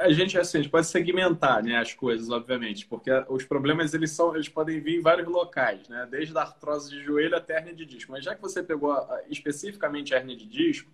a 0.00 0.12
gente 0.12 0.38
assim, 0.38 0.58
a 0.58 0.62
gente 0.62 0.70
pode 0.70 0.86
segmentar, 0.86 1.62
né, 1.62 1.76
as 1.76 1.92
coisas, 1.92 2.30
obviamente, 2.30 2.86
porque 2.86 3.10
os 3.28 3.44
problemas 3.44 3.94
eles 3.94 4.10
são, 4.10 4.34
eles 4.34 4.48
podem 4.48 4.80
vir 4.80 4.98
em 4.98 5.02
vários 5.02 5.28
locais, 5.28 5.88
né, 5.88 6.06
desde 6.10 6.36
a 6.36 6.42
artrose 6.42 6.90
de 6.90 7.02
joelho 7.02 7.36
até 7.36 7.56
a 7.56 7.58
hernia 7.58 7.74
de 7.74 7.84
disco. 7.84 8.12
Mas 8.12 8.24
já 8.24 8.34
que 8.34 8.42
você 8.42 8.62
pegou 8.62 8.94
especificamente 9.28 10.14
a 10.14 10.18
hernia 10.18 10.36
de 10.36 10.46
disco, 10.46 10.90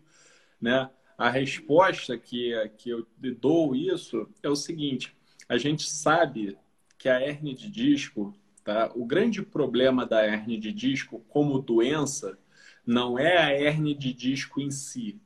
né, 0.61 0.91
a 1.17 1.29
resposta 1.29 2.17
que 2.19 2.53
que 2.79 2.91
eu 2.91 3.07
dou 3.19 3.75
isso 3.75 4.29
é 4.43 4.49
o 4.49 4.57
seguinte: 4.57 5.17
a 5.49 5.57
gente 5.59 5.89
sabe 5.89 6.59
que 6.99 7.09
a 7.09 7.21
hernia 7.21 7.55
de 7.55 7.71
disco, 7.71 8.35
tá? 8.65 8.91
O 8.95 9.05
grande 9.05 9.43
problema 9.43 10.07
da 10.07 10.25
hernia 10.25 10.59
de 10.59 10.73
disco 10.73 11.21
como 11.29 11.59
doença 11.59 12.39
não 12.87 13.19
é 13.19 13.39
a 13.39 13.53
hernia 13.53 13.95
de 13.95 14.13
disco 14.13 14.61
em 14.61 14.71
si, 14.71 15.21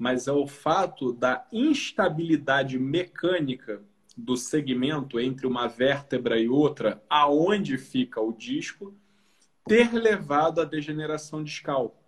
mas 0.00 0.26
é 0.26 0.32
o 0.32 0.46
fato 0.46 1.12
da 1.12 1.46
instabilidade 1.52 2.78
mecânica 2.78 3.82
do 4.16 4.34
segmento 4.34 5.20
entre 5.20 5.46
uma 5.46 5.68
vértebra 5.68 6.40
e 6.40 6.48
outra, 6.48 7.04
aonde 7.08 7.76
fica 7.76 8.18
o 8.18 8.32
disco, 8.32 8.94
ter 9.66 9.92
levado 9.92 10.62
à 10.62 10.64
degeneração 10.64 11.44
discal. 11.44 12.02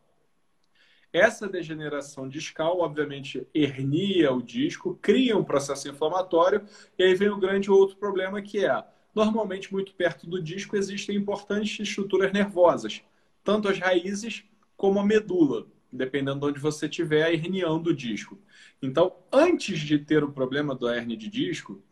Essa 1.12 1.46
degeneração 1.46 2.26
discal, 2.26 2.80
obviamente, 2.80 3.46
hernia 3.52 4.32
o 4.32 4.42
disco, 4.42 4.98
cria 5.02 5.36
um 5.36 5.44
processo 5.44 5.86
inflamatório, 5.86 6.64
e 6.98 7.04
aí 7.04 7.14
vem 7.14 7.28
o 7.28 7.38
grande 7.38 7.70
outro 7.70 7.98
problema 7.98 8.40
que 8.40 8.64
é 8.64 8.82
Normalmente, 9.14 9.70
muito 9.70 9.94
perto 9.94 10.26
do 10.26 10.42
disco, 10.42 10.74
existem 10.74 11.16
importantes 11.16 11.78
estruturas 11.78 12.32
nervosas, 12.32 13.02
tanto 13.44 13.68
as 13.68 13.78
raízes 13.78 14.44
como 14.74 14.98
a 14.98 15.04
medula, 15.04 15.66
dependendo 15.92 16.40
de 16.40 16.46
onde 16.46 16.60
você 16.60 16.86
estiver, 16.86 17.24
a 17.24 17.32
herniando 17.32 17.90
o 17.90 17.94
disco. 17.94 18.38
Então, 18.80 19.14
antes 19.30 19.78
de 19.80 19.98
ter 19.98 20.24
o 20.24 20.32
problema 20.32 20.74
do 20.74 20.88
hernia 20.88 21.16
de 21.16 21.28
disco, 21.28 21.82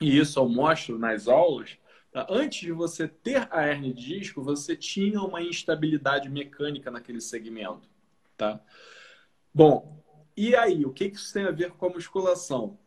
e 0.00 0.18
isso 0.18 0.38
eu 0.38 0.48
mostro 0.48 0.98
nas 0.98 1.26
aulas, 1.26 1.76
tá? 2.10 2.26
antes 2.30 2.60
de 2.60 2.72
você 2.72 3.08
ter 3.08 3.48
a 3.50 3.66
hernia 3.66 3.92
de 3.92 4.18
disco, 4.18 4.42
você 4.42 4.76
tinha 4.76 5.20
uma 5.20 5.42
instabilidade 5.42 6.28
mecânica 6.28 6.90
naquele 6.90 7.20
segmento. 7.20 7.88
Tá? 8.36 8.60
Bom, 9.52 10.02
e 10.36 10.56
aí, 10.56 10.86
o 10.86 10.92
que 10.92 11.04
isso 11.04 11.32
tem 11.32 11.44
a 11.44 11.50
ver 11.50 11.72
com 11.72 11.86
a 11.86 11.90
musculação? 11.90 12.78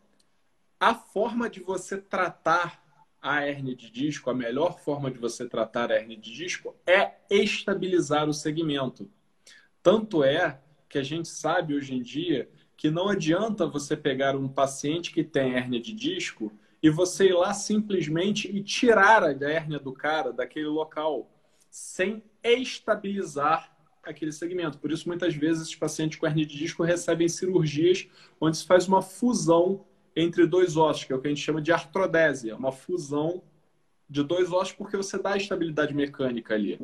A 0.79 0.95
forma 0.95 1.49
de 1.49 1.59
você 1.61 1.97
tratar 1.97 2.83
a 3.21 3.47
hernia 3.47 3.75
de 3.75 3.89
disco, 3.89 4.29
a 4.29 4.33
melhor 4.33 4.79
forma 4.79 5.09
de 5.09 5.17
você 5.17 5.47
tratar 5.47 5.91
a 5.91 5.95
hernia 5.95 6.17
de 6.17 6.31
disco 6.31 6.75
é 6.85 7.15
estabilizar 7.29 8.29
o 8.29 8.33
segmento. 8.33 9.09
Tanto 9.85 10.23
é 10.23 10.59
que 10.89 10.97
a 10.97 11.03
gente 11.03 11.27
sabe 11.27 11.75
hoje 11.75 11.93
em 11.93 12.01
dia 12.01 12.49
que 12.75 12.89
não 12.89 13.07
adianta 13.07 13.67
você 13.67 13.95
pegar 13.95 14.35
um 14.35 14.47
paciente 14.47 15.11
que 15.11 15.23
tem 15.23 15.53
hernia 15.53 15.79
de 15.79 15.93
disco 15.93 16.51
e 16.81 16.89
você 16.89 17.27
ir 17.27 17.33
lá 17.33 17.53
simplesmente 17.53 18.47
e 18.51 18.63
tirar 18.63 19.23
a 19.23 19.29
hérnia 19.29 19.77
do 19.77 19.93
cara 19.93 20.33
daquele 20.33 20.65
local 20.65 21.29
sem 21.69 22.23
estabilizar 22.43 23.77
aquele 24.01 24.31
segmento. 24.31 24.79
Por 24.79 24.91
isso, 24.91 25.07
muitas 25.07 25.35
vezes, 25.35 25.67
os 25.67 25.75
pacientes 25.75 26.17
com 26.17 26.25
hernia 26.25 26.47
de 26.47 26.57
disco 26.57 26.81
recebem 26.81 27.27
cirurgias 27.27 28.07
onde 28.41 28.57
se 28.57 28.65
faz 28.65 28.87
uma 28.87 29.03
fusão 29.03 29.85
entre 30.15 30.47
dois 30.47 30.75
ossos, 30.75 31.03
que 31.03 31.13
é 31.13 31.15
o 31.15 31.21
que 31.21 31.27
a 31.27 31.29
gente 31.29 31.43
chama 31.43 31.61
de 31.61 31.71
artrodésia, 31.71 32.55
uma 32.55 32.71
fusão 32.71 33.43
de 34.09 34.23
dois 34.23 34.51
ossos 34.51 34.73
porque 34.73 34.97
você 34.97 35.19
dá 35.19 35.37
estabilidade 35.37 35.93
mecânica 35.93 36.55
ali. 36.55 36.79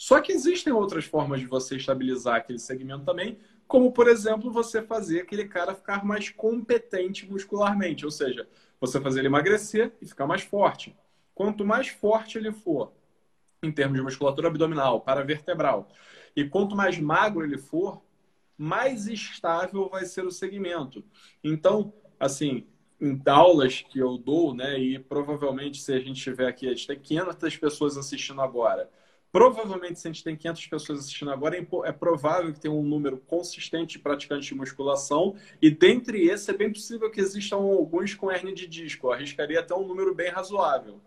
Só 0.00 0.18
que 0.18 0.32
existem 0.32 0.72
outras 0.72 1.04
formas 1.04 1.40
de 1.40 1.46
você 1.46 1.76
estabilizar 1.76 2.36
aquele 2.36 2.58
segmento 2.58 3.04
também, 3.04 3.38
como 3.68 3.92
por 3.92 4.08
exemplo, 4.08 4.50
você 4.50 4.80
fazer 4.80 5.20
aquele 5.20 5.46
cara 5.46 5.74
ficar 5.74 6.06
mais 6.06 6.30
competente 6.30 7.30
muscularmente, 7.30 8.06
ou 8.06 8.10
seja, 8.10 8.48
você 8.80 8.98
fazer 8.98 9.18
ele 9.18 9.28
emagrecer 9.28 9.92
e 10.00 10.06
ficar 10.06 10.26
mais 10.26 10.40
forte. 10.40 10.96
Quanto 11.34 11.66
mais 11.66 11.88
forte 11.88 12.38
ele 12.38 12.50
for, 12.50 12.94
em 13.62 13.70
termos 13.70 13.98
de 13.98 14.02
musculatura 14.02 14.48
abdominal, 14.48 15.02
paravertebral, 15.02 15.90
e 16.34 16.48
quanto 16.48 16.74
mais 16.74 16.98
magro 16.98 17.44
ele 17.44 17.58
for, 17.58 18.02
mais 18.56 19.06
estável 19.06 19.86
vai 19.90 20.06
ser 20.06 20.24
o 20.24 20.30
segmento. 20.30 21.04
Então, 21.44 21.92
assim, 22.18 22.66
em 22.98 23.20
aulas 23.26 23.82
que 23.82 23.98
eu 23.98 24.16
dou, 24.16 24.54
né, 24.54 24.78
e 24.78 24.98
provavelmente 24.98 25.78
se 25.78 25.92
a 25.92 26.00
gente 26.00 26.22
tiver 26.22 26.48
aqui, 26.48 26.66
a 26.66 26.70
gente 26.70 26.86
tem 26.86 26.98
500 26.98 27.56
pessoas 27.58 27.98
assistindo 27.98 28.40
agora. 28.40 28.88
Provavelmente, 29.32 30.00
se 30.00 30.08
a 30.08 30.10
gente 30.10 30.24
tem 30.24 30.36
500 30.36 30.66
pessoas 30.66 30.98
assistindo 31.00 31.30
agora, 31.30 31.56
é, 31.56 31.66
é 31.84 31.92
provável 31.92 32.52
que 32.52 32.58
tenha 32.58 32.74
um 32.74 32.82
número 32.82 33.16
consistente 33.16 33.96
de 33.96 33.98
praticantes 34.00 34.46
de 34.46 34.54
musculação, 34.54 35.36
e 35.62 35.70
dentre 35.70 36.26
esses 36.26 36.48
é 36.48 36.52
bem 36.52 36.72
possível 36.72 37.10
que 37.10 37.20
existam 37.20 37.56
alguns 37.56 38.14
com 38.14 38.30
hernia 38.30 38.54
de 38.54 38.66
disco. 38.66 39.06
Eu 39.06 39.12
arriscaria 39.12 39.60
até 39.60 39.74
um 39.74 39.86
número 39.86 40.14
bem 40.14 40.30
razoável. 40.30 41.00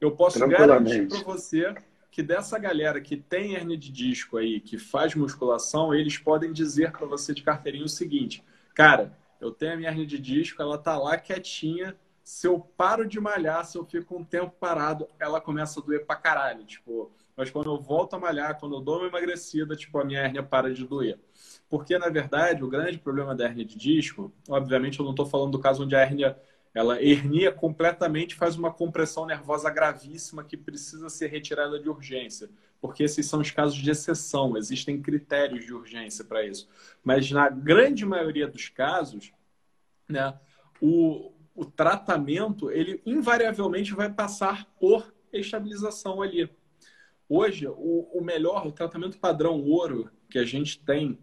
Eu 0.00 0.12
posso 0.12 0.38
garantir 0.46 1.08
para 1.08 1.22
você 1.22 1.74
que 2.12 2.22
dessa 2.22 2.58
galera 2.58 3.00
que 3.00 3.16
tem 3.16 3.54
hernia 3.54 3.76
de 3.76 3.90
disco 3.90 4.36
aí, 4.36 4.60
que 4.60 4.78
faz 4.78 5.14
musculação, 5.14 5.92
eles 5.92 6.16
podem 6.16 6.52
dizer 6.52 6.92
para 6.92 7.06
você 7.06 7.34
de 7.34 7.42
carteirinha 7.42 7.84
o 7.84 7.88
seguinte: 7.88 8.42
cara, 8.72 9.16
eu 9.40 9.50
tenho 9.50 9.74
a 9.74 9.76
minha 9.76 9.90
hernia 9.90 10.06
de 10.06 10.18
disco, 10.18 10.62
ela 10.62 10.78
tá 10.78 10.96
lá 10.96 11.16
quietinha. 11.18 11.96
Se 12.22 12.46
eu 12.46 12.60
paro 12.76 13.06
de 13.06 13.18
malhar, 13.18 13.64
se 13.64 13.78
eu 13.78 13.84
fico 13.84 14.16
um 14.16 14.24
tempo 14.24 14.52
parado, 14.60 15.08
ela 15.18 15.40
começa 15.40 15.80
a 15.80 15.82
doer 15.82 16.04
pra 16.04 16.14
caralho. 16.14 16.62
Tipo, 16.64 17.10
mas 17.38 17.50
quando 17.50 17.70
eu 17.70 17.80
volto 17.80 18.16
a 18.16 18.18
malhar, 18.18 18.58
quando 18.58 18.74
eu 18.74 18.80
dou 18.80 18.98
uma 18.98 19.06
emagrecida, 19.06 19.76
tipo, 19.76 19.96
a 20.00 20.04
minha 20.04 20.20
hernia 20.20 20.42
para 20.42 20.74
de 20.74 20.84
doer. 20.84 21.20
Porque, 21.68 21.96
na 21.96 22.08
verdade, 22.08 22.64
o 22.64 22.68
grande 22.68 22.98
problema 22.98 23.32
da 23.32 23.44
hernia 23.44 23.64
de 23.64 23.78
disco, 23.78 24.32
obviamente 24.48 24.98
eu 24.98 25.04
não 25.04 25.12
estou 25.12 25.24
falando 25.24 25.52
do 25.52 25.60
caso 25.60 25.84
onde 25.84 25.94
a 25.94 26.02
hernia 26.02 26.36
ela 26.74 27.00
hernia 27.00 27.52
completamente, 27.52 28.34
faz 28.34 28.56
uma 28.56 28.72
compressão 28.72 29.24
nervosa 29.24 29.70
gravíssima 29.70 30.44
que 30.44 30.56
precisa 30.56 31.08
ser 31.08 31.28
retirada 31.28 31.78
de 31.78 31.88
urgência, 31.88 32.50
porque 32.80 33.04
esses 33.04 33.26
são 33.26 33.40
os 33.40 33.50
casos 33.50 33.76
de 33.76 33.90
exceção, 33.90 34.56
existem 34.56 35.00
critérios 35.00 35.64
de 35.64 35.72
urgência 35.72 36.24
para 36.24 36.44
isso. 36.44 36.68
Mas 37.02 37.30
na 37.30 37.48
grande 37.48 38.04
maioria 38.04 38.46
dos 38.46 38.68
casos, 38.68 39.32
né, 40.08 40.38
o, 40.80 41.32
o 41.54 41.64
tratamento 41.64 42.70
ele 42.70 43.00
invariavelmente 43.06 43.94
vai 43.94 44.12
passar 44.12 44.66
por 44.78 45.12
estabilização 45.32 46.20
ali. 46.20 46.50
Hoje, 47.28 47.66
o, 47.66 48.08
o 48.12 48.24
melhor, 48.24 48.66
o 48.66 48.72
tratamento 48.72 49.18
padrão 49.18 49.60
ouro 49.62 50.10
que 50.30 50.38
a 50.38 50.44
gente 50.44 50.80
tem 50.80 51.18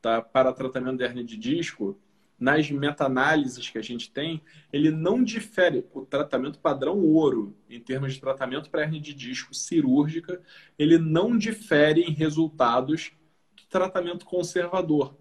tá, 0.00 0.22
para 0.22 0.52
tratamento 0.52 0.98
de 0.98 1.04
hernia 1.04 1.24
de 1.24 1.36
disco 1.36 1.98
nas 2.38 2.70
meta-análises 2.70 3.68
que 3.68 3.78
a 3.78 3.82
gente 3.82 4.12
tem, 4.12 4.40
ele 4.72 4.92
não 4.92 5.24
difere 5.24 5.84
o 5.92 6.06
tratamento 6.06 6.60
padrão 6.60 7.00
ouro, 7.00 7.56
em 7.68 7.80
termos 7.80 8.14
de 8.14 8.20
tratamento 8.20 8.70
para 8.70 8.82
hernia 8.82 9.00
de 9.00 9.12
disco 9.12 9.52
cirúrgica, 9.52 10.40
ele 10.78 10.98
não 10.98 11.36
difere 11.36 12.02
em 12.02 12.12
resultados 12.12 13.10
do 13.56 13.64
tratamento 13.68 14.24
conservador. 14.24 15.16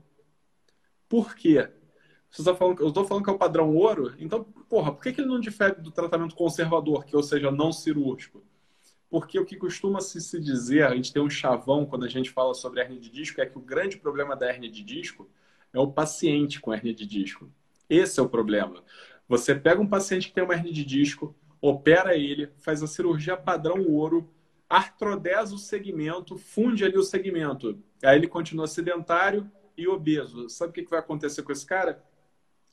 Por 1.09 1.35
quê? 1.35 1.71
Você 2.29 2.41
está 2.41 2.53
falando, 2.53 2.81
eu 2.81 2.89
estou 2.89 3.05
falando 3.05 3.23
que 3.23 3.29
é 3.31 3.33
o 3.33 3.39
padrão 3.39 3.75
ouro, 3.75 4.13
então, 4.19 4.43
porra, 4.69 4.91
por 4.91 5.01
que, 5.01 5.13
que 5.13 5.21
ele 5.21 5.29
não 5.29 5.39
difere 5.39 5.81
do 5.81 5.89
tratamento 5.89 6.35
conservador, 6.35 7.03
que 7.03 7.15
ou 7.15 7.23
seja, 7.23 7.49
não 7.49 7.71
cirúrgico? 7.71 8.43
Porque 9.09 9.39
o 9.39 9.45
que 9.45 9.55
costuma 9.55 10.01
se, 10.01 10.19
se 10.19 10.39
dizer, 10.39 10.83
a 10.83 10.95
gente 10.95 11.13
tem 11.13 11.21
um 11.21 11.29
chavão 11.29 11.85
quando 11.85 12.05
a 12.05 12.09
gente 12.09 12.29
fala 12.29 12.53
sobre 12.53 12.81
hernia 12.81 12.99
de 12.99 13.09
disco, 13.09 13.39
é 13.39 13.45
que 13.45 13.57
o 13.57 13.61
grande 13.61 13.97
problema 13.97 14.35
da 14.35 14.49
hernia 14.49 14.69
de 14.69 14.83
disco 14.83 15.29
é 15.73 15.79
o 15.79 15.91
paciente 15.91 16.59
com 16.59 16.73
hernia 16.73 16.93
de 16.93 17.05
disco. 17.05 17.49
Esse 17.89 18.19
é 18.19 18.23
o 18.23 18.27
problema. 18.29 18.83
Você 19.27 19.55
pega 19.55 19.81
um 19.81 19.87
paciente 19.87 20.27
que 20.27 20.33
tem 20.33 20.43
uma 20.43 20.53
hernia 20.53 20.73
de 20.73 20.83
disco, 20.83 21.35
opera 21.61 22.15
ele, 22.15 22.49
faz 22.59 22.83
a 22.83 22.87
cirurgia 22.87 23.37
padrão 23.37 23.85
ouro, 23.87 24.29
artrodeza 24.69 25.55
o 25.55 25.57
segmento, 25.57 26.37
funde 26.37 26.83
ali 26.83 26.97
o 26.97 27.03
segmento. 27.03 27.81
Aí 28.03 28.17
ele 28.17 28.27
continua 28.27 28.67
sedentário 28.67 29.49
e 29.77 29.87
obeso. 29.87 30.49
Sabe 30.49 30.71
o 30.71 30.73
que 30.73 30.89
vai 30.89 30.99
acontecer 30.99 31.43
com 31.43 31.51
esse 31.51 31.65
cara? 31.65 32.03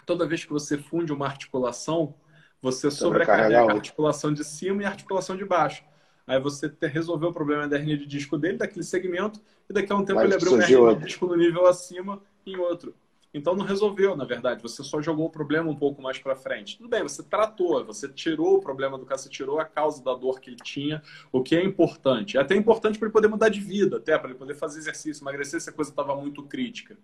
Toda 0.05 0.27
vez 0.27 0.45
que 0.45 0.53
você 0.53 0.77
funde 0.77 1.13
uma 1.13 1.27
articulação, 1.27 2.15
você 2.61 2.91
sobrecarrega 2.91 3.73
a 3.73 3.73
articulação 3.73 4.33
de 4.33 4.45
cima 4.45 4.83
e 4.83 4.85
a 4.85 4.89
articulação 4.89 5.37
de 5.37 5.45
baixo. 5.45 5.85
Aí 6.27 6.41
você 6.41 6.73
resolveu 6.81 7.29
o 7.29 7.33
problema 7.33 7.69
da 7.69 7.77
hernia 7.77 7.99
de 7.99 8.07
disco 8.07 8.39
dele, 8.39 8.59
daquele 8.59 8.85
segmento, 8.85 9.41
e 9.69 9.73
daqui 9.73 9.93
a 9.93 9.97
um 9.97 10.05
tempo 10.05 10.21
Mas 10.21 10.25
ele 10.25 10.35
abriu 10.35 10.53
uma 10.55 10.63
hernia 10.63 10.97
de 10.97 11.05
disco 11.05 11.27
no 11.27 11.37
nível 11.37 11.67
acima 11.67 12.23
em 12.47 12.57
outro. 12.57 12.95
Então 13.35 13.57
não 13.57 13.65
resolveu, 13.65 14.17
na 14.17 14.25
verdade. 14.25 14.63
Você 14.63 14.85
só 14.85 15.03
jogou 15.03 15.27
o 15.27 15.31
problema 15.31 15.69
um 15.69 15.75
pouco 15.75 16.01
mais 16.01 16.19
para 16.19 16.37
frente. 16.37 16.77
Tudo 16.77 16.89
bem, 16.89 17.03
você 17.03 17.21
tratou, 17.21 17.85
você 17.85 18.09
tirou 18.09 18.57
o 18.57 18.61
problema 18.61 18.97
do 18.97 19.05
cara, 19.05 19.19
você 19.19 19.29
tirou 19.29 19.59
a 19.59 19.65
causa 19.65 20.03
da 20.05 20.15
dor 20.15 20.41
que 20.41 20.51
ele 20.51 20.57
tinha, 20.57 21.03
o 21.33 21.43
que 21.43 21.57
é 21.57 21.63
importante. 21.63 22.37
É 22.37 22.41
até 22.41 22.55
importante 22.55 22.97
para 22.97 23.07
ele 23.07 23.13
poder 23.13 23.27
mudar 23.27 23.49
de 23.49 23.59
vida, 23.59 23.97
até 23.97 24.17
para 24.17 24.31
ele 24.31 24.39
poder 24.39 24.55
fazer 24.55 24.79
exercício, 24.79 25.23
emagrecer 25.23 25.61
se 25.61 25.69
a 25.69 25.73
coisa 25.73 25.91
estava 25.91 26.15
muito 26.15 26.45
crítica. 26.45 26.97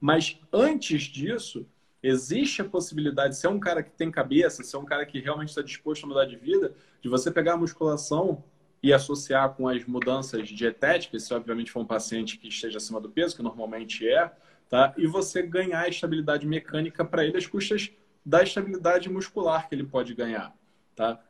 Mas 0.00 0.38
antes 0.52 1.02
disso, 1.02 1.66
existe 2.00 2.62
a 2.62 2.64
possibilidade, 2.64 3.36
se 3.36 3.44
é 3.44 3.50
um 3.50 3.58
cara 3.58 3.82
que 3.82 3.90
tem 3.90 4.08
cabeça, 4.08 4.62
se 4.62 4.74
é 4.76 4.78
um 4.78 4.84
cara 4.84 5.04
que 5.04 5.18
realmente 5.18 5.48
está 5.48 5.62
disposto 5.62 6.04
a 6.04 6.08
mudar 6.08 6.26
de 6.26 6.36
vida, 6.36 6.74
de 7.00 7.08
você 7.08 7.28
pegar 7.28 7.54
a 7.54 7.56
musculação 7.56 8.44
e 8.82 8.92
associar 8.92 9.50
com 9.50 9.68
as 9.68 9.84
mudanças 9.84 10.48
dietéticas, 10.48 11.22
se 11.22 11.32
obviamente 11.32 11.70
for 11.70 11.80
um 11.80 11.86
paciente 11.86 12.36
que 12.36 12.48
esteja 12.48 12.78
acima 12.78 13.00
do 13.00 13.08
peso, 13.08 13.36
que 13.36 13.42
normalmente 13.42 14.08
é, 14.08 14.32
tá? 14.68 14.92
E 14.96 15.06
você 15.06 15.42
ganhar 15.42 15.88
estabilidade 15.88 16.46
mecânica 16.46 17.04
para 17.04 17.24
ele 17.24 17.38
às 17.38 17.46
custas 17.46 17.90
da 18.24 18.42
estabilidade 18.42 19.08
muscular 19.08 19.68
que 19.68 19.74
ele 19.74 19.84
pode 19.84 20.14
ganhar, 20.14 20.52
tá? 20.96 21.20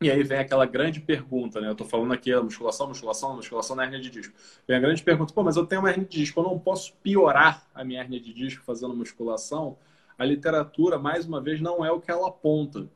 E 0.00 0.10
aí 0.10 0.22
vem 0.22 0.38
aquela 0.38 0.64
grande 0.64 1.00
pergunta, 1.00 1.60
né? 1.60 1.68
Eu 1.68 1.74
tô 1.74 1.84
falando 1.84 2.12
aqui 2.12 2.32
a 2.32 2.40
musculação, 2.40 2.86
musculação, 2.88 3.34
musculação 3.34 3.74
na 3.74 3.84
hernia 3.84 4.00
de 4.00 4.10
disco. 4.10 4.32
Vem 4.66 4.76
a 4.76 4.80
grande 4.80 5.02
pergunta, 5.02 5.34
pô, 5.34 5.42
mas 5.42 5.56
eu 5.56 5.66
tenho 5.66 5.80
uma 5.80 5.90
hernia 5.90 6.06
de 6.06 6.18
disco, 6.18 6.38
eu 6.38 6.44
não 6.44 6.58
posso 6.58 6.94
piorar 7.02 7.66
a 7.74 7.84
minha 7.84 8.00
hernia 8.00 8.20
de 8.20 8.32
disco 8.32 8.64
fazendo 8.64 8.94
musculação? 8.94 9.76
A 10.16 10.24
literatura, 10.24 10.98
mais 10.98 11.26
uma 11.26 11.40
vez, 11.40 11.60
não 11.60 11.84
é 11.84 11.90
o 11.90 12.00
que 12.00 12.10
ela 12.10 12.28
aponta. 12.28 12.88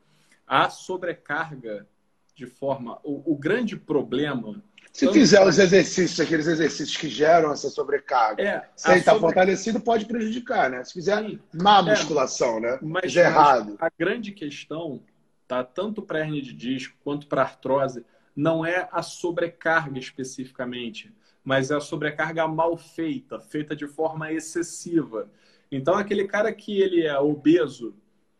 A 0.46 0.70
sobrecarga 0.70 1.86
de 2.34 2.46
forma. 2.46 2.98
O, 3.02 3.32
o 3.32 3.36
grande 3.36 3.76
problema. 3.76 4.62
Se 4.92 5.10
fizer 5.10 5.44
os 5.46 5.58
exercícios, 5.58 6.20
aqueles 6.20 6.46
exercícios 6.46 6.96
que 6.96 7.08
geram 7.08 7.50
essa 7.50 7.70
sobrecarga, 7.70 8.42
é, 8.42 8.68
se 8.76 8.90
ele 8.90 8.98
está 8.98 9.12
sobre... 9.12 9.26
fortalecido, 9.26 9.80
pode 9.80 10.04
prejudicar, 10.04 10.68
né? 10.68 10.84
Se 10.84 10.92
fizer 10.92 11.22
Sim. 11.22 11.38
má 11.54 11.78
é, 11.78 11.82
musculação, 11.82 12.58
é, 12.58 12.60
né? 12.60 12.78
Mas, 12.82 13.04
mas 13.04 13.16
errado. 13.16 13.76
A 13.78 13.88
grande 13.88 14.32
questão, 14.32 15.02
tá? 15.48 15.64
Tanto 15.64 16.02
para 16.02 16.20
hernia 16.20 16.42
de 16.42 16.52
disco 16.52 16.96
quanto 17.02 17.26
para 17.26 17.42
artrose, 17.42 18.04
não 18.36 18.64
é 18.66 18.88
a 18.92 19.02
sobrecarga 19.02 19.98
especificamente, 19.98 21.12
mas 21.42 21.70
é 21.70 21.76
a 21.76 21.80
sobrecarga 21.80 22.46
mal 22.46 22.76
feita, 22.76 23.40
feita 23.40 23.74
de 23.74 23.86
forma 23.86 24.30
excessiva. 24.32 25.30
Então, 25.70 25.94
aquele 25.94 26.26
cara 26.26 26.52
que 26.52 26.80
ele 26.80 27.06
é 27.06 27.18
obeso 27.18 27.94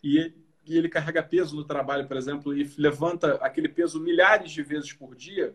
e 0.04 0.32
e 0.66 0.76
ele 0.76 0.88
carrega 0.88 1.22
peso 1.22 1.56
no 1.56 1.64
trabalho, 1.64 2.06
por 2.06 2.16
exemplo, 2.16 2.56
e 2.56 2.70
levanta 2.78 3.34
aquele 3.36 3.68
peso 3.68 4.00
milhares 4.00 4.50
de 4.50 4.62
vezes 4.62 4.92
por 4.92 5.14
dia, 5.14 5.54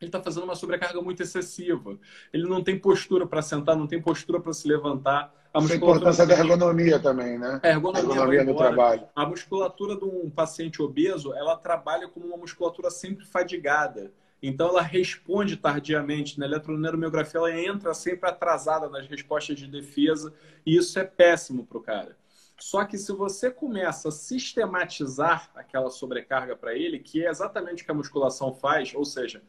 ele 0.00 0.08
está 0.08 0.22
fazendo 0.22 0.44
uma 0.44 0.54
sobrecarga 0.54 1.00
muito 1.02 1.22
excessiva. 1.22 1.98
Ele 2.32 2.44
não 2.44 2.62
tem 2.62 2.78
postura 2.78 3.26
para 3.26 3.42
sentar, 3.42 3.76
não 3.76 3.86
tem 3.86 4.00
postura 4.00 4.40
para 4.40 4.52
se 4.52 4.68
levantar. 4.68 5.34
A 5.52 5.60
importância 5.60 6.24
da 6.24 6.34
ergonomia 6.34 7.00
também, 7.00 7.36
né? 7.36 7.58
A 7.62 7.68
ergonomia, 7.68 8.10
ergonomia 8.10 8.44
no 8.44 8.56
trabalho. 8.56 9.08
A 9.14 9.26
musculatura 9.26 9.96
de 9.96 10.04
um 10.04 10.30
paciente 10.30 10.80
obeso, 10.80 11.34
ela 11.34 11.56
trabalha 11.56 12.06
como 12.06 12.26
uma 12.26 12.36
musculatura 12.36 12.90
sempre 12.90 13.24
fadigada. 13.24 14.12
Então, 14.40 14.68
ela 14.68 14.82
responde 14.82 15.56
tardiamente. 15.56 16.38
Na 16.38 16.46
eletroneuromiografia, 16.46 17.40
ela 17.40 17.60
entra 17.60 17.92
sempre 17.92 18.28
atrasada 18.28 18.88
nas 18.88 19.08
respostas 19.08 19.58
de 19.58 19.66
defesa. 19.66 20.32
E 20.64 20.76
isso 20.76 20.96
é 20.96 21.04
péssimo 21.04 21.66
para 21.66 21.78
o 21.78 21.82
cara. 21.82 22.16
Só 22.58 22.84
que 22.84 22.98
se 22.98 23.12
você 23.12 23.50
começa 23.50 24.08
a 24.08 24.12
sistematizar 24.12 25.50
aquela 25.54 25.90
sobrecarga 25.90 26.56
para 26.56 26.74
ele, 26.74 26.98
que 26.98 27.24
é 27.24 27.30
exatamente 27.30 27.82
o 27.82 27.86
que 27.86 27.92
a 27.92 27.94
musculação 27.94 28.52
faz, 28.52 28.92
ou 28.94 29.04
seja, 29.04 29.42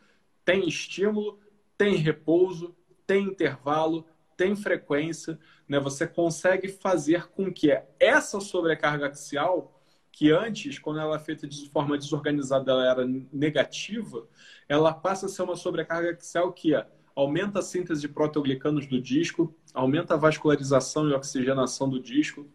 tem 0.46 0.68
estímulo, 0.68 1.40
tem 1.76 1.96
repouso, 1.96 2.76
tem 3.08 3.26
intervalo, 3.26 4.06
tem 4.38 4.56
frequência, 4.56 5.40
né? 5.68 5.80
Você 5.80 6.08
consegue 6.08 6.68
fazer 6.68 7.28
com 7.30 7.52
que 7.52 7.76
essa 8.00 8.40
sobrecarga 8.40 9.08
axial, 9.08 9.82
que 10.12 10.32
antes, 10.32 10.78
quando 10.78 11.00
ela 11.00 11.16
é 11.16 11.20
feita 11.20 11.48
de 11.48 11.68
forma 11.70 11.98
desorganizada, 11.98 12.72
ela 12.72 12.90
era 12.90 13.06
negativa, 13.34 14.28
ela 14.68 14.94
passa 14.94 15.26
a 15.26 15.30
ser 15.30 15.42
uma 15.42 15.56
sobrecarga 15.56 16.12
axial 16.12 16.54
que 16.54 16.74
aumenta 17.16 17.60
a 17.60 17.64
síntese 17.64 18.02
de 18.02 18.08
proteoglicanos 18.08 18.86
do 18.86 19.02
disco, 19.02 19.54
aumenta 19.74 20.14
a 20.14 20.18
vascularização 20.18 21.10
e 21.10 21.14
oxigenação 21.14 21.90
do 21.90 22.00
disco, 22.00 22.48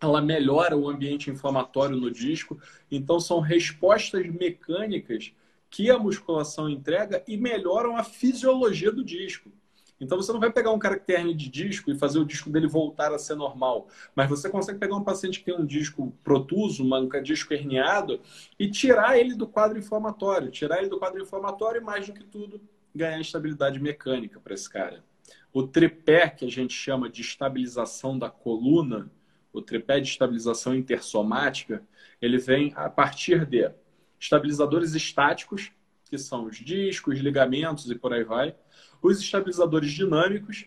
ela 0.00 0.22
melhora 0.22 0.76
o 0.76 0.88
ambiente 0.88 1.30
inflamatório 1.30 1.96
no 1.96 2.10
disco. 2.10 2.58
Então, 2.90 3.20
são 3.20 3.40
respostas 3.40 4.26
mecânicas 4.26 5.32
que 5.68 5.90
a 5.90 5.98
musculação 5.98 6.68
entrega 6.68 7.22
e 7.28 7.36
melhoram 7.36 7.96
a 7.96 8.02
fisiologia 8.02 8.90
do 8.90 9.04
disco. 9.04 9.52
Então, 10.00 10.16
você 10.16 10.32
não 10.32 10.40
vai 10.40 10.50
pegar 10.50 10.72
um 10.72 10.78
cara 10.78 10.98
que 10.98 11.06
tem 11.06 11.16
hernia 11.16 11.34
de 11.34 11.50
disco 11.50 11.90
e 11.90 11.98
fazer 11.98 12.18
o 12.18 12.24
disco 12.24 12.48
dele 12.48 12.66
voltar 12.66 13.12
a 13.12 13.18
ser 13.18 13.34
normal. 13.34 13.88
Mas 14.16 14.30
você 14.30 14.48
consegue 14.48 14.78
pegar 14.78 14.96
um 14.96 15.04
paciente 15.04 15.38
que 15.38 15.44
tem 15.44 15.54
um 15.54 15.66
disco 15.66 16.10
protuso, 16.24 16.82
um 16.82 17.08
disco 17.22 17.52
herniado, 17.52 18.18
e 18.58 18.70
tirar 18.70 19.18
ele 19.18 19.34
do 19.34 19.46
quadro 19.46 19.78
inflamatório. 19.78 20.50
Tirar 20.50 20.78
ele 20.78 20.88
do 20.88 20.98
quadro 20.98 21.20
inflamatório 21.20 21.82
e, 21.82 21.84
mais 21.84 22.06
do 22.06 22.14
que 22.14 22.24
tudo, 22.24 22.58
ganhar 22.94 23.20
estabilidade 23.20 23.78
mecânica 23.78 24.40
para 24.40 24.54
esse 24.54 24.70
cara. 24.70 25.04
O 25.52 25.64
tripé, 25.64 26.30
que 26.30 26.46
a 26.46 26.50
gente 26.50 26.72
chama 26.72 27.10
de 27.10 27.20
estabilização 27.20 28.18
da 28.18 28.30
coluna, 28.30 29.10
o 29.52 29.60
tripé 29.60 30.00
de 30.00 30.08
estabilização 30.08 30.74
intersomática, 30.74 31.82
ele 32.20 32.38
vem 32.38 32.72
a 32.76 32.88
partir 32.88 33.46
de 33.46 33.70
estabilizadores 34.18 34.94
estáticos, 34.94 35.72
que 36.04 36.18
são 36.18 36.44
os 36.44 36.56
discos, 36.56 37.18
ligamentos 37.18 37.90
e 37.90 37.94
por 37.94 38.12
aí 38.12 38.24
vai, 38.24 38.54
os 39.00 39.20
estabilizadores 39.20 39.92
dinâmicos, 39.92 40.66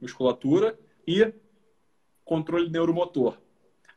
musculatura 0.00 0.78
e 1.06 1.32
controle 2.24 2.70
neuromotor. 2.70 3.36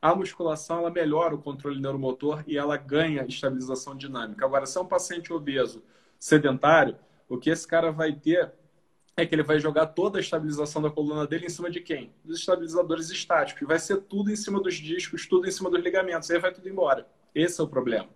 A 0.02 0.14
musculação 0.14 0.80
ela 0.80 0.92
melhora 0.92 1.36
o 1.36 1.42
controle 1.42 1.80
neuromotor 1.80 2.44
e 2.46 2.58
ela 2.58 2.78
ganha 2.78 3.26
estabilização 3.26 3.96
dinâmica. 3.96 4.46
Agora, 4.46 4.66
se 4.66 4.78
é 4.78 4.82
um 4.82 4.86
paciente 4.86 5.34
obeso 5.34 5.84
sedentário, 6.20 6.98
o 7.28 7.38
que 7.38 7.50
esse 7.50 7.68
cara 7.68 7.92
vai 7.92 8.14
ter 8.14 8.52
é 9.18 9.26
que 9.26 9.34
ele 9.34 9.44
vai 9.44 9.60
jogar 9.60 9.88
toda 9.88 10.20
a 10.20 10.22
estabilização 10.22 10.80
da 10.80 10.92
coluna 10.92 11.26
dele 11.26 11.48
em 11.48 11.50
cima 11.50 11.72
de 11.72 11.82
quem? 11.82 12.12
Dos 12.24 12.40
estabilizadores 12.40 13.10
estáticos. 13.10 13.68
Vai 13.68 13.80
ser 13.80 13.98
tudo 14.02 14.32
em 14.32 14.36
cima 14.36 14.62
dos 14.62 14.76
discos, 14.76 15.26
tudo 15.26 15.48
em 15.48 15.52
cima 15.52 15.72
dos 15.72 15.84
ligamentos. 15.84 16.30
Aí 16.30 16.38
vai 16.38 16.54
tudo 16.54 16.70
embora. 16.70 17.08
Esse 17.34 17.60
é 17.60 17.64
o 17.64 17.68
problema. 17.68 18.08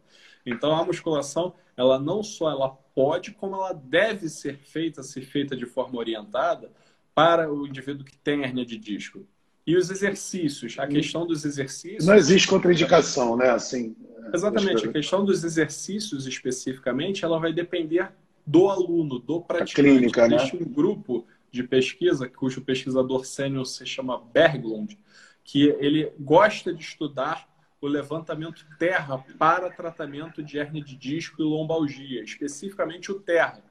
Então 0.45 0.75
a 0.75 0.85
musculação, 0.85 1.55
ela 1.75 1.99
não 1.99 2.21
só 2.21 2.51
ela 2.51 2.69
pode, 2.69 3.31
como 3.31 3.55
ela 3.55 3.73
deve 3.73 4.29
ser 4.29 4.57
feita, 4.57 5.01
ser 5.01 5.21
feita 5.21 5.55
de 5.55 5.65
forma 5.65 5.97
orientada 5.97 6.71
para 7.15 7.51
o 7.51 7.67
indivíduo 7.67 8.05
que 8.05 8.17
tem 8.17 8.43
hernia 8.43 8.65
de 8.65 8.77
disco. 8.77 9.25
E 9.65 9.75
os 9.75 9.89
exercícios, 9.89 10.77
a 10.77 10.87
questão 10.87 11.25
dos 11.25 11.45
exercícios. 11.45 12.05
Não 12.05 12.15
existe 12.15 12.47
contraindicação, 12.47 13.35
né? 13.35 13.49
Assim. 13.49 13.95
Exatamente. 14.33 14.87
A 14.87 14.91
questão 14.91 15.25
dos 15.25 15.43
exercícios 15.43 16.27
especificamente, 16.27 17.25
ela 17.25 17.39
vai 17.39 17.51
depender 17.53 18.11
do 18.45 18.69
aluno, 18.69 19.19
do 19.19 19.41
praticante. 19.41 19.89
A 19.89 19.93
clínica, 19.93 20.27
né? 20.27 20.35
Existe 20.35 20.57
um 20.57 20.65
grupo 20.65 21.25
de 21.51 21.63
pesquisa, 21.63 22.29
cujo 22.29 22.61
pesquisador 22.61 23.25
sênior 23.25 23.65
se 23.65 23.85
chama 23.85 24.17
Berglund, 24.17 24.97
que 25.43 25.75
ele 25.79 26.11
gosta 26.19 26.73
de 26.73 26.81
estudar 26.81 27.49
o 27.81 27.87
levantamento 27.87 28.65
terra 28.77 29.17
para 29.37 29.69
tratamento 29.69 30.43
de 30.43 30.57
hernia 30.57 30.83
de 30.83 30.95
disco 30.95 31.41
e 31.41 31.43
lombalgia, 31.45 32.23
especificamente 32.23 33.11
o 33.11 33.19
terra. 33.19 33.63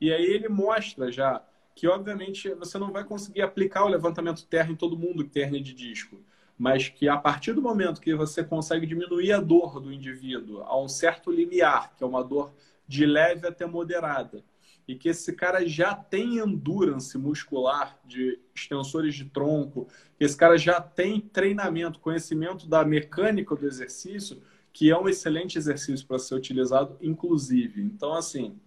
E 0.00 0.12
aí 0.12 0.24
ele 0.24 0.48
mostra 0.48 1.10
já 1.10 1.42
que, 1.74 1.88
obviamente, 1.88 2.52
você 2.54 2.76
não 2.78 2.92
vai 2.92 3.04
conseguir 3.04 3.42
aplicar 3.42 3.84
o 3.84 3.88
levantamento 3.88 4.44
terra 4.46 4.70
em 4.70 4.76
todo 4.76 4.98
mundo 4.98 5.24
que 5.24 5.30
tem 5.30 5.44
hernia 5.44 5.62
de 5.62 5.72
disco, 5.72 6.20
mas 6.58 6.88
que 6.88 7.08
a 7.08 7.16
partir 7.16 7.52
do 7.52 7.62
momento 7.62 8.00
que 8.00 8.14
você 8.14 8.44
consegue 8.44 8.86
diminuir 8.86 9.32
a 9.32 9.40
dor 9.40 9.80
do 9.80 9.92
indivíduo 9.92 10.62
a 10.62 10.78
um 10.78 10.88
certo 10.88 11.30
limiar, 11.30 11.94
que 11.96 12.04
é 12.04 12.06
uma 12.06 12.22
dor 12.22 12.52
de 12.88 13.04
leve 13.04 13.46
até 13.46 13.66
moderada. 13.66 14.42
E 14.86 14.94
que 14.94 15.10
esse 15.10 15.34
cara 15.34 15.66
já 15.68 15.94
tem 15.94 16.38
endurance 16.38 17.16
muscular 17.18 17.98
de 18.06 18.38
extensores 18.54 19.14
de 19.14 19.26
tronco, 19.26 19.86
esse 20.18 20.34
cara 20.34 20.56
já 20.56 20.80
tem 20.80 21.20
treinamento, 21.20 22.00
conhecimento 22.00 22.66
da 22.66 22.84
mecânica 22.86 23.54
do 23.54 23.66
exercício, 23.66 24.42
que 24.72 24.90
é 24.90 24.98
um 24.98 25.08
excelente 25.08 25.58
exercício 25.58 26.06
para 26.06 26.18
ser 26.18 26.34
utilizado, 26.34 26.96
inclusive. 27.02 27.82
Então, 27.82 28.14
assim, 28.14 28.58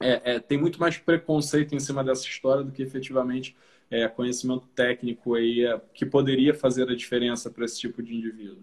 é, 0.00 0.34
é, 0.34 0.38
tem 0.38 0.56
muito 0.56 0.78
mais 0.78 0.96
preconceito 0.96 1.74
em 1.74 1.80
cima 1.80 2.04
dessa 2.04 2.24
história 2.24 2.62
do 2.62 2.70
que 2.70 2.82
efetivamente 2.82 3.56
é, 3.90 4.06
conhecimento 4.06 4.66
técnico 4.68 5.34
aí, 5.34 5.64
é, 5.64 5.80
que 5.92 6.06
poderia 6.06 6.54
fazer 6.54 6.88
a 6.88 6.94
diferença 6.94 7.50
para 7.50 7.64
esse 7.64 7.80
tipo 7.80 8.02
de 8.02 8.14
indivíduo. 8.14 8.62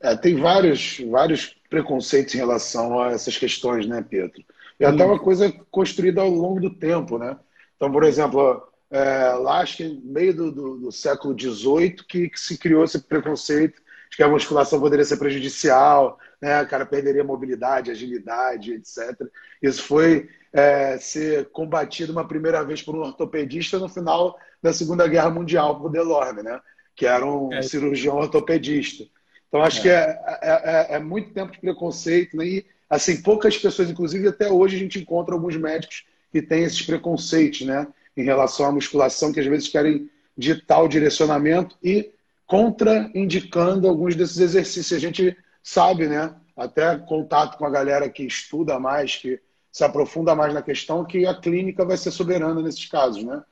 É, 0.00 0.16
tem 0.16 0.36
vários, 0.36 1.00
vários 1.10 1.56
preconceitos 1.68 2.34
em 2.34 2.38
relação 2.38 3.00
a 3.00 3.12
essas 3.12 3.36
questões, 3.36 3.86
né, 3.86 4.04
Pedro? 4.08 4.42
E 4.78 4.84
até 4.84 5.04
uma 5.04 5.18
coisa 5.18 5.52
construída 5.70 6.20
ao 6.20 6.30
longo 6.30 6.60
do 6.60 6.70
tempo, 6.70 7.18
né? 7.18 7.36
Então, 7.76 7.90
por 7.90 8.04
exemplo, 8.04 8.62
é, 8.90 9.32
lá 9.32 9.60
acho 9.60 9.78
que 9.78 9.84
no 9.84 10.12
meio 10.12 10.34
do, 10.34 10.52
do, 10.52 10.76
do 10.78 10.92
século 10.92 11.38
XVIII 11.38 11.96
que, 12.08 12.30
que, 12.30 12.40
se 12.40 12.56
criou 12.56 12.84
esse 12.84 13.00
preconceito 13.00 13.82
de 14.10 14.16
que 14.16 14.22
a 14.22 14.28
musculação 14.28 14.80
poderia 14.80 15.04
ser 15.04 15.16
prejudicial, 15.16 16.18
né? 16.40 16.62
O 16.62 16.68
cara 16.68 16.86
perderia 16.86 17.24
mobilidade, 17.24 17.90
agilidade, 17.90 18.72
etc. 18.72 19.20
Isso 19.60 19.82
foi 19.82 20.28
é, 20.52 20.96
ser 20.98 21.50
combatido 21.50 22.12
uma 22.12 22.26
primeira 22.26 22.64
vez 22.64 22.80
por 22.80 22.94
um 22.94 23.00
ortopedista 23.00 23.78
no 23.78 23.88
final 23.88 24.38
da 24.62 24.72
Segunda 24.72 25.06
Guerra 25.06 25.30
Mundial, 25.30 25.80
por 25.80 25.90
Delorme, 25.90 26.42
né? 26.42 26.60
Que 26.94 27.06
era 27.06 27.26
um 27.26 27.52
é. 27.52 27.62
cirurgião 27.62 28.16
ortopedista. 28.16 29.04
Então, 29.48 29.62
acho 29.62 29.78
é. 29.80 29.82
que 29.82 29.88
é, 29.88 30.20
é, 30.42 30.86
é, 30.96 30.98
muito 30.98 31.32
tempo 31.32 31.52
de 31.52 31.58
preconceito, 31.58 32.36
né? 32.36 32.46
E, 32.46 32.66
assim, 32.88 33.22
poucas 33.22 33.56
pessoas, 33.56 33.90
inclusive 33.90 34.28
até 34.28 34.50
hoje, 34.50 34.76
a 34.76 34.78
gente 34.78 34.98
encontra 34.98 35.34
alguns 35.34 35.56
médicos 35.56 36.04
que 36.30 36.42
têm 36.42 36.64
esses 36.64 36.82
preconceitos, 36.82 37.62
né? 37.62 37.86
Em 38.16 38.22
relação 38.22 38.66
à 38.66 38.72
musculação, 38.72 39.32
que 39.32 39.40
às 39.40 39.46
vezes 39.46 39.68
querem 39.68 40.10
de 40.36 40.54
tal 40.62 40.86
direcionamento 40.86 41.76
e 41.82 42.10
contraindicando 42.46 43.88
alguns 43.88 44.14
desses 44.14 44.38
exercícios. 44.38 44.92
A 44.92 45.00
gente 45.00 45.36
sabe, 45.62 46.06
né? 46.06 46.34
Até 46.56 46.96
contato 46.96 47.56
com 47.56 47.64
a 47.64 47.70
galera 47.70 48.08
que 48.08 48.24
estuda 48.24 48.78
mais, 48.78 49.16
que 49.16 49.40
se 49.70 49.84
aprofunda 49.84 50.34
mais 50.34 50.52
na 50.52 50.62
questão, 50.62 51.04
que 51.04 51.26
a 51.26 51.34
clínica 51.34 51.84
vai 51.84 51.96
ser 51.96 52.10
soberana 52.10 52.60
nesses 52.60 52.86
casos, 52.86 53.22
né? 53.22 53.42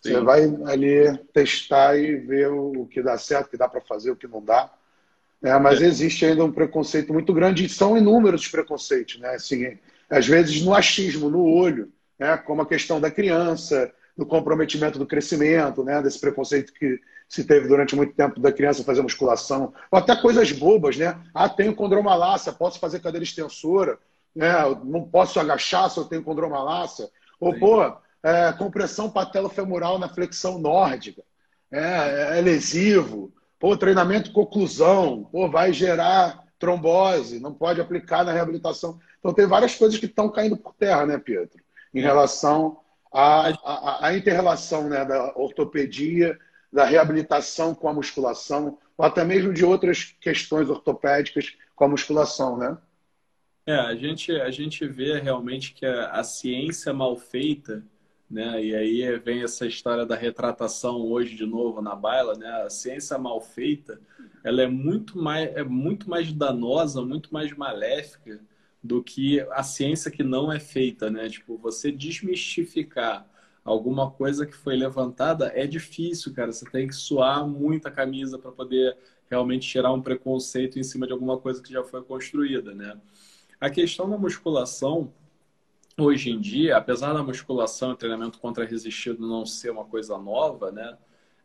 Sim. 0.00 0.12
Você 0.12 0.20
vai 0.20 0.42
ali 0.66 1.16
testar 1.32 1.96
e 1.96 2.16
ver 2.16 2.48
o 2.50 2.86
que 2.86 3.02
dá 3.02 3.16
certo, 3.18 3.46
o 3.46 3.50
que 3.50 3.56
dá 3.56 3.68
para 3.68 3.80
fazer, 3.80 4.10
o 4.10 4.16
que 4.16 4.26
não 4.26 4.42
dá. 4.42 4.70
É, 5.42 5.58
mas 5.58 5.82
é. 5.82 5.86
existe 5.86 6.24
ainda 6.24 6.44
um 6.44 6.52
preconceito 6.52 7.12
muito 7.12 7.32
grande, 7.32 7.64
e 7.64 7.68
são 7.68 7.96
inúmeros 7.96 8.42
os 8.42 8.48
preconceitos, 8.48 9.18
né? 9.18 9.34
Assim, 9.34 9.76
às 10.08 10.26
vezes 10.26 10.62
no 10.62 10.74
achismo, 10.74 11.28
no 11.28 11.44
olho, 11.44 11.92
né? 12.18 12.36
como 12.36 12.62
a 12.62 12.66
questão 12.66 13.00
da 13.00 13.10
criança, 13.10 13.92
do 14.16 14.24
comprometimento 14.24 14.98
do 14.98 15.06
crescimento, 15.06 15.82
né? 15.82 16.00
desse 16.02 16.20
preconceito 16.20 16.72
que 16.72 17.00
se 17.28 17.44
teve 17.44 17.66
durante 17.66 17.96
muito 17.96 18.14
tempo 18.14 18.38
da 18.38 18.52
criança 18.52 18.84
fazer 18.84 19.02
musculação, 19.02 19.72
ou 19.90 19.98
até 19.98 20.14
coisas 20.14 20.52
bobas, 20.52 20.98
né? 20.98 21.18
Ah, 21.34 21.48
tenho 21.48 21.74
condromalácia, 21.74 22.52
posso 22.52 22.78
fazer 22.78 23.00
cadeira 23.00 23.24
extensora, 23.24 23.98
né? 24.36 24.52
não 24.84 25.02
posso 25.02 25.40
agachar 25.40 25.90
se 25.90 25.98
eu 25.98 26.04
tenho 26.04 26.22
condromalácia. 26.22 27.08
Ou, 27.40 27.54
Sim. 27.54 27.58
pô, 27.58 27.96
é, 28.22 28.52
compressão 28.52 29.10
patelofemoral 29.10 29.98
na 29.98 30.10
flexão 30.10 30.58
nórdica, 30.58 31.22
é, 31.70 32.38
é 32.38 32.40
lesivo. 32.40 33.32
Pô, 33.62 33.76
treinamento 33.76 34.32
conclusão, 34.32 35.22
pô, 35.30 35.48
vai 35.48 35.72
gerar 35.72 36.42
trombose, 36.58 37.38
não 37.38 37.54
pode 37.54 37.80
aplicar 37.80 38.24
na 38.24 38.32
reabilitação. 38.32 38.98
Então, 39.20 39.32
tem 39.32 39.46
várias 39.46 39.76
coisas 39.76 40.00
que 40.00 40.06
estão 40.06 40.28
caindo 40.28 40.56
por 40.56 40.74
terra, 40.74 41.06
né, 41.06 41.16
Pedro? 41.16 41.62
Em 41.94 42.00
é. 42.00 42.02
relação 42.02 42.80
à, 43.14 43.50
à, 43.50 44.06
à 44.08 44.16
inter-relação 44.16 44.88
né, 44.88 45.04
da 45.04 45.38
ortopedia, 45.38 46.36
da 46.72 46.84
reabilitação 46.84 47.72
com 47.72 47.88
a 47.88 47.94
musculação, 47.94 48.78
ou 48.98 49.04
até 49.04 49.24
mesmo 49.24 49.54
de 49.54 49.64
outras 49.64 50.12
questões 50.20 50.68
ortopédicas 50.68 51.54
com 51.76 51.84
a 51.84 51.88
musculação, 51.88 52.58
né? 52.58 52.76
É, 53.64 53.76
a 53.76 53.94
gente, 53.94 54.32
a 54.32 54.50
gente 54.50 54.88
vê 54.88 55.20
realmente 55.20 55.72
que 55.72 55.86
a, 55.86 56.10
a 56.10 56.24
ciência 56.24 56.92
mal 56.92 57.16
feita, 57.16 57.84
né? 58.32 58.64
E 58.64 58.74
aí 58.74 59.18
vem 59.18 59.42
essa 59.42 59.66
história 59.66 60.06
da 60.06 60.16
retratação 60.16 61.02
hoje 61.02 61.36
de 61.36 61.44
novo 61.44 61.82
na 61.82 61.94
baila, 61.94 62.34
né? 62.34 62.48
A 62.64 62.70
ciência 62.70 63.18
mal 63.18 63.40
feita, 63.42 64.00
ela 64.42 64.62
é 64.62 64.66
muito 64.66 65.18
mais, 65.18 65.54
é 65.54 65.62
muito 65.62 66.08
mais 66.08 66.32
danosa, 66.32 67.02
muito 67.02 67.32
mais 67.32 67.54
maléfica 67.54 68.40
do 68.82 69.02
que 69.02 69.40
a 69.52 69.62
ciência 69.62 70.10
que 70.10 70.22
não 70.22 70.50
é 70.50 70.58
feita, 70.58 71.10
né? 71.10 71.28
Tipo, 71.28 71.58
você 71.58 71.92
desmistificar 71.92 73.28
alguma 73.62 74.10
coisa 74.10 74.46
que 74.46 74.56
foi 74.56 74.76
levantada 74.76 75.52
é 75.54 75.66
difícil, 75.66 76.32
cara. 76.32 76.52
Você 76.52 76.64
tem 76.64 76.88
que 76.88 76.94
suar 76.94 77.46
muito 77.46 77.86
a 77.86 77.90
camisa 77.90 78.38
para 78.38 78.50
poder 78.50 78.96
realmente 79.30 79.68
tirar 79.68 79.92
um 79.92 80.00
preconceito 80.00 80.78
em 80.78 80.82
cima 80.82 81.06
de 81.06 81.12
alguma 81.12 81.38
coisa 81.38 81.62
que 81.62 81.72
já 81.72 81.84
foi 81.84 82.02
construída, 82.02 82.74
né? 82.74 82.98
A 83.60 83.68
questão 83.70 84.08
da 84.08 84.16
musculação, 84.16 85.12
hoje 85.98 86.30
em 86.30 86.40
dia, 86.40 86.76
apesar 86.76 87.12
da 87.12 87.22
musculação 87.22 87.92
e 87.92 87.96
treinamento 87.96 88.38
contra-resistido 88.38 89.26
não 89.26 89.44
ser 89.44 89.70
uma 89.70 89.84
coisa 89.84 90.18
nova, 90.18 90.70
né? 90.72 90.96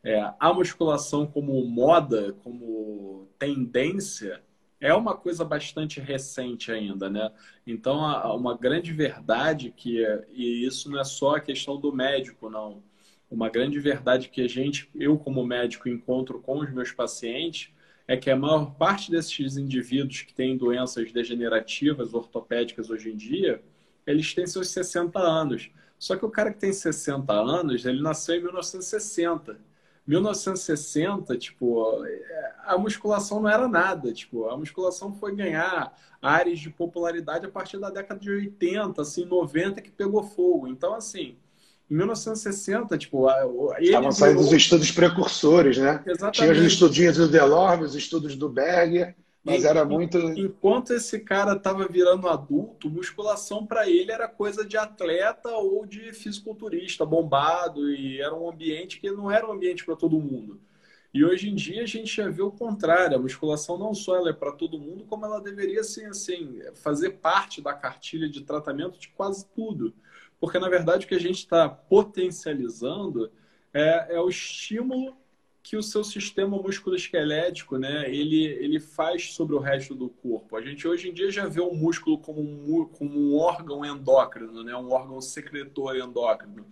É, 0.04 0.32
a 0.40 0.54
musculação 0.54 1.26
como 1.26 1.64
moda, 1.66 2.34
como 2.44 3.28
tendência, 3.38 4.42
é 4.80 4.94
uma 4.94 5.16
coisa 5.16 5.44
bastante 5.44 6.00
recente 6.00 6.72
ainda, 6.72 7.10
né? 7.10 7.32
Então, 7.66 8.00
uma 8.36 8.56
grande 8.56 8.94
verdade 8.94 9.74
que 9.76 9.98
e 10.32 10.66
isso 10.66 10.90
não 10.90 11.00
é 11.00 11.04
só 11.04 11.36
a 11.36 11.40
questão 11.40 11.80
do 11.80 11.92
médico, 11.92 12.50
não. 12.50 12.84
Uma 13.30 13.50
grande 13.50 13.80
verdade 13.80 14.30
que 14.30 14.42
a 14.42 14.48
gente, 14.48 14.90
eu 14.96 15.18
como 15.18 15.46
médico, 15.46 15.90
encontro 15.90 16.40
com 16.40 16.60
os 16.60 16.72
meus 16.72 16.92
pacientes 16.92 17.74
é 18.08 18.16
que 18.16 18.30
a 18.30 18.36
maior 18.38 18.76
parte 18.76 19.12
desses 19.12 19.58
indivíduos 19.58 20.22
que 20.22 20.34
têm 20.34 20.56
doenças 20.58 21.12
degenerativas 21.12 22.14
ortopédicas 22.14 22.90
hoje 22.90 23.12
em 23.12 23.18
dia, 23.18 23.62
eles 24.08 24.34
têm 24.34 24.48
seus 24.48 24.70
60 24.70 25.20
anos. 25.20 25.70
Só 26.00 26.16
que 26.16 26.26
o 26.26 26.30
cara 26.30 26.52
que 26.52 26.60
tem 26.60 26.72
60 26.72 27.34
anos, 27.34 27.86
ele 27.86 28.02
nasceu 28.02 28.36
em 28.36 28.44
1960. 28.44 29.58
1960, 30.08 31.38
tipo, 31.38 31.86
a 32.66 32.78
musculação 32.78 33.42
não 33.42 33.50
era 33.50 33.68
nada, 33.68 34.14
tipo, 34.14 34.48
a 34.48 34.56
musculação 34.56 35.14
foi 35.14 35.36
ganhar 35.36 35.94
áreas 36.22 36.60
de 36.60 36.70
popularidade 36.70 37.46
a 37.46 37.50
partir 37.50 37.78
da 37.78 37.90
década 37.90 38.18
de 38.18 38.32
80, 38.32 39.02
assim, 39.02 39.26
90 39.26 39.82
que 39.82 39.92
pegou 39.92 40.24
fogo. 40.24 40.66
Então, 40.70 40.94
assim, 40.94 41.36
em 41.92 41.96
1960, 41.96 42.98
tipo, 42.98 43.28
estavam 43.80 44.12
saindo 44.14 44.40
os 44.40 44.54
estudos 44.54 44.92
precursores, 44.92 45.78
né? 45.78 46.02
Exatamente. 46.06 46.38
Tinha 46.38 46.52
os 46.54 46.60
estudinhos 46.60 47.18
do 47.18 47.28
Delorme, 47.28 47.84
os 47.84 47.96
estudos 47.96 48.38
do 48.38 48.48
Berger. 48.48 49.14
Mas 49.48 49.64
era 49.64 49.86
muito. 49.86 50.18
Enquanto 50.18 50.94
esse 50.94 51.20
cara 51.22 51.54
estava 51.54 51.88
virando 51.88 52.28
adulto, 52.28 52.90
musculação 52.90 53.66
para 53.66 53.90
ele 53.90 54.12
era 54.12 54.28
coisa 54.28 54.66
de 54.66 54.78
atleta 54.78 55.50
ou 55.50 55.86
de 55.86 56.12
fisiculturista 56.14 57.06
bombado, 57.06 57.90
e 57.90 58.22
era 58.22 58.36
um 58.36 58.50
ambiente 58.50 59.00
que 59.00 59.10
não 59.10 59.32
era 59.32 59.48
um 59.48 59.54
ambiente 59.54 59.86
para 59.86 59.96
todo 59.96 60.20
mundo. 60.20 60.60
E 61.14 61.24
hoje 61.24 61.50
em 61.50 61.56
dia 61.56 61.84
a 61.84 61.88
gente 61.88 62.16
já 62.16 62.30
vê 62.30 62.42
o 62.42 62.52
contrário. 62.52 63.16
A 63.16 63.20
musculação 63.20 63.78
não 63.78 63.94
só 63.94 64.18
ela 64.18 64.30
é 64.30 64.34
para 64.34 64.52
todo 64.52 64.78
mundo, 64.78 65.06
como 65.06 65.26
ela 65.26 65.42
deveria 65.42 65.84
ser 65.84 66.06
assim, 66.06 66.60
fazer 66.76 67.12
parte 67.12 67.62
da 67.62 67.74
cartilha 67.74 68.30
de 68.30 68.42
tratamento 68.42 69.00
de 69.00 69.08
quase 69.10 69.46
tudo. 69.56 69.94
Porque, 70.40 70.60
na 70.60 70.70
verdade, 70.70 71.06
o 71.06 71.10
que 71.10 71.16
a 71.16 71.20
gente 71.20 71.38
está 71.40 71.68
potencializando 71.68 73.32
é, 73.74 74.16
é 74.16 74.20
o 74.20 74.30
estímulo 74.30 75.18
que 75.68 75.76
o 75.76 75.84
seu 75.84 76.02
sistema 76.02 76.58
musculoesquelético, 76.58 77.78
né, 77.78 78.10
ele, 78.10 78.46
ele 78.46 78.80
faz 78.80 79.34
sobre 79.34 79.54
o 79.54 79.60
resto 79.60 79.94
do 79.94 80.08
corpo. 80.08 80.56
A 80.56 80.62
gente 80.62 80.88
hoje 80.88 81.10
em 81.10 81.14
dia 81.14 81.30
já 81.30 81.46
vê 81.46 81.60
o 81.60 81.74
músculo 81.74 82.18
como 82.20 82.40
um, 82.40 82.86
como 82.86 83.20
um 83.20 83.38
órgão 83.38 83.84
endócrino, 83.84 84.64
né, 84.64 84.74
um 84.78 84.94
órgão 84.94 85.20
secretor 85.20 85.98
endócrino. 85.98 86.66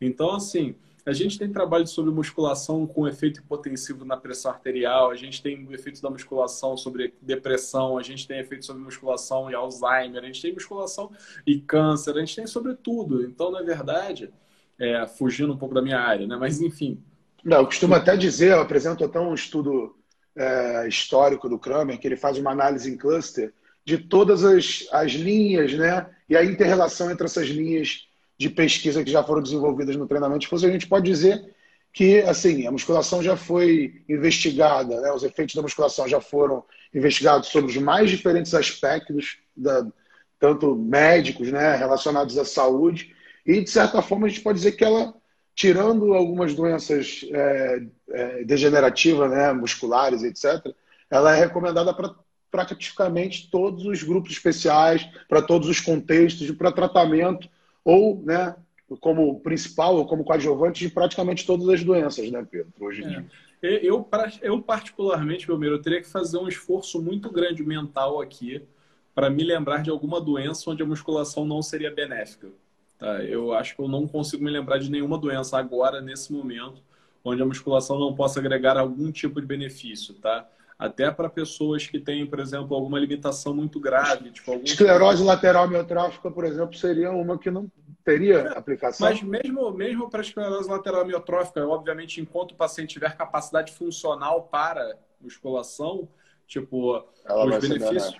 Então, 0.00 0.34
assim, 0.34 0.74
a 1.06 1.12
gente 1.12 1.38
tem 1.38 1.52
trabalho 1.52 1.86
sobre 1.86 2.10
musculação 2.10 2.88
com 2.88 3.06
efeito 3.06 3.38
hipotensivo 3.38 4.04
na 4.04 4.16
pressão 4.16 4.50
arterial, 4.50 5.12
a 5.12 5.14
gente 5.14 5.40
tem 5.40 5.68
efeitos 5.70 6.00
da 6.00 6.10
musculação 6.10 6.76
sobre 6.76 7.14
depressão, 7.22 7.98
a 7.98 8.02
gente 8.02 8.26
tem 8.26 8.40
efeitos 8.40 8.66
sobre 8.66 8.82
musculação 8.82 9.48
e 9.48 9.54
Alzheimer, 9.54 10.24
a 10.24 10.26
gente 10.26 10.42
tem 10.42 10.52
musculação 10.52 11.12
e 11.46 11.60
câncer, 11.60 12.16
a 12.16 12.18
gente 12.18 12.34
tem 12.34 12.48
sobre 12.48 12.74
tudo. 12.74 13.22
Então, 13.22 13.52
na 13.52 13.62
verdade, 13.62 14.28
é, 14.76 15.06
fugindo 15.06 15.52
um 15.52 15.56
pouco 15.56 15.72
da 15.72 15.82
minha 15.82 16.00
área, 16.00 16.26
né? 16.26 16.36
Mas 16.36 16.60
enfim, 16.60 17.00
não, 17.44 17.58
eu 17.58 17.66
costumo 17.66 17.94
até 17.94 18.16
dizer, 18.16 18.52
eu 18.52 18.60
apresento 18.60 19.04
até 19.04 19.18
um 19.18 19.34
estudo 19.34 19.96
é, 20.36 20.86
histórico 20.88 21.48
do 21.48 21.58
Kramer, 21.58 21.98
que 21.98 22.06
ele 22.06 22.16
faz 22.16 22.38
uma 22.38 22.50
análise 22.50 22.90
em 22.90 22.96
cluster 22.96 23.52
de 23.84 23.98
todas 23.98 24.44
as, 24.44 24.86
as 24.92 25.12
linhas, 25.12 25.72
né? 25.72 26.06
E 26.28 26.36
a 26.36 26.44
interrelação 26.44 27.10
entre 27.10 27.26
essas 27.26 27.48
linhas 27.48 28.06
de 28.38 28.48
pesquisa 28.48 29.02
que 29.02 29.10
já 29.10 29.22
foram 29.22 29.42
desenvolvidas 29.42 29.96
no 29.96 30.06
treinamento 30.06 30.40
de 30.40 30.48
força, 30.48 30.66
a 30.66 30.70
gente 30.70 30.86
pode 30.86 31.10
dizer 31.10 31.54
que, 31.92 32.20
assim, 32.20 32.66
a 32.66 32.70
musculação 32.70 33.22
já 33.22 33.36
foi 33.36 34.02
investigada, 34.08 35.00
né? 35.00 35.10
os 35.12 35.24
efeitos 35.24 35.54
da 35.54 35.62
musculação 35.62 36.06
já 36.06 36.20
foram 36.20 36.64
investigados 36.94 37.48
sobre 37.48 37.70
os 37.70 37.76
mais 37.76 38.08
diferentes 38.08 38.54
aspectos, 38.54 39.38
da, 39.56 39.84
tanto 40.38 40.74
médicos, 40.74 41.50
né, 41.50 41.76
relacionados 41.76 42.38
à 42.38 42.44
saúde, 42.44 43.14
e, 43.44 43.60
de 43.60 43.70
certa 43.70 44.00
forma, 44.00 44.26
a 44.26 44.30
gente 44.30 44.40
pode 44.40 44.58
dizer 44.58 44.72
que 44.72 44.84
ela 44.84 45.14
tirando 45.60 46.14
algumas 46.14 46.54
doenças 46.54 47.20
é, 47.30 47.82
é, 48.08 48.44
degenerativas, 48.44 49.30
né, 49.30 49.52
musculares, 49.52 50.22
etc., 50.22 50.74
ela 51.10 51.36
é 51.36 51.40
recomendada 51.40 51.92
para 51.92 52.14
praticamente 52.50 53.50
todos 53.50 53.84
os 53.84 54.02
grupos 54.02 54.32
especiais, 54.32 55.06
para 55.28 55.42
todos 55.42 55.68
os 55.68 55.78
contextos, 55.78 56.50
para 56.52 56.72
tratamento 56.72 57.46
ou, 57.84 58.22
né, 58.24 58.56
como 59.00 59.38
principal 59.40 59.96
ou 59.96 60.06
como 60.06 60.24
coadjuvante 60.24 60.80
de 60.80 60.94
praticamente 60.94 61.44
todas 61.44 61.68
as 61.68 61.84
doenças, 61.84 62.30
né, 62.30 62.42
Pedro, 62.50 62.72
hoje 62.80 63.02
em 63.02 63.04
é. 63.04 63.08
dia. 63.08 63.26
Eu, 63.62 64.08
eu, 64.40 64.62
particularmente, 64.62 65.46
meu 65.46 65.56
amigo, 65.56 65.74
eu 65.74 65.82
teria 65.82 66.00
que 66.00 66.08
fazer 66.08 66.38
um 66.38 66.48
esforço 66.48 67.02
muito 67.02 67.30
grande 67.30 67.62
mental 67.62 68.18
aqui 68.22 68.62
para 69.14 69.28
me 69.28 69.44
lembrar 69.44 69.82
de 69.82 69.90
alguma 69.90 70.22
doença 70.22 70.70
onde 70.70 70.82
a 70.82 70.86
musculação 70.86 71.44
não 71.44 71.60
seria 71.60 71.94
benéfica. 71.94 72.48
Tá? 73.00 73.24
Eu 73.24 73.54
acho 73.54 73.74
que 73.74 73.80
eu 73.80 73.88
não 73.88 74.06
consigo 74.06 74.44
me 74.44 74.50
lembrar 74.50 74.78
de 74.78 74.90
nenhuma 74.90 75.16
doença 75.16 75.58
agora, 75.58 76.02
nesse 76.02 76.30
momento, 76.30 76.82
onde 77.24 77.42
a 77.42 77.46
musculação 77.46 77.98
não 77.98 78.14
possa 78.14 78.38
agregar 78.38 78.76
algum 78.76 79.10
tipo 79.10 79.40
de 79.40 79.46
benefício, 79.46 80.14
tá? 80.14 80.46
Até 80.78 81.10
para 81.10 81.28
pessoas 81.28 81.86
que 81.86 81.98
têm, 81.98 82.26
por 82.26 82.38
exemplo, 82.38 82.74
alguma 82.76 82.98
limitação 82.98 83.54
muito 83.54 83.80
grave. 83.80 84.30
Tipo, 84.30 84.52
algum... 84.52 84.64
Esclerose 84.64 85.22
lateral 85.22 85.68
miotrófica, 85.68 86.30
por 86.30 86.44
exemplo, 86.44 86.76
seria 86.76 87.10
uma 87.10 87.38
que 87.38 87.50
não 87.50 87.70
teria 88.04 88.38
é, 88.38 88.58
aplicação. 88.58 89.08
Mas 89.08 89.22
mesmo, 89.22 89.70
mesmo 89.72 90.10
para 90.10 90.20
esclerose 90.20 90.68
lateral 90.68 91.04
miotrófica, 91.06 91.66
obviamente, 91.66 92.20
enquanto 92.20 92.52
o 92.52 92.54
paciente 92.54 92.94
tiver 92.94 93.16
capacidade 93.16 93.72
funcional 93.72 94.44
para 94.44 94.98
musculação, 95.20 96.08
tipo, 96.46 97.04
Ela 97.26 97.44
os 97.44 97.68
benefícios 97.68 98.16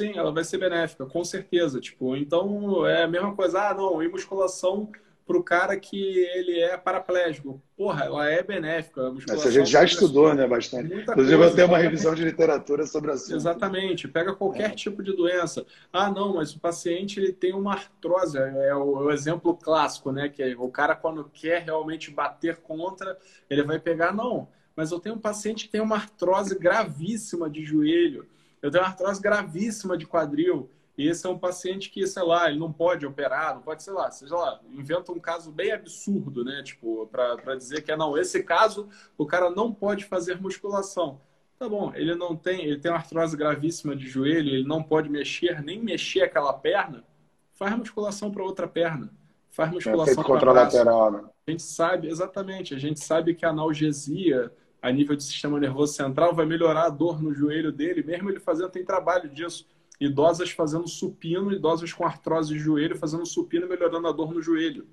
Sim, 0.00 0.12
ela 0.16 0.32
vai 0.32 0.44
ser 0.44 0.58
benéfica, 0.58 1.06
com 1.06 1.24
certeza. 1.24 1.80
Tipo, 1.80 2.16
então 2.16 2.86
é 2.86 3.04
a 3.04 3.08
mesma 3.08 3.34
coisa. 3.34 3.70
Ah, 3.70 3.74
não, 3.74 4.02
e 4.02 4.08
musculação 4.08 4.90
para 5.26 5.38
o 5.38 5.42
cara 5.42 5.76
que 5.78 5.96
ele 5.96 6.60
é 6.60 6.76
paraplégico. 6.76 7.60
Porra, 7.76 8.04
ela 8.04 8.28
é 8.28 8.42
benéfica. 8.42 9.08
A 9.08 9.34
Essa 9.34 9.48
a 9.48 9.50
gente 9.50 9.70
já 9.70 9.82
estudou, 9.82 10.34
né, 10.34 10.46
bastante. 10.46 10.94
Inclusive, 10.94 11.36
coisa, 11.36 11.50
eu 11.50 11.54
tenho 11.54 11.68
uma 11.68 11.78
revisão 11.78 12.14
de 12.14 12.24
literatura 12.24 12.86
sobre 12.86 13.10
a 13.10 13.14
assunto. 13.14 13.36
Exatamente. 13.36 14.06
Pega 14.06 14.34
qualquer 14.34 14.70
é. 14.70 14.74
tipo 14.74 15.02
de 15.02 15.16
doença. 15.16 15.64
Ah, 15.92 16.10
não, 16.10 16.34
mas 16.34 16.54
o 16.54 16.60
paciente 16.60 17.18
ele 17.18 17.32
tem 17.32 17.54
uma 17.54 17.72
artrose. 17.72 18.36
É 18.36 18.74
o, 18.74 19.02
é 19.02 19.04
o, 19.06 19.10
exemplo 19.10 19.56
clássico, 19.56 20.12
né? 20.12 20.28
Que 20.28 20.42
é 20.42 20.54
o 20.56 20.68
cara, 20.68 20.94
quando 20.94 21.24
quer 21.32 21.62
realmente 21.62 22.10
bater 22.10 22.56
contra, 22.56 23.16
ele 23.48 23.62
vai 23.62 23.78
pegar, 23.78 24.12
não. 24.12 24.48
Mas 24.76 24.90
eu 24.90 25.00
tenho 25.00 25.14
um 25.14 25.20
paciente 25.20 25.66
que 25.66 25.72
tem 25.72 25.80
uma 25.80 25.96
artrose 25.96 26.58
gravíssima 26.58 27.48
de 27.48 27.64
joelho. 27.64 28.26
Eu 28.64 28.70
tenho 28.70 28.82
uma 28.82 28.88
artrose 28.88 29.20
gravíssima 29.20 29.94
de 29.94 30.06
quadril. 30.06 30.70
E 30.96 31.06
esse 31.06 31.26
é 31.26 31.28
um 31.28 31.38
paciente 31.38 31.90
que, 31.90 32.06
sei 32.06 32.22
lá, 32.22 32.48
ele 32.48 32.58
não 32.58 32.72
pode 32.72 33.04
operar, 33.04 33.54
não 33.54 33.60
pode, 33.60 33.82
sei 33.82 33.92
lá, 33.92 34.10
seja 34.10 34.34
lá, 34.34 34.58
inventa 34.72 35.12
um 35.12 35.20
caso 35.20 35.52
bem 35.52 35.70
absurdo, 35.70 36.42
né? 36.42 36.62
Tipo, 36.62 37.06
para 37.08 37.56
dizer 37.56 37.82
que 37.82 37.92
é 37.92 37.96
não, 37.96 38.16
esse 38.16 38.42
caso 38.42 38.88
o 39.18 39.26
cara 39.26 39.50
não 39.50 39.70
pode 39.70 40.06
fazer 40.06 40.40
musculação. 40.40 41.20
Tá 41.58 41.68
bom, 41.68 41.92
ele 41.94 42.14
não 42.14 42.34
tem, 42.34 42.64
ele 42.64 42.78
tem 42.78 42.90
uma 42.90 42.96
artrose 42.96 43.36
gravíssima 43.36 43.94
de 43.94 44.06
joelho, 44.06 44.48
ele 44.48 44.66
não 44.66 44.82
pode 44.82 45.10
mexer, 45.10 45.62
nem 45.62 45.78
mexer 45.82 46.22
aquela 46.22 46.52
perna, 46.54 47.04
faz 47.52 47.76
musculação 47.76 48.30
para 48.30 48.42
outra 48.42 48.66
perna. 48.66 49.12
Faz 49.50 49.70
musculação 49.70 50.22
é 50.22 50.40
para 50.40 50.52
lateral, 50.52 51.12
né? 51.12 51.24
A 51.46 51.50
gente 51.50 51.62
sabe, 51.62 52.08
exatamente, 52.08 52.74
a 52.74 52.78
gente 52.78 53.04
sabe 53.04 53.34
que 53.34 53.44
a 53.44 53.50
analgesia 53.50 54.50
a 54.84 54.92
nível 54.92 55.16
de 55.16 55.24
sistema 55.24 55.58
nervoso 55.58 55.94
central 55.94 56.34
vai 56.34 56.44
melhorar 56.44 56.84
a 56.84 56.90
dor 56.90 57.22
no 57.22 57.32
joelho 57.32 57.72
dele, 57.72 58.02
mesmo 58.02 58.28
ele 58.28 58.38
fazendo, 58.38 58.68
tem 58.68 58.84
trabalho 58.84 59.30
disso 59.30 59.66
idosas 59.98 60.50
fazendo 60.50 60.86
supino, 60.86 61.50
idosas 61.50 61.90
com 61.90 62.04
artrose 62.04 62.52
de 62.52 62.58
joelho 62.60 62.94
fazendo 62.94 63.24
supino, 63.24 63.66
melhorando 63.66 64.06
a 64.06 64.12
dor 64.12 64.34
no 64.34 64.42
joelho. 64.42 64.86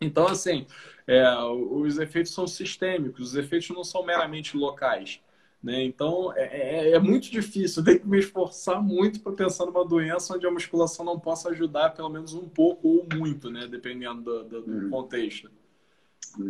Então, 0.00 0.28
assim, 0.28 0.68
é, 1.04 1.26
os 1.42 1.98
efeitos 1.98 2.32
são 2.32 2.46
sistêmicos, 2.46 3.30
os 3.30 3.34
efeitos 3.34 3.68
não 3.70 3.82
são 3.82 4.04
meramente 4.04 4.56
locais. 4.56 5.20
Né? 5.60 5.82
Então, 5.82 6.32
é, 6.36 6.90
é, 6.90 6.90
é 6.92 6.98
muito 7.00 7.28
difícil, 7.28 7.82
tem 7.82 7.98
que 7.98 8.06
me 8.06 8.20
esforçar 8.20 8.80
muito 8.80 9.18
para 9.18 9.32
pensar 9.32 9.66
numa 9.66 9.84
doença 9.84 10.36
onde 10.36 10.46
a 10.46 10.50
musculação 10.52 11.04
não 11.04 11.18
possa 11.18 11.48
ajudar, 11.48 11.90
pelo 11.90 12.08
menos 12.08 12.34
um 12.34 12.48
pouco 12.48 12.86
ou 12.86 13.08
muito, 13.12 13.50
né? 13.50 13.66
dependendo 13.66 14.22
do, 14.22 14.44
do, 14.44 14.62
do 14.62 14.72
uhum. 14.84 14.90
contexto. 14.90 15.50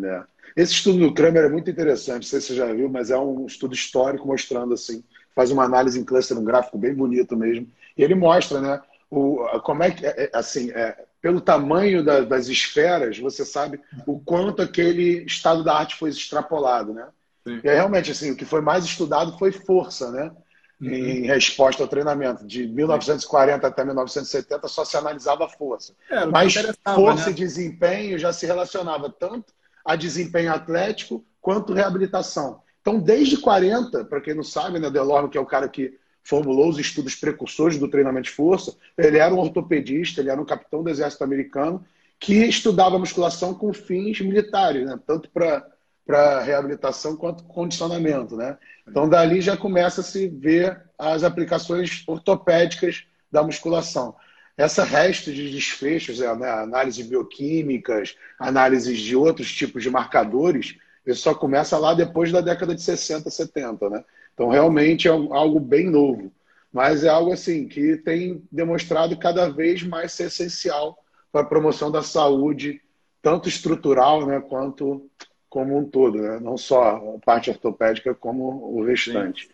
É. 0.04 0.22
Esse 0.56 0.72
estudo 0.72 0.98
do 0.98 1.14
Kramer 1.14 1.44
é 1.44 1.48
muito 1.48 1.70
interessante, 1.70 2.22
não 2.22 2.22
sei 2.22 2.40
se 2.40 2.48
você 2.48 2.54
já 2.54 2.72
viu, 2.72 2.88
mas 2.88 3.10
é 3.10 3.18
um 3.18 3.46
estudo 3.46 3.74
histórico 3.74 4.26
mostrando 4.26 4.74
assim 4.74 5.02
faz 5.38 5.52
uma 5.52 5.62
análise 5.62 6.00
em 6.00 6.04
cluster, 6.04 6.36
um 6.36 6.42
gráfico 6.42 6.76
bem 6.76 6.92
bonito 6.92 7.36
mesmo. 7.36 7.68
E 7.96 8.02
ele 8.02 8.16
mostra, 8.16 8.60
né, 8.60 8.82
o, 9.08 9.38
como 9.62 9.84
é 9.84 9.92
que, 9.92 10.04
é, 10.04 10.24
é, 10.24 10.30
assim, 10.32 10.72
é, 10.72 11.04
pelo 11.22 11.40
tamanho 11.40 12.04
da, 12.04 12.22
das 12.22 12.48
esferas, 12.48 13.20
você 13.20 13.44
sabe 13.44 13.80
o 14.04 14.18
quanto 14.18 14.60
aquele 14.60 15.24
estado 15.24 15.62
da 15.62 15.76
arte 15.76 15.94
foi 15.94 16.10
extrapolado, 16.10 16.92
né? 16.92 17.06
Sim. 17.46 17.60
E 17.62 17.68
realmente, 17.72 18.10
assim, 18.10 18.32
o 18.32 18.36
que 18.36 18.44
foi 18.44 18.60
mais 18.60 18.84
estudado 18.84 19.38
foi 19.38 19.52
força, 19.52 20.10
né? 20.10 20.32
Uhum. 20.80 20.88
Em 20.88 21.26
resposta 21.26 21.84
ao 21.84 21.88
treinamento. 21.88 22.44
De 22.44 22.66
1940 22.66 23.64
até 23.64 23.84
1970 23.84 24.66
só 24.66 24.84
se 24.84 24.96
analisava 24.96 25.48
força. 25.48 25.94
É, 26.10 26.26
Mas 26.26 26.52
força 26.96 27.26
né? 27.26 27.30
e 27.30 27.34
desempenho 27.34 28.18
já 28.18 28.32
se 28.32 28.44
relacionava 28.44 29.08
tanto 29.08 29.52
a 29.84 29.96
desempenho 29.96 30.52
atlético 30.52 31.24
quanto 31.40 31.72
reabilitação. 31.72 32.60
Então, 32.80 32.98
desde 32.98 33.36
40, 33.36 34.04
para 34.04 34.20
quem 34.20 34.34
não 34.34 34.42
sabe, 34.42 34.78
né, 34.78 34.90
Delorme, 34.90 35.28
que 35.28 35.38
é 35.38 35.40
o 35.40 35.46
cara 35.46 35.68
que 35.68 35.98
formulou 36.22 36.68
os 36.68 36.78
estudos 36.78 37.14
precursores 37.14 37.78
do 37.78 37.88
treinamento 37.88 38.24
de 38.24 38.34
força, 38.34 38.76
ele 38.96 39.18
era 39.18 39.34
um 39.34 39.38
ortopedista, 39.38 40.20
ele 40.20 40.30
era 40.30 40.40
um 40.40 40.44
capitão 40.44 40.82
do 40.82 40.90
exército 40.90 41.24
americano 41.24 41.84
que 42.20 42.44
estudava 42.44 42.98
musculação 42.98 43.54
com 43.54 43.72
fins 43.72 44.20
militares, 44.20 44.84
né, 44.84 44.98
tanto 45.06 45.30
para 45.30 46.42
reabilitação 46.42 47.16
quanto 47.16 47.44
condicionamento. 47.44 48.36
Né? 48.36 48.58
Então, 48.86 49.08
dali 49.08 49.40
já 49.40 49.56
começa 49.56 50.00
a 50.00 50.04
se 50.04 50.28
ver 50.28 50.82
as 50.98 51.22
aplicações 51.22 52.02
ortopédicas 52.06 53.04
da 53.30 53.42
musculação. 53.42 54.14
Essa 54.58 54.82
resto 54.82 55.32
de 55.32 55.52
desfechos, 55.52 56.18
né, 56.18 56.50
análises 56.50 57.06
bioquímicas, 57.06 58.16
análises 58.36 58.98
de 58.98 59.14
outros 59.14 59.52
tipos 59.52 59.84
de 59.84 59.88
marcadores, 59.88 60.76
isso 61.06 61.22
só 61.22 61.32
começa 61.32 61.78
lá 61.78 61.94
depois 61.94 62.32
da 62.32 62.40
década 62.40 62.74
de 62.74 62.82
60, 62.82 63.30
70, 63.30 63.88
né? 63.88 64.04
Então, 64.34 64.48
realmente 64.48 65.06
é 65.06 65.10
algo 65.10 65.60
bem 65.60 65.88
novo. 65.88 66.32
Mas 66.72 67.04
é 67.04 67.08
algo 67.08 67.32
assim 67.32 67.68
que 67.68 67.96
tem 67.98 68.42
demonstrado 68.50 69.16
cada 69.16 69.48
vez 69.48 69.82
mais 69.84 70.12
ser 70.12 70.24
essencial 70.24 70.98
para 71.30 71.42
a 71.42 71.48
promoção 71.48 71.90
da 71.90 72.02
saúde, 72.02 72.82
tanto 73.22 73.48
estrutural 73.48 74.26
né, 74.26 74.40
quanto 74.40 75.08
como 75.48 75.78
um 75.78 75.84
todo, 75.88 76.18
né? 76.20 76.38
não 76.40 76.58
só 76.58 76.96
a 76.96 77.18
parte 77.24 77.48
ortopédica, 77.48 78.14
como 78.14 78.76
o 78.76 78.84
restante. 78.84 79.46
Sim. 79.46 79.52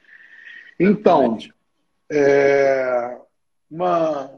Então, 0.80 1.38
é, 2.10 3.16
uma, 3.70 4.30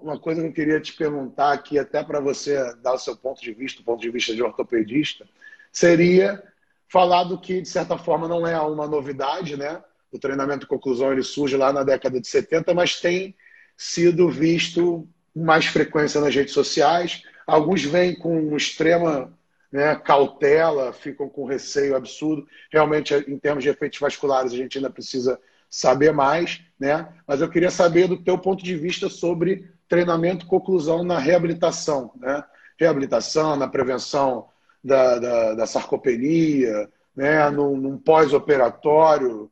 uma 0.00 0.18
coisa 0.18 0.40
que 0.40 0.48
eu 0.48 0.52
queria 0.52 0.80
te 0.80 0.92
perguntar 0.92 1.52
aqui, 1.52 1.78
até 1.78 2.02
para 2.02 2.20
você 2.20 2.74
dar 2.76 2.94
o 2.94 2.98
seu 2.98 3.16
ponto 3.16 3.40
de 3.40 3.52
vista, 3.52 3.80
o 3.80 3.84
ponto 3.84 4.00
de 4.00 4.10
vista 4.10 4.34
de 4.34 4.42
ortopedista, 4.42 5.26
seria 5.72 6.42
falado 6.88 7.40
que, 7.40 7.60
de 7.60 7.68
certa 7.68 7.98
forma, 7.98 8.26
não 8.26 8.46
é 8.46 8.58
uma 8.60 8.86
novidade, 8.86 9.56
né? 9.56 9.82
O 10.10 10.18
treinamento 10.18 10.60
de 10.60 10.66
conclusão 10.66 11.12
ele 11.12 11.22
surge 11.22 11.56
lá 11.56 11.72
na 11.72 11.82
década 11.82 12.20
de 12.20 12.26
70, 12.26 12.72
mas 12.72 13.00
tem 13.00 13.34
sido 13.76 14.28
visto 14.30 15.06
com 15.34 15.44
mais 15.44 15.66
frequência 15.66 16.20
nas 16.20 16.34
redes 16.34 16.54
sociais. 16.54 17.22
Alguns 17.46 17.84
vêm 17.84 18.14
com 18.14 18.56
extrema 18.56 19.32
né, 19.70 19.94
cautela, 19.96 20.92
ficam 20.92 21.28
com 21.28 21.44
receio 21.44 21.94
absurdo. 21.94 22.46
Realmente, 22.72 23.14
em 23.14 23.38
termos 23.38 23.62
de 23.62 23.70
efeitos 23.70 23.98
vasculares, 23.98 24.52
a 24.52 24.56
gente 24.56 24.78
ainda 24.78 24.90
precisa 24.90 25.38
saber 25.70 26.12
mais, 26.12 26.62
né? 26.80 27.08
Mas 27.26 27.42
eu 27.42 27.50
queria 27.50 27.70
saber 27.70 28.08
do 28.08 28.16
teu 28.16 28.38
ponto 28.38 28.64
de 28.64 28.74
vista 28.74 29.10
sobre 29.10 29.70
treinamento 29.88 30.46
conclusão 30.46 31.02
na 31.02 31.18
reabilitação, 31.18 32.12
né? 32.16 32.44
Reabilitação, 32.78 33.56
na 33.56 33.66
prevenção 33.66 34.48
da, 34.84 35.18
da, 35.18 35.54
da 35.54 35.66
sarcopenia, 35.66 36.88
né, 37.16 37.50
num, 37.50 37.76
num 37.76 37.98
pós-operatório, 37.98 39.50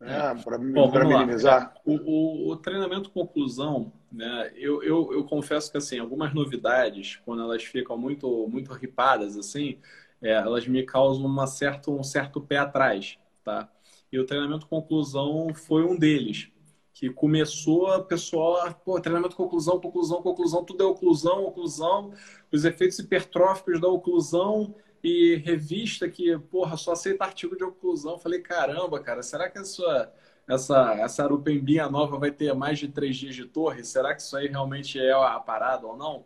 né, 0.00 0.34
é. 0.36 0.42
para 0.42 0.58
minimizar? 1.04 1.72
O, 1.84 1.94
o, 1.94 2.50
o, 2.50 2.56
treinamento 2.56 3.10
conclusão, 3.10 3.92
né, 4.10 4.50
eu, 4.56 4.82
eu, 4.82 5.12
eu, 5.12 5.24
confesso 5.24 5.70
que 5.70 5.78
assim, 5.78 6.00
algumas 6.00 6.34
novidades, 6.34 7.20
quando 7.24 7.42
elas 7.42 7.62
ficam 7.62 7.96
muito, 7.96 8.48
muito 8.48 8.72
ripadas, 8.72 9.36
assim, 9.36 9.78
é, 10.20 10.32
elas 10.32 10.66
me 10.66 10.82
causam 10.82 11.24
uma 11.24 11.46
certa, 11.46 11.90
um 11.90 12.02
certo 12.02 12.40
pé 12.40 12.58
atrás. 12.58 13.16
Tá? 13.44 13.68
E 14.10 14.18
o 14.18 14.26
treinamento 14.26 14.66
conclusão 14.66 15.54
foi 15.54 15.84
um 15.84 15.96
deles 15.96 16.50
que 16.94 17.10
começou 17.10 17.88
a 17.88 18.00
pessoa, 18.00 18.72
pô, 18.72 19.00
treinamento 19.00 19.34
conclusão, 19.34 19.80
conclusão, 19.80 20.22
conclusão, 20.22 20.64
tudo 20.64 20.84
é 20.84 20.86
oclusão, 20.86 21.44
oclusão, 21.44 22.12
os 22.52 22.64
efeitos 22.64 23.00
hipertróficos 23.00 23.80
da 23.80 23.88
oclusão 23.88 24.72
e 25.02 25.34
revista 25.44 26.08
que, 26.08 26.38
porra, 26.38 26.76
só 26.76 26.92
aceita 26.92 27.24
artigo 27.24 27.56
de 27.56 27.64
oclusão. 27.64 28.16
Falei, 28.16 28.40
caramba, 28.40 29.00
cara, 29.00 29.24
será 29.24 29.50
que 29.50 29.58
essa, 29.58 30.12
essa, 30.48 30.94
essa 31.00 31.24
arupembinha 31.24 31.90
nova 31.90 32.16
vai 32.16 32.30
ter 32.30 32.54
mais 32.54 32.78
de 32.78 32.86
três 32.86 33.16
dias 33.16 33.34
de 33.34 33.44
torre? 33.44 33.82
Será 33.82 34.14
que 34.14 34.22
isso 34.22 34.36
aí 34.36 34.46
realmente 34.46 34.98
é 35.00 35.12
a 35.12 35.40
parada 35.40 35.88
ou 35.88 35.96
não? 35.96 36.24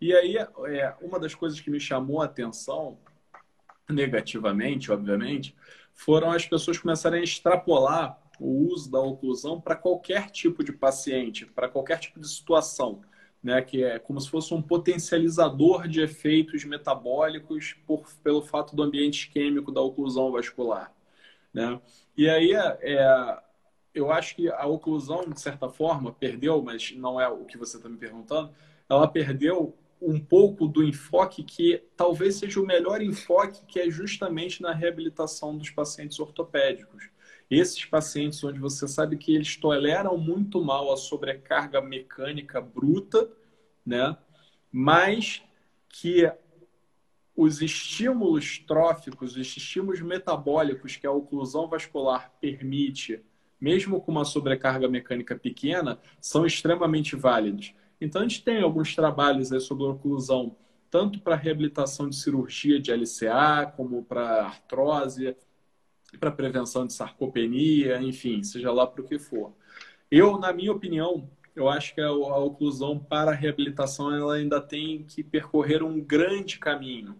E 0.00 0.12
aí, 0.12 0.36
é, 0.36 0.94
uma 1.00 1.20
das 1.20 1.36
coisas 1.36 1.60
que 1.60 1.70
me 1.70 1.78
chamou 1.78 2.20
a 2.20 2.24
atenção, 2.24 2.98
negativamente, 3.88 4.90
obviamente, 4.90 5.54
foram 5.94 6.32
as 6.32 6.44
pessoas 6.44 6.78
começarem 6.78 7.20
a 7.20 7.24
extrapolar 7.24 8.18
o 8.40 8.66
uso 8.72 8.90
da 8.90 8.98
oclusão 8.98 9.60
para 9.60 9.76
qualquer 9.76 10.30
tipo 10.30 10.64
de 10.64 10.72
paciente, 10.72 11.44
para 11.44 11.68
qualquer 11.68 11.98
tipo 11.98 12.18
de 12.18 12.26
situação, 12.26 13.02
né? 13.42 13.60
que 13.60 13.84
é 13.84 13.98
como 13.98 14.18
se 14.20 14.30
fosse 14.30 14.54
um 14.54 14.62
potencializador 14.62 15.86
de 15.86 16.00
efeitos 16.00 16.64
metabólicos 16.64 17.76
por, 17.86 18.08
pelo 18.24 18.40
fato 18.40 18.74
do 18.74 18.82
ambiente 18.82 19.30
químico 19.30 19.70
da 19.70 19.82
oclusão 19.82 20.32
vascular. 20.32 20.92
Né? 21.52 21.78
E 22.16 22.28
aí, 22.30 22.52
é, 22.54 23.38
eu 23.94 24.10
acho 24.10 24.34
que 24.34 24.48
a 24.48 24.66
oclusão, 24.66 25.28
de 25.28 25.38
certa 25.38 25.68
forma, 25.68 26.10
perdeu, 26.10 26.62
mas 26.62 26.92
não 26.96 27.20
é 27.20 27.28
o 27.28 27.44
que 27.44 27.58
você 27.58 27.76
está 27.76 27.88
me 27.88 27.98
perguntando, 27.98 28.50
ela 28.88 29.06
perdeu 29.06 29.76
um 30.00 30.18
pouco 30.18 30.66
do 30.66 30.82
enfoque 30.82 31.42
que 31.42 31.84
talvez 31.94 32.36
seja 32.36 32.58
o 32.58 32.66
melhor 32.66 33.02
enfoque, 33.02 33.66
que 33.66 33.78
é 33.78 33.90
justamente 33.90 34.62
na 34.62 34.72
reabilitação 34.72 35.58
dos 35.58 35.68
pacientes 35.68 36.18
ortopédicos 36.18 37.10
esses 37.50 37.84
pacientes 37.84 38.42
onde 38.44 38.60
você 38.60 38.86
sabe 38.86 39.16
que 39.16 39.34
eles 39.34 39.56
toleram 39.56 40.16
muito 40.16 40.62
mal 40.62 40.92
a 40.92 40.96
sobrecarga 40.96 41.80
mecânica 41.80 42.60
bruta, 42.60 43.28
né? 43.84 44.16
Mas 44.70 45.42
que 45.88 46.30
os 47.34 47.60
estímulos 47.60 48.58
tróficos, 48.58 49.36
os 49.36 49.56
estímulos 49.56 50.00
metabólicos 50.00 50.96
que 50.96 51.06
a 51.06 51.10
oclusão 51.10 51.66
vascular 51.66 52.32
permite, 52.40 53.20
mesmo 53.60 54.00
com 54.00 54.12
uma 54.12 54.24
sobrecarga 54.24 54.88
mecânica 54.88 55.34
pequena, 55.34 55.98
são 56.20 56.46
extremamente 56.46 57.16
válidos. 57.16 57.74
Então, 58.00 58.22
a 58.22 58.24
gente 58.28 58.44
tem 58.44 58.62
alguns 58.62 58.94
trabalhos 58.94 59.48
sobre 59.64 59.84
oclusão 59.84 60.56
tanto 60.90 61.20
para 61.20 61.36
reabilitação 61.36 62.08
de 62.08 62.16
cirurgia 62.16 62.80
de 62.80 62.92
LCA, 62.92 63.72
como 63.76 64.02
para 64.02 64.44
artrose, 64.44 65.36
para 66.18 66.30
prevenção 66.30 66.86
de 66.86 66.92
sarcopenia, 66.92 68.00
enfim, 68.00 68.42
seja 68.42 68.72
lá 68.72 68.86
para 68.86 69.02
o 69.02 69.04
que 69.04 69.18
for. 69.18 69.52
Eu, 70.10 70.38
na 70.38 70.52
minha 70.52 70.72
opinião, 70.72 71.28
eu 71.54 71.68
acho 71.68 71.94
que 71.94 72.00
a, 72.00 72.10
oclusão 72.12 72.98
para 72.98 73.32
a 73.32 73.34
reabilitação 73.34 74.14
ela 74.14 74.34
ainda 74.34 74.60
tem 74.60 75.04
que 75.04 75.22
percorrer 75.22 75.82
um 75.82 76.00
grande 76.00 76.58
caminho. 76.58 77.16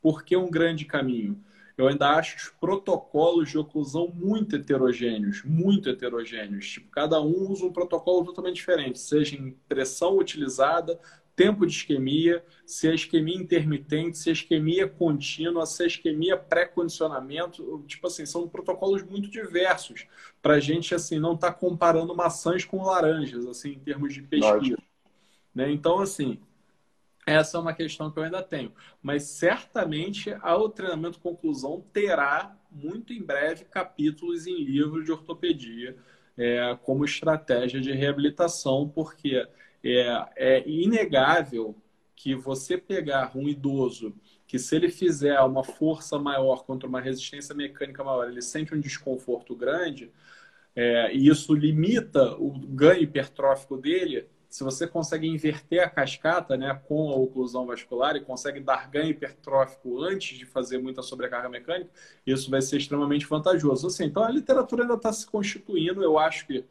Por 0.00 0.24
que 0.24 0.36
um 0.36 0.50
grande 0.50 0.84
caminho? 0.84 1.42
Eu 1.76 1.88
ainda 1.88 2.10
acho 2.10 2.36
os 2.36 2.48
protocolos 2.60 3.50
de 3.50 3.58
oclusão 3.58 4.08
muito 4.14 4.56
heterogêneos, 4.56 5.42
muito 5.44 5.88
heterogêneos. 5.88 6.68
Tipo, 6.68 6.90
cada 6.90 7.20
um 7.20 7.50
usa 7.50 7.64
um 7.64 7.72
protocolo 7.72 8.24
totalmente 8.24 8.56
diferente, 8.56 8.98
seja 8.98 9.36
em 9.36 9.56
pressão 9.68 10.18
utilizada, 10.18 10.98
tempo 11.34 11.66
de 11.66 11.72
isquemia, 11.72 12.44
se 12.66 12.88
a 12.88 12.94
isquemia 12.94 13.36
intermitente, 13.36 14.18
se 14.18 14.28
a 14.28 14.32
isquemia 14.32 14.86
contínua, 14.86 15.64
se 15.66 15.82
a 15.82 15.86
isquemia 15.86 16.36
pré-condicionamento, 16.36 17.84
tipo 17.86 18.06
assim, 18.06 18.26
são 18.26 18.48
protocolos 18.48 19.02
muito 19.02 19.30
diversos 19.30 20.06
para 20.40 20.54
a 20.54 20.60
gente 20.60 20.94
assim 20.94 21.18
não 21.18 21.34
estar 21.34 21.52
tá 21.52 21.58
comparando 21.58 22.14
maçãs 22.14 22.64
com 22.64 22.84
laranjas, 22.84 23.46
assim, 23.46 23.72
em 23.72 23.78
termos 23.78 24.12
de 24.12 24.22
pesquisa. 24.22 24.78
Né? 25.54 25.70
Então, 25.70 26.00
assim, 26.00 26.38
essa 27.26 27.56
é 27.56 27.60
uma 27.60 27.72
questão 27.72 28.10
que 28.10 28.18
eu 28.18 28.24
ainda 28.24 28.42
tenho. 28.42 28.72
Mas 29.02 29.24
certamente 29.24 30.30
o 30.42 30.68
treinamento 30.68 31.20
conclusão 31.20 31.84
terá 31.92 32.56
muito 32.70 33.12
em 33.12 33.22
breve 33.22 33.64
capítulos 33.64 34.46
em 34.46 34.62
livros 34.62 35.04
de 35.04 35.12
ortopedia 35.12 35.96
é, 36.36 36.76
como 36.82 37.04
estratégia 37.04 37.80
de 37.80 37.92
reabilitação, 37.92 38.88
porque 38.88 39.46
é, 39.84 40.26
é 40.36 40.68
inegável 40.68 41.74
que 42.14 42.34
você 42.34 42.78
pegar 42.78 43.36
um 43.36 43.48
idoso 43.48 44.14
que 44.46 44.58
se 44.58 44.76
ele 44.76 44.90
fizer 44.90 45.40
uma 45.40 45.64
força 45.64 46.18
maior 46.18 46.64
contra 46.64 46.88
uma 46.88 47.00
resistência 47.00 47.54
mecânica 47.54 48.04
maior, 48.04 48.28
ele 48.28 48.42
sente 48.42 48.74
um 48.74 48.80
desconforto 48.80 49.56
grande, 49.56 50.12
é, 50.76 51.14
e 51.14 51.28
isso 51.28 51.54
limita 51.54 52.34
o 52.34 52.50
ganho 52.50 53.02
hipertrófico 53.02 53.76
dele, 53.76 54.28
se 54.52 54.62
você 54.62 54.86
consegue 54.86 55.26
inverter 55.26 55.82
a 55.82 55.88
cascata 55.88 56.58
né, 56.58 56.78
com 56.86 57.10
a 57.10 57.16
oclusão 57.16 57.64
vascular 57.64 58.14
e 58.16 58.20
consegue 58.20 58.60
dar 58.60 58.90
ganho 58.90 59.08
hipertrófico 59.08 60.02
antes 60.02 60.36
de 60.36 60.44
fazer 60.44 60.76
muita 60.76 61.02
sobrecarga 61.02 61.48
mecânica, 61.48 61.90
isso 62.26 62.50
vai 62.50 62.60
ser 62.60 62.76
extremamente 62.76 63.26
vantajoso. 63.26 63.86
Assim, 63.86 64.04
então 64.04 64.22
a 64.22 64.30
literatura 64.30 64.82
ainda 64.82 64.94
está 64.94 65.10
se 65.10 65.26
constituindo, 65.26 66.02
eu 66.02 66.18
acho 66.18 66.46
que 66.46 66.66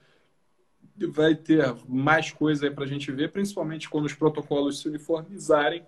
vai 0.97 1.35
ter 1.35 1.73
mais 1.87 2.31
coisa 2.31 2.65
aí 2.65 2.71
para 2.71 2.83
a 2.83 2.87
gente 2.87 3.11
ver, 3.11 3.31
principalmente 3.31 3.89
quando 3.89 4.05
os 4.05 4.13
protocolos 4.13 4.79
se 4.79 4.87
uniformizarem. 4.87 5.83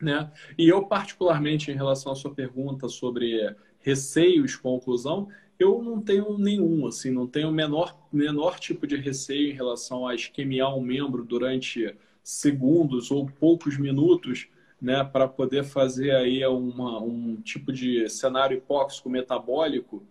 Né? 0.00 0.30
E 0.58 0.68
eu, 0.68 0.84
particularmente, 0.86 1.70
em 1.70 1.74
relação 1.74 2.12
à 2.12 2.14
sua 2.14 2.34
pergunta 2.34 2.88
sobre 2.88 3.54
receios 3.78 4.56
com 4.56 4.74
oclusão, 4.74 5.28
eu 5.58 5.82
não 5.82 6.00
tenho 6.00 6.36
nenhum, 6.38 6.86
assim, 6.86 7.10
não 7.10 7.26
tenho 7.26 7.50
menor, 7.52 7.96
menor 8.12 8.58
tipo 8.58 8.86
de 8.86 8.96
receio 8.96 9.50
em 9.50 9.54
relação 9.54 10.06
a 10.06 10.14
esquemiar 10.14 10.76
um 10.76 10.80
membro 10.80 11.24
durante 11.24 11.94
segundos 12.22 13.10
ou 13.10 13.26
poucos 13.26 13.78
minutos, 13.78 14.48
né, 14.80 15.04
para 15.04 15.28
poder 15.28 15.64
fazer 15.64 16.10
aí 16.12 16.44
uma, 16.46 17.00
um 17.00 17.36
tipo 17.36 17.72
de 17.72 18.08
cenário 18.08 18.56
hipóxico 18.56 19.08
metabólico, 19.08 20.02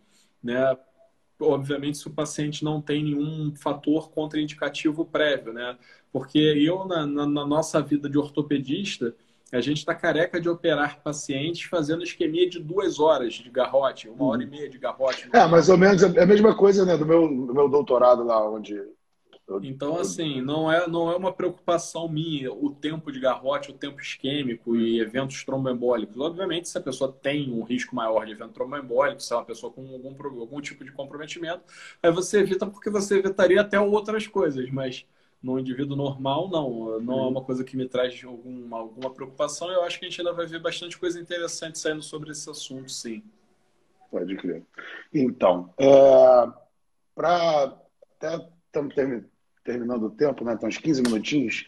né, 0.42 0.78
obviamente, 1.40 1.98
se 1.98 2.08
o 2.08 2.12
paciente 2.12 2.64
não 2.64 2.82
tem 2.82 3.04
nenhum 3.04 3.54
fator 3.56 4.10
contraindicativo 4.12 5.06
prévio, 5.06 5.54
né? 5.54 5.78
Porque 6.12 6.40
eu, 6.40 6.86
na, 6.86 7.06
na, 7.06 7.26
na 7.26 7.46
nossa 7.46 7.82
vida 7.82 8.10
de 8.10 8.18
ortopedista, 8.18 9.16
a 9.52 9.62
gente 9.62 9.78
está 9.78 9.94
careca 9.94 10.42
de 10.42 10.50
operar 10.50 11.02
pacientes 11.04 11.64
fazendo 11.64 12.04
isquemia 12.04 12.50
de 12.50 12.60
duas 12.60 13.00
horas 13.00 13.34
de 13.36 13.50
garrote, 13.50 14.10
uma 14.10 14.26
hora 14.26 14.44
e 14.44 14.48
meia 14.48 14.68
de 14.68 14.80
garrote. 14.80 15.30
É, 15.32 15.46
mais 15.46 15.70
ou 15.70 15.78
menos 15.78 16.02
é 16.02 16.24
a 16.24 16.26
mesma 16.26 16.56
coisa 16.56 16.86
né, 16.86 16.98
do, 16.98 17.06
meu, 17.06 17.28
do 17.28 17.54
meu 17.54 17.70
doutorado 17.70 18.24
lá, 18.24 18.50
onde 18.50 18.82
então, 19.62 20.00
assim, 20.00 20.42
não 20.42 20.72
é, 20.72 20.88
não 20.88 21.12
é 21.12 21.16
uma 21.16 21.34
preocupação 21.34 22.08
minha 22.08 22.52
o 22.52 22.70
tempo 22.70 23.12
de 23.12 23.20
garrote, 23.20 23.72
o 23.72 23.74
tempo 23.74 24.00
isquêmico 24.00 24.76
e 24.76 25.00
eventos 25.00 25.44
tromboembólicos. 25.44 26.18
Obviamente, 26.18 26.70
se 26.70 26.78
a 26.78 26.82
pessoa 26.82 27.12
tem 27.12 27.52
um 27.52 27.64
risco 27.64 27.96
maior 27.96 28.26
de 28.26 28.32
evento 28.32 28.54
tromboembólico, 28.54 29.22
se 29.22 29.34
é 29.34 29.36
uma 29.36 29.46
pessoa 29.46 29.72
com 29.72 29.82
algum, 29.82 30.40
algum 30.40 30.62
tipo 30.62 30.84
de 30.84 30.92
comprometimento, 30.92 31.64
aí 32.02 32.12
você 32.12 32.40
evita 32.40 32.66
porque 32.66 32.90
você 32.90 33.20
evitaria 33.20 33.62
até 33.62 33.80
outras 33.80 34.28
coisas, 34.28 34.70
mas 34.72 35.06
no 35.42 35.60
indivíduo 35.60 35.98
normal, 35.98 36.50
não. 36.50 37.00
Não 37.02 37.20
é 37.20 37.28
uma 37.28 37.44
coisa 37.44 37.64
que 37.64 37.76
me 37.76 37.88
traz 37.88 38.24
alguma, 38.24 38.78
alguma 38.80 39.14
preocupação. 39.14 39.70
Eu 39.70 39.84
acho 39.84 40.00
que 40.00 40.06
a 40.06 40.10
gente 40.10 40.22
ainda 40.22 40.32
vai 40.32 40.46
ver 40.46 40.60
bastante 40.60 40.98
coisa 40.98 41.20
interessante 41.20 41.78
saindo 41.78 42.02
sobre 42.02 42.32
esse 42.32 42.50
assunto, 42.50 42.90
sim. 42.90 43.22
Pode 44.10 44.36
crer. 44.38 44.64
Então, 45.14 45.74
é, 45.78 46.50
para 47.14 47.78
até 48.18 48.50
estamos 48.68 48.96
terminando 49.64 50.04
o 50.04 50.10
tempo, 50.10 50.44
né? 50.44 50.54
Então, 50.54 50.68
uns 50.68 50.78
15 50.78 51.02
minutinhos. 51.02 51.66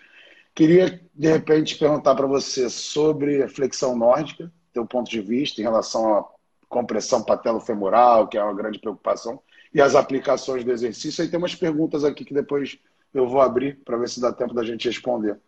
Queria, 0.53 1.01
de 1.13 1.27
repente, 1.27 1.77
perguntar 1.77 2.15
para 2.15 2.27
você 2.27 2.69
sobre 2.69 3.43
a 3.43 3.49
flexão 3.49 3.95
nórdica, 3.97 4.51
teu 4.73 4.85
ponto 4.85 5.09
de 5.09 5.21
vista 5.21 5.61
em 5.61 5.63
relação 5.63 6.17
à 6.17 6.25
compressão 6.67 7.23
patelo-femoral, 7.23 8.27
que 8.27 8.37
é 8.37 8.43
uma 8.43 8.53
grande 8.53 8.79
preocupação, 8.79 9.41
e 9.73 9.81
as 9.81 9.95
aplicações 9.95 10.63
do 10.63 10.71
exercício. 10.71 11.23
Aí 11.23 11.29
tem 11.29 11.37
umas 11.37 11.55
perguntas 11.55 12.03
aqui 12.03 12.23
que 12.23 12.33
depois 12.33 12.77
eu 13.13 13.27
vou 13.27 13.41
abrir 13.41 13.77
para 13.83 13.97
ver 13.97 14.09
se 14.09 14.19
dá 14.19 14.31
tempo 14.31 14.53
da 14.53 14.63
gente 14.63 14.87
responder. 14.87 15.39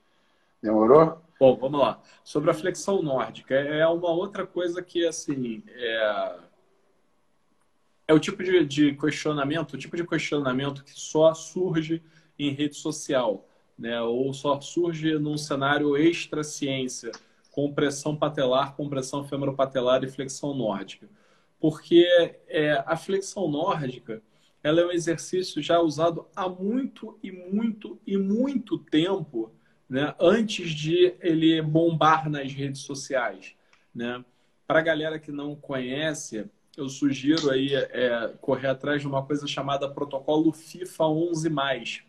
Demorou? 0.61 1.21
Bom, 1.39 1.55
vamos 1.57 1.79
lá. 1.79 2.01
Sobre 2.23 2.49
a 2.49 2.53
flexão 2.53 3.01
nórdica, 3.01 3.55
é 3.55 3.85
uma 3.87 4.09
outra 4.09 4.45
coisa 4.45 4.81
que, 4.81 5.05
assim, 5.05 5.63
é, 5.67 6.35
é 8.07 8.13
o 8.13 8.19
tipo 8.19 8.43
de, 8.43 8.65
de 8.65 8.93
questionamento, 8.95 9.73
o 9.73 9.77
tipo 9.77 9.95
de 9.95 10.05
questionamento 10.05 10.83
que 10.83 10.91
só 10.93 11.33
surge 11.33 12.01
em 12.37 12.51
rede 12.51 12.75
social, 12.75 13.47
né? 13.77 14.01
ou 14.01 14.33
só 14.33 14.59
surge 14.61 15.17
num 15.17 15.37
cenário 15.37 15.95
extra-ciência, 15.97 17.11
compressão 17.51 18.15
patelar, 18.15 18.75
compressão 18.75 19.23
femoropatelar 19.27 20.03
e 20.03 20.07
flexão 20.07 20.53
nórdica. 20.53 21.07
Porque 21.59 22.05
é, 22.47 22.83
a 22.85 22.95
flexão 22.95 23.49
nórdica 23.49 24.21
ela 24.63 24.81
é 24.81 24.85
um 24.85 24.91
exercício 24.91 25.61
já 25.61 25.79
usado 25.79 26.27
há 26.35 26.47
muito 26.49 27.17
e 27.23 27.31
muito 27.31 27.99
e 28.05 28.17
muito 28.17 28.77
tempo, 28.77 29.51
né? 29.89 30.13
antes 30.19 30.71
de 30.71 31.15
ele 31.19 31.61
bombar 31.61 32.29
nas 32.29 32.51
redes 32.51 32.81
sociais. 32.81 33.55
Né? 33.93 34.23
Para 34.67 34.79
a 34.79 34.83
galera 34.83 35.19
que 35.19 35.31
não 35.31 35.55
conhece, 35.55 36.45
eu 36.75 36.89
sugiro 36.89 37.49
aí 37.49 37.73
é, 37.73 38.33
correr 38.39 38.67
atrás 38.67 39.01
de 39.01 39.07
uma 39.07 39.25
coisa 39.25 39.47
chamada 39.47 39.89
protocolo 39.89 40.51
FIFA 40.51 41.05
11+. 41.05 42.03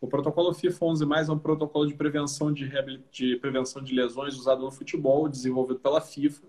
O 0.00 0.08
protocolo 0.08 0.54
FIFA 0.54 0.84
11 0.86 1.04
é 1.28 1.32
um 1.32 1.38
protocolo 1.38 1.86
de 1.86 1.94
prevenção 1.94 2.52
de, 2.52 2.70
de 3.10 3.36
prevenção 3.36 3.82
de 3.82 3.94
lesões 3.94 4.34
usado 4.34 4.62
no 4.62 4.70
futebol, 4.70 5.28
desenvolvido 5.28 5.78
pela 5.78 6.00
FIFA, 6.00 6.46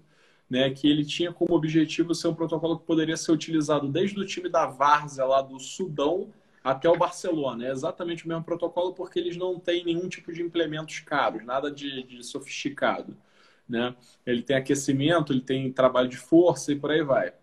né, 0.49 0.69
que 0.69 0.89
ele 0.89 1.03
tinha 1.05 1.33
como 1.33 1.53
objetivo 1.53 2.15
ser 2.15 2.29
um 2.29 2.33
protocolo 2.33 2.79
que 2.79 2.85
poderia 2.85 3.17
ser 3.17 3.31
utilizado 3.31 3.89
desde 3.89 4.19
o 4.19 4.25
time 4.25 4.47
da 4.47 4.65
Várzea 4.65 5.25
lá 5.25 5.41
do 5.41 5.59
Sudão 5.59 6.29
até 6.63 6.89
o 6.89 6.97
Barcelona. 6.97 7.65
É 7.67 7.71
exatamente 7.71 8.25
o 8.25 8.27
mesmo 8.29 8.43
protocolo 8.43 8.93
porque 8.93 9.19
eles 9.19 9.35
não 9.35 9.59
têm 9.59 9.83
nenhum 9.83 10.07
tipo 10.07 10.31
de 10.31 10.41
implementos 10.41 10.99
caros, 10.99 11.43
nada 11.45 11.69
de, 11.69 12.03
de 12.03 12.23
sofisticado. 12.23 13.17
Né? 13.67 13.95
Ele 14.25 14.41
tem 14.43 14.55
aquecimento, 14.55 15.33
ele 15.33 15.41
tem 15.41 15.71
trabalho 15.71 16.07
de 16.07 16.17
força 16.17 16.71
e 16.71 16.75
por 16.79 16.91
aí 16.91 17.03
vai. 17.03 17.33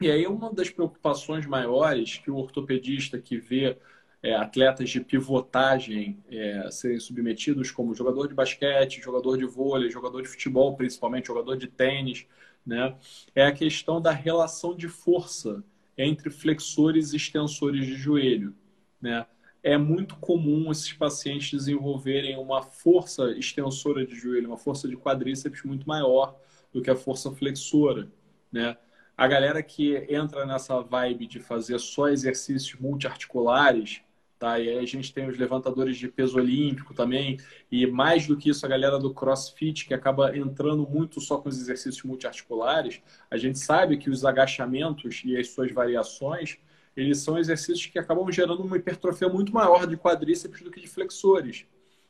E 0.00 0.10
aí 0.10 0.26
uma 0.26 0.52
das 0.52 0.68
preocupações 0.68 1.46
maiores 1.46 2.18
que 2.18 2.30
o 2.30 2.36
ortopedista 2.36 3.18
que 3.18 3.38
vê 3.38 3.78
é, 4.26 4.34
atletas 4.34 4.90
de 4.90 5.00
pivotagem 5.00 6.18
é, 6.28 6.68
serem 6.68 6.98
submetidos 6.98 7.70
como 7.70 7.94
jogador 7.94 8.26
de 8.26 8.34
basquete, 8.34 9.00
jogador 9.00 9.36
de 9.36 9.44
vôlei, 9.44 9.88
jogador 9.88 10.20
de 10.20 10.26
futebol, 10.26 10.74
principalmente 10.74 11.28
jogador 11.28 11.56
de 11.56 11.68
tênis, 11.68 12.26
né? 12.66 12.96
É 13.36 13.46
a 13.46 13.52
questão 13.52 14.00
da 14.00 14.10
relação 14.10 14.74
de 14.74 14.88
força 14.88 15.62
entre 15.96 16.28
flexores 16.28 17.12
e 17.12 17.16
extensores 17.16 17.86
de 17.86 17.94
joelho, 17.94 18.52
né? 19.00 19.24
É 19.62 19.78
muito 19.78 20.16
comum 20.16 20.72
esses 20.72 20.92
pacientes 20.92 21.52
desenvolverem 21.52 22.36
uma 22.36 22.62
força 22.62 23.30
extensora 23.30 24.04
de 24.04 24.16
joelho, 24.16 24.48
uma 24.48 24.58
força 24.58 24.88
de 24.88 24.96
quadríceps 24.96 25.62
muito 25.62 25.86
maior 25.86 26.36
do 26.72 26.82
que 26.82 26.90
a 26.90 26.96
força 26.96 27.30
flexora, 27.30 28.10
né? 28.50 28.76
A 29.16 29.28
galera 29.28 29.62
que 29.62 30.04
entra 30.12 30.44
nessa 30.44 30.80
vibe 30.80 31.28
de 31.28 31.38
fazer 31.38 31.78
só 31.78 32.08
exercícios 32.08 32.78
multiarticulares, 32.80 34.04
Tá? 34.38 34.58
E 34.58 34.68
aí 34.68 34.78
a 34.78 34.86
gente 34.86 35.14
tem 35.14 35.26
os 35.26 35.38
levantadores 35.38 35.96
de 35.96 36.08
peso 36.08 36.36
olímpico 36.36 36.92
também, 36.92 37.38
e 37.72 37.86
mais 37.86 38.26
do 38.26 38.36
que 38.36 38.50
isso, 38.50 38.66
a 38.66 38.68
galera 38.68 38.98
do 38.98 39.14
crossfit, 39.14 39.86
que 39.86 39.94
acaba 39.94 40.36
entrando 40.36 40.86
muito 40.86 41.20
só 41.22 41.38
com 41.38 41.48
os 41.48 41.58
exercícios 41.58 42.02
multiarticulares. 42.02 43.00
A 43.30 43.38
gente 43.38 43.58
sabe 43.58 43.96
que 43.96 44.10
os 44.10 44.26
agachamentos 44.26 45.22
e 45.24 45.36
as 45.38 45.48
suas 45.48 45.72
variações, 45.72 46.58
eles 46.94 47.18
são 47.18 47.38
exercícios 47.38 47.86
que 47.86 47.98
acabam 47.98 48.30
gerando 48.30 48.62
uma 48.62 48.76
hipertrofia 48.76 49.28
muito 49.28 49.54
maior 49.54 49.86
de 49.86 49.96
quadríceps 49.96 50.60
do 50.60 50.70
que 50.70 50.80
de 50.80 50.86
flexores. 50.86 51.64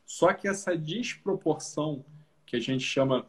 Só 0.04 0.32
que 0.32 0.48
essa 0.48 0.76
desproporção 0.76 2.04
que 2.44 2.56
a 2.56 2.60
gente 2.60 2.84
chama 2.84 3.26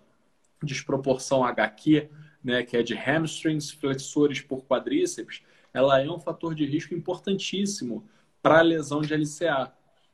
desproporção 0.63 1.43
HQ, 1.43 2.09
né, 2.43 2.63
que 2.63 2.75
é 2.77 2.81
de 2.81 2.95
hamstrings, 2.95 3.71
flexores 3.71 4.41
por 4.41 4.65
quadríceps, 4.65 5.43
ela 5.71 6.01
é 6.01 6.09
um 6.09 6.19
fator 6.19 6.55
de 6.55 6.65
risco 6.65 6.95
importantíssimo 6.95 8.07
para 8.47 8.61
lesão 8.61 9.01
de 9.01 9.13
LCA. 9.13 9.73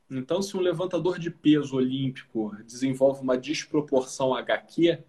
Então, 0.10 0.42
se 0.42 0.58
um 0.58 0.60
levantador 0.60 1.20
de 1.20 1.30
peso 1.30 1.76
olímpico 1.76 2.52
desenvolve 2.66 3.22
uma 3.22 3.38
desproporção 3.38 4.34
HQ, 4.34 5.04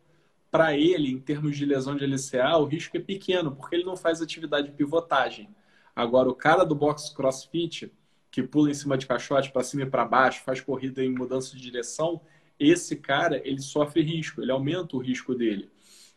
para 0.50 0.76
ele, 0.76 1.10
em 1.10 1.18
termos 1.18 1.56
de 1.56 1.64
lesão 1.64 1.96
de 1.96 2.04
LCA, 2.04 2.58
o 2.58 2.66
risco 2.66 2.98
é 2.98 3.00
pequeno, 3.00 3.56
porque 3.56 3.76
ele 3.76 3.84
não 3.84 3.96
faz 3.96 4.20
atividade 4.20 4.68
de 4.68 4.74
pivotagem. 4.74 5.48
Agora, 5.96 6.28
o 6.28 6.34
cara 6.34 6.64
do 6.64 6.74
box 6.74 7.14
crossfit, 7.16 7.90
que 8.30 8.42
pula 8.42 8.70
em 8.70 8.74
cima 8.74 8.98
de 8.98 9.06
caixote 9.06 9.50
para 9.50 9.62
cima 9.62 9.84
e 9.84 9.86
para 9.86 10.04
baixo, 10.04 10.44
faz 10.44 10.60
corrida 10.60 11.02
em 11.02 11.08
mudança 11.08 11.56
de 11.56 11.62
direção, 11.62 12.20
esse 12.60 12.94
cara, 12.94 13.40
ele 13.42 13.62
sofre 13.62 14.02
risco, 14.02 14.42
ele 14.42 14.52
aumenta 14.52 14.96
o 14.96 15.00
risco 15.00 15.34
dele. 15.34 15.70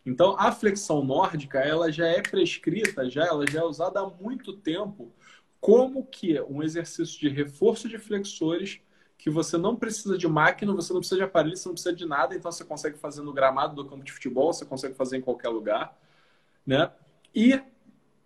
Então, 0.05 0.35
a 0.37 0.51
flexão 0.51 1.05
nórdica, 1.05 1.59
ela 1.59 1.89
já 1.89 2.05
é 2.05 2.21
prescrita, 2.21 3.09
já 3.09 3.25
ela 3.25 3.49
já 3.49 3.61
é 3.61 3.63
usada 3.63 4.01
há 4.01 4.09
muito 4.09 4.51
tempo 4.51 5.13
como 5.59 6.05
que 6.05 6.39
um 6.41 6.61
exercício 6.61 7.19
de 7.19 7.29
reforço 7.29 7.89
de 7.89 7.97
flexores 7.97 8.79
que 9.17 9.29
você 9.29 9.57
não 9.57 9.75
precisa 9.75 10.17
de 10.17 10.27
máquina, 10.27 10.73
você 10.73 10.93
não 10.93 10.99
precisa 10.99 11.17
de 11.17 11.23
aparelho, 11.23 11.57
você 11.57 11.67
não 11.67 11.73
precisa 11.73 11.95
de 11.95 12.05
nada, 12.05 12.35
então 12.35 12.51
você 12.51 12.63
consegue 12.63 12.97
fazer 12.97 13.21
no 13.23 13.33
gramado 13.33 13.75
do 13.75 13.89
campo 13.89 14.03
de 14.03 14.11
futebol, 14.11 14.53
você 14.53 14.65
consegue 14.65 14.93
fazer 14.93 15.17
em 15.17 15.21
qualquer 15.21 15.49
lugar, 15.49 15.97
né? 16.65 16.91
E 17.33 17.59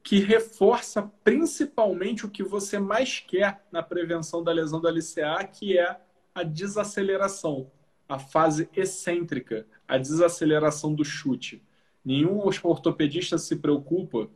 que 0.03 0.19
reforça 0.19 1.09
principalmente 1.23 2.25
o 2.25 2.29
que 2.29 2.43
você 2.43 2.79
mais 2.79 3.19
quer 3.19 3.65
na 3.71 3.81
prevenção 3.81 4.43
da 4.43 4.51
lesão 4.51 4.81
do 4.81 4.89
LCA, 4.89 5.43
que 5.45 5.77
é 5.77 5.99
a 6.33 6.43
desaceleração, 6.43 7.71
a 8.09 8.17
fase 8.17 8.69
excêntrica, 8.75 9.65
a 9.87 9.97
desaceleração 9.97 10.93
do 10.93 11.05
chute. 11.05 11.63
Nenhum 12.03 12.39
ortopedista 12.63 13.37
se 13.37 13.55
preocupa 13.57 14.27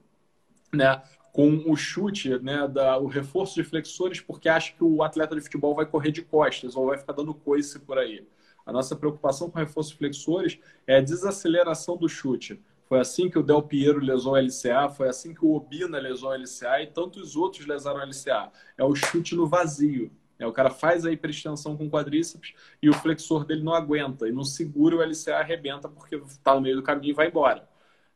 né, 0.72 1.02
com 1.36 1.70
o 1.70 1.76
chute, 1.76 2.30
né, 2.40 2.66
da, 2.66 2.98
o 2.98 3.08
reforço 3.08 3.56
de 3.56 3.64
flexores, 3.66 4.22
porque 4.22 4.48
acha 4.48 4.72
que 4.72 4.82
o 4.82 5.04
atleta 5.04 5.36
de 5.36 5.42
futebol 5.42 5.76
vai 5.76 5.86
correr 5.86 6.10
de 6.10 6.22
costas 6.22 6.78
ou 6.78 6.86
vai 6.86 6.98
ficar 6.98 7.12
dando 7.12 7.34
coice 7.34 7.78
por 7.78 7.98
aí. 7.98 8.26
A 8.66 8.72
nossa 8.72 8.96
preocupação 8.96 9.50
com 9.50 9.60
reforço 9.60 9.92
de 9.92 9.98
flexores 9.98 10.58
é 10.88 10.96
a 10.96 11.02
desaceleração 11.02 11.98
do 11.98 12.08
chute. 12.08 12.58
Foi 12.86 13.02
assim 13.02 13.30
que 13.30 13.38
o 13.38 13.44
Del 13.44 13.62
Piero 13.62 14.00
lesou 14.00 14.32
o 14.32 14.38
LCA, 14.38 14.88
foi 14.88 15.10
assim 15.10 15.34
que 15.34 15.44
o 15.44 15.54
Obina 15.54 16.00
lesou 16.00 16.30
o 16.30 16.34
LCA 16.34 16.82
e 16.82 16.88
tantos 16.88 17.36
outros 17.36 17.68
lesaram 17.68 18.00
o 18.00 18.04
LCA. 18.06 18.50
É 18.78 18.86
o 18.86 18.96
chute 18.96 19.36
no 19.36 19.46
vazio. 19.46 20.10
É, 20.40 20.48
o 20.48 20.54
cara 20.54 20.70
faz 20.70 21.06
a 21.06 21.12
hiperextensão 21.12 21.76
com 21.76 21.88
o 21.88 21.92
quadríceps 21.92 22.54
e 22.82 22.90
o 22.90 22.94
flexor 22.94 23.44
dele 23.44 23.62
não 23.62 23.74
aguenta 23.74 24.26
e 24.26 24.32
não 24.32 24.46
segura 24.46 24.96
o 24.96 25.02
LCA 25.02 25.40
arrebenta 25.40 25.90
porque 25.90 26.16
está 26.16 26.56
no 26.56 26.62
meio 26.62 26.78
do 26.78 26.84
caminho 26.84 27.12
e 27.12 27.14
vai 27.14 27.28
embora. 27.28 27.68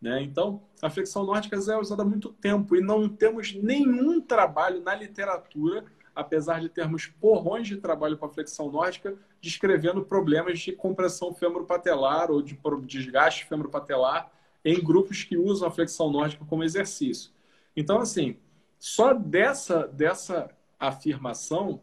Né? 0.02 0.22
Então, 0.24 0.62
a 0.82 0.89
flexão 0.89 1.26
nórdica 1.26 1.56
é 1.56 1.78
usada 1.78 2.04
há 2.04 2.06
muito 2.06 2.30
tempo 2.30 2.76
e 2.76 2.82
não 2.82 3.10
temos 3.10 3.54
nenhum 3.54 4.22
trabalho 4.22 4.82
na 4.82 4.95
literatura, 4.95 5.84
apesar 6.16 6.62
de 6.62 6.70
termos 6.70 7.06
porrões 7.06 7.68
de 7.68 7.78
trabalho 7.78 8.18
com 8.18 8.26
a 8.26 8.30
flexão 8.30 8.72
nórdica, 8.72 9.16
descrevendo 9.41 10.04
problemas 10.04 10.60
de 10.60 10.72
compressão 10.72 11.34
femoropatelar 11.34 12.32
ou 12.32 12.41
de 12.41 12.58
desgaste 12.86 13.45
femoropatelar 13.45 14.32
em 14.64 14.82
grupos 14.82 15.24
que 15.24 15.38
usam 15.38 15.68
a 15.68 15.72
flexão 15.72 16.12
nórdica 16.12 16.45
como 16.45 16.64
exercício. 16.64 17.32
Então, 17.76 18.00
assim, 18.00 18.38
só 18.78 19.14
dessa, 19.14 19.88
dessa 19.88 20.50
afirmação, 20.80 21.82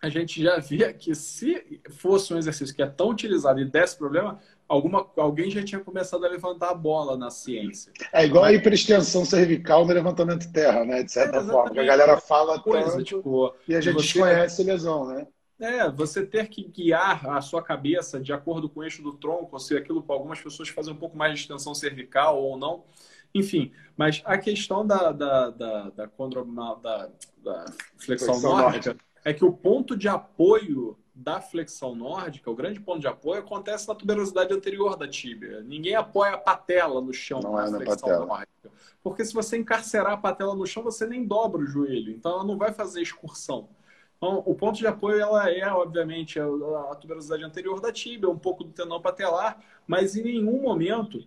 a 0.00 0.08
gente 0.08 0.42
já 0.42 0.58
via 0.58 0.92
que 0.92 1.14
se 1.14 1.80
fosse 1.90 2.34
um 2.34 2.38
exercício 2.38 2.74
que 2.74 2.82
é 2.82 2.86
tão 2.86 3.10
utilizado 3.10 3.60
e 3.60 3.64
desse 3.64 3.96
problema, 3.96 4.40
alguma, 4.72 5.06
alguém 5.16 5.50
já 5.50 5.62
tinha 5.62 5.80
começado 5.80 6.24
a 6.24 6.28
levantar 6.28 6.70
a 6.70 6.74
bola 6.74 7.16
na 7.16 7.30
ciência. 7.30 7.92
É 8.10 8.24
igual 8.24 8.44
a 8.44 8.52
hiperextensão 8.52 9.22
cervical 9.24 9.84
no 9.84 9.92
levantamento 9.92 10.40
de 10.40 10.52
terra, 10.52 10.82
né? 10.84 11.02
De 11.02 11.12
certa 11.12 11.38
é, 11.38 11.44
forma. 11.44 11.80
A 11.80 11.84
galera 11.84 12.16
fala 12.18 12.58
coisa, 12.58 12.92
tanto 12.92 13.04
tipo, 13.04 13.54
e 13.68 13.74
a 13.74 13.80
gente 13.80 13.94
você, 13.94 14.00
desconhece 14.02 14.64
lesão, 14.64 15.06
né? 15.06 15.26
É, 15.60 15.90
você 15.90 16.24
ter 16.24 16.48
que 16.48 16.64
guiar 16.64 17.28
a 17.28 17.40
sua 17.42 17.62
cabeça 17.62 18.18
de 18.18 18.32
acordo 18.32 18.68
com 18.68 18.80
o 18.80 18.82
eixo 18.82 19.02
do 19.02 19.12
tronco, 19.12 19.58
se 19.58 19.76
aquilo 19.76 20.02
para 20.02 20.16
algumas 20.16 20.40
pessoas 20.40 20.70
fazem 20.70 20.92
um 20.92 20.96
pouco 20.96 21.16
mais 21.16 21.34
de 21.34 21.40
extensão 21.40 21.74
cervical 21.74 22.42
ou 22.42 22.56
não. 22.56 22.84
Enfim, 23.34 23.72
mas 23.96 24.22
a 24.24 24.38
questão 24.38 24.86
da, 24.86 25.12
da, 25.12 25.50
da, 25.50 25.90
da, 25.90 26.06
da, 26.06 27.10
da 27.42 27.64
flexão, 27.98 28.34
flexão 28.34 28.40
nórdica 28.40 28.96
é 29.24 29.34
que 29.34 29.44
o 29.44 29.52
ponto 29.52 29.96
de 29.96 30.08
apoio 30.08 30.96
da 31.14 31.40
flexão 31.40 31.94
nórdica, 31.94 32.50
o 32.50 32.54
grande 32.54 32.80
ponto 32.80 33.00
de 33.00 33.06
apoio 33.06 33.40
acontece 33.40 33.86
na 33.86 33.94
tuberosidade 33.94 34.52
anterior 34.52 34.96
da 34.96 35.06
tíbia. 35.06 35.60
Ninguém 35.62 35.94
apoia 35.94 36.34
a 36.34 36.38
patela 36.38 37.00
no 37.00 37.12
chão 37.12 37.40
não 37.40 37.52
na 37.52 37.64
é 37.64 37.68
flexão 37.68 38.08
patela. 38.08 38.26
nórdica. 38.26 38.70
Porque 39.02 39.24
se 39.24 39.34
você 39.34 39.58
encarcerar 39.58 40.12
a 40.12 40.16
patela 40.16 40.54
no 40.54 40.66
chão, 40.66 40.82
você 40.82 41.06
nem 41.06 41.24
dobra 41.26 41.60
o 41.60 41.66
joelho. 41.66 42.12
Então 42.12 42.32
ela 42.32 42.44
não 42.44 42.56
vai 42.56 42.72
fazer 42.72 43.02
excursão. 43.02 43.68
Então, 44.16 44.42
o 44.46 44.54
ponto 44.54 44.78
de 44.78 44.86
apoio 44.86 45.20
ela 45.20 45.50
é, 45.50 45.66
obviamente, 45.68 46.38
a 46.38 46.94
tuberosidade 46.94 47.42
anterior 47.42 47.80
da 47.80 47.92
tíbia, 47.92 48.30
um 48.30 48.38
pouco 48.38 48.62
do 48.62 48.70
tendão 48.70 49.00
patelar, 49.00 49.60
mas 49.84 50.16
em 50.16 50.22
nenhum 50.22 50.62
momento 50.62 51.26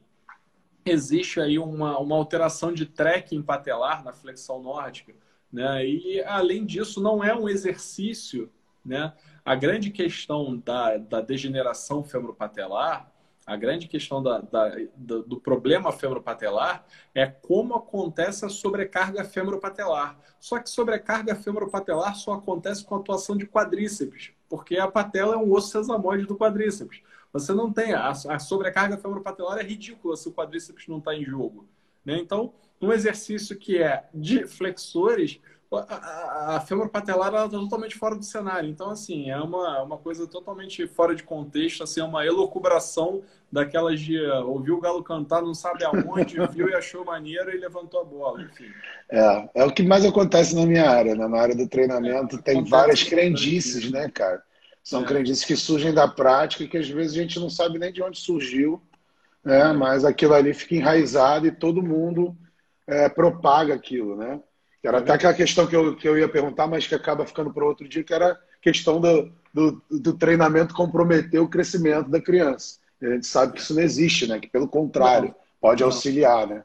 existe 0.85 1.41
aí 1.41 1.59
uma, 1.59 1.99
uma 1.99 2.15
alteração 2.15 2.71
de 2.71 2.85
trekking 2.85 3.41
patelar 3.41 4.03
na 4.03 4.13
flexão 4.13 4.63
nórdica. 4.63 5.13
Né? 5.51 5.85
E, 5.85 6.23
além 6.23 6.65
disso, 6.65 7.01
não 7.01 7.21
é 7.21 7.35
um 7.35 7.49
exercício 7.49 8.49
né? 8.85 9.11
A 9.45 9.53
grande 9.53 9.91
questão 9.91 10.57
da, 10.57 10.97
da 10.97 11.21
degeneração 11.21 12.03
femoropatelar, 12.03 13.11
a 13.45 13.55
grande 13.55 13.87
questão 13.87 14.23
da, 14.23 14.39
da, 14.41 14.69
do 14.97 15.39
problema 15.39 15.91
femoropatelar 15.91 16.83
é 17.13 17.27
como 17.27 17.75
acontece 17.75 18.43
a 18.43 18.49
sobrecarga 18.49 19.23
femoropatelar. 19.23 20.17
Só 20.39 20.57
que 20.57 20.67
sobrecarga 20.67 21.35
femoropatelar 21.35 22.15
só 22.15 22.33
acontece 22.33 22.83
com 22.83 22.95
a 22.95 22.97
atuação 22.97 23.37
de 23.37 23.45
quadríceps, 23.45 24.31
porque 24.49 24.79
a 24.79 24.87
patela 24.87 25.35
é 25.35 25.37
um 25.37 25.53
osso 25.53 25.69
sesamoide 25.69 26.25
do 26.25 26.35
quadríceps. 26.35 27.03
Você 27.31 27.53
não 27.53 27.71
tem. 27.71 27.93
A, 27.93 28.09
a 28.09 28.39
sobrecarga 28.39 28.97
femoropatelar 28.97 29.59
é 29.59 29.63
ridícula 29.63 30.17
se 30.17 30.27
o 30.27 30.33
quadríceps 30.33 30.87
não 30.87 30.97
está 30.97 31.13
em 31.13 31.23
jogo. 31.23 31.67
Né? 32.03 32.17
Então, 32.17 32.51
um 32.81 32.91
exercício 32.91 33.55
que 33.55 33.77
é 33.77 34.07
de 34.11 34.47
flexores, 34.47 35.39
a, 35.77 36.55
a 36.55 36.59
fêmur 36.61 36.89
patelar 36.89 37.33
está 37.33 37.49
totalmente 37.49 37.95
fora 37.95 38.15
do 38.15 38.23
cenário. 38.23 38.69
Então, 38.69 38.89
assim, 38.89 39.29
é 39.29 39.37
uma, 39.37 39.81
uma 39.83 39.97
coisa 39.97 40.27
totalmente 40.27 40.87
fora 40.87 41.15
de 41.15 41.23
contexto, 41.23 41.83
assim, 41.83 42.01
é 42.01 42.03
uma 42.03 42.25
elucubração 42.25 43.21
daquelas 43.51 43.99
de 43.99 44.19
uh, 44.19 44.47
ouviu 44.47 44.75
o 44.75 44.81
galo 44.81 45.03
cantar, 45.03 45.41
não 45.41 45.53
sabe 45.53 45.83
aonde, 45.85 46.35
viu 46.51 46.69
e 46.69 46.73
achou 46.73 47.05
maneiro 47.05 47.55
e 47.55 47.57
levantou 47.57 48.01
a 48.01 48.03
bola, 48.03 48.41
enfim. 48.41 48.65
É, 49.09 49.49
é 49.55 49.65
o 49.65 49.71
que 49.71 49.83
mais 49.83 50.03
acontece 50.03 50.55
na 50.55 50.65
minha 50.65 50.89
área, 50.89 51.15
né? 51.15 51.27
Na 51.27 51.39
área 51.39 51.55
do 51.55 51.67
treinamento 51.67 52.35
é, 52.37 52.41
tem 52.41 52.63
várias 52.63 53.03
crendices, 53.03 53.89
né, 53.89 54.09
cara? 54.09 54.43
São 54.83 55.03
é. 55.03 55.05
crendices 55.05 55.45
que 55.45 55.55
surgem 55.55 55.93
da 55.93 56.07
prática 56.07 56.63
e 56.63 56.67
que 56.67 56.77
às 56.77 56.89
vezes 56.89 57.17
a 57.17 57.21
gente 57.21 57.39
não 57.39 57.49
sabe 57.49 57.79
nem 57.79 57.93
de 57.93 58.03
onde 58.03 58.19
surgiu, 58.19 58.81
né? 59.43 59.71
Mas 59.73 60.03
aquilo 60.03 60.33
ali 60.33 60.53
fica 60.53 60.75
enraizado 60.75 61.47
e 61.47 61.51
todo 61.51 61.81
mundo 61.81 62.35
é, 62.87 63.07
propaga 63.09 63.73
aquilo, 63.73 64.15
né? 64.15 64.39
Era 64.87 64.99
até 64.99 65.13
aquela 65.13 65.33
questão 65.33 65.65
que 65.65 65.75
eu, 65.75 65.95
que 65.95 66.07
eu 66.07 66.17
ia 66.17 66.29
perguntar, 66.29 66.67
mas 66.67 66.85
que 66.85 66.93
acaba 66.93 67.25
ficando 67.25 67.51
para 67.51 67.65
outro 67.65 67.87
dia, 67.87 68.03
que 68.03 68.13
era 68.13 68.33
a 68.33 68.37
questão 68.61 69.01
do, 69.01 69.31
do, 69.53 69.81
do, 69.89 70.13
treinamento 70.13 70.73
comprometer 70.73 71.41
o 71.41 71.47
crescimento 71.47 72.09
da 72.09 72.21
criança. 72.21 72.79
E 73.01 73.05
a 73.05 73.11
gente 73.11 73.25
sabe 73.25 73.53
que 73.53 73.61
isso 73.61 73.73
não 73.73 73.81
existe, 73.81 74.27
né? 74.27 74.39
Que 74.39 74.47
pelo 74.47 74.67
contrário, 74.67 75.29
não, 75.29 75.35
pode 75.59 75.81
não. 75.81 75.87
auxiliar, 75.87 76.47
né? 76.47 76.63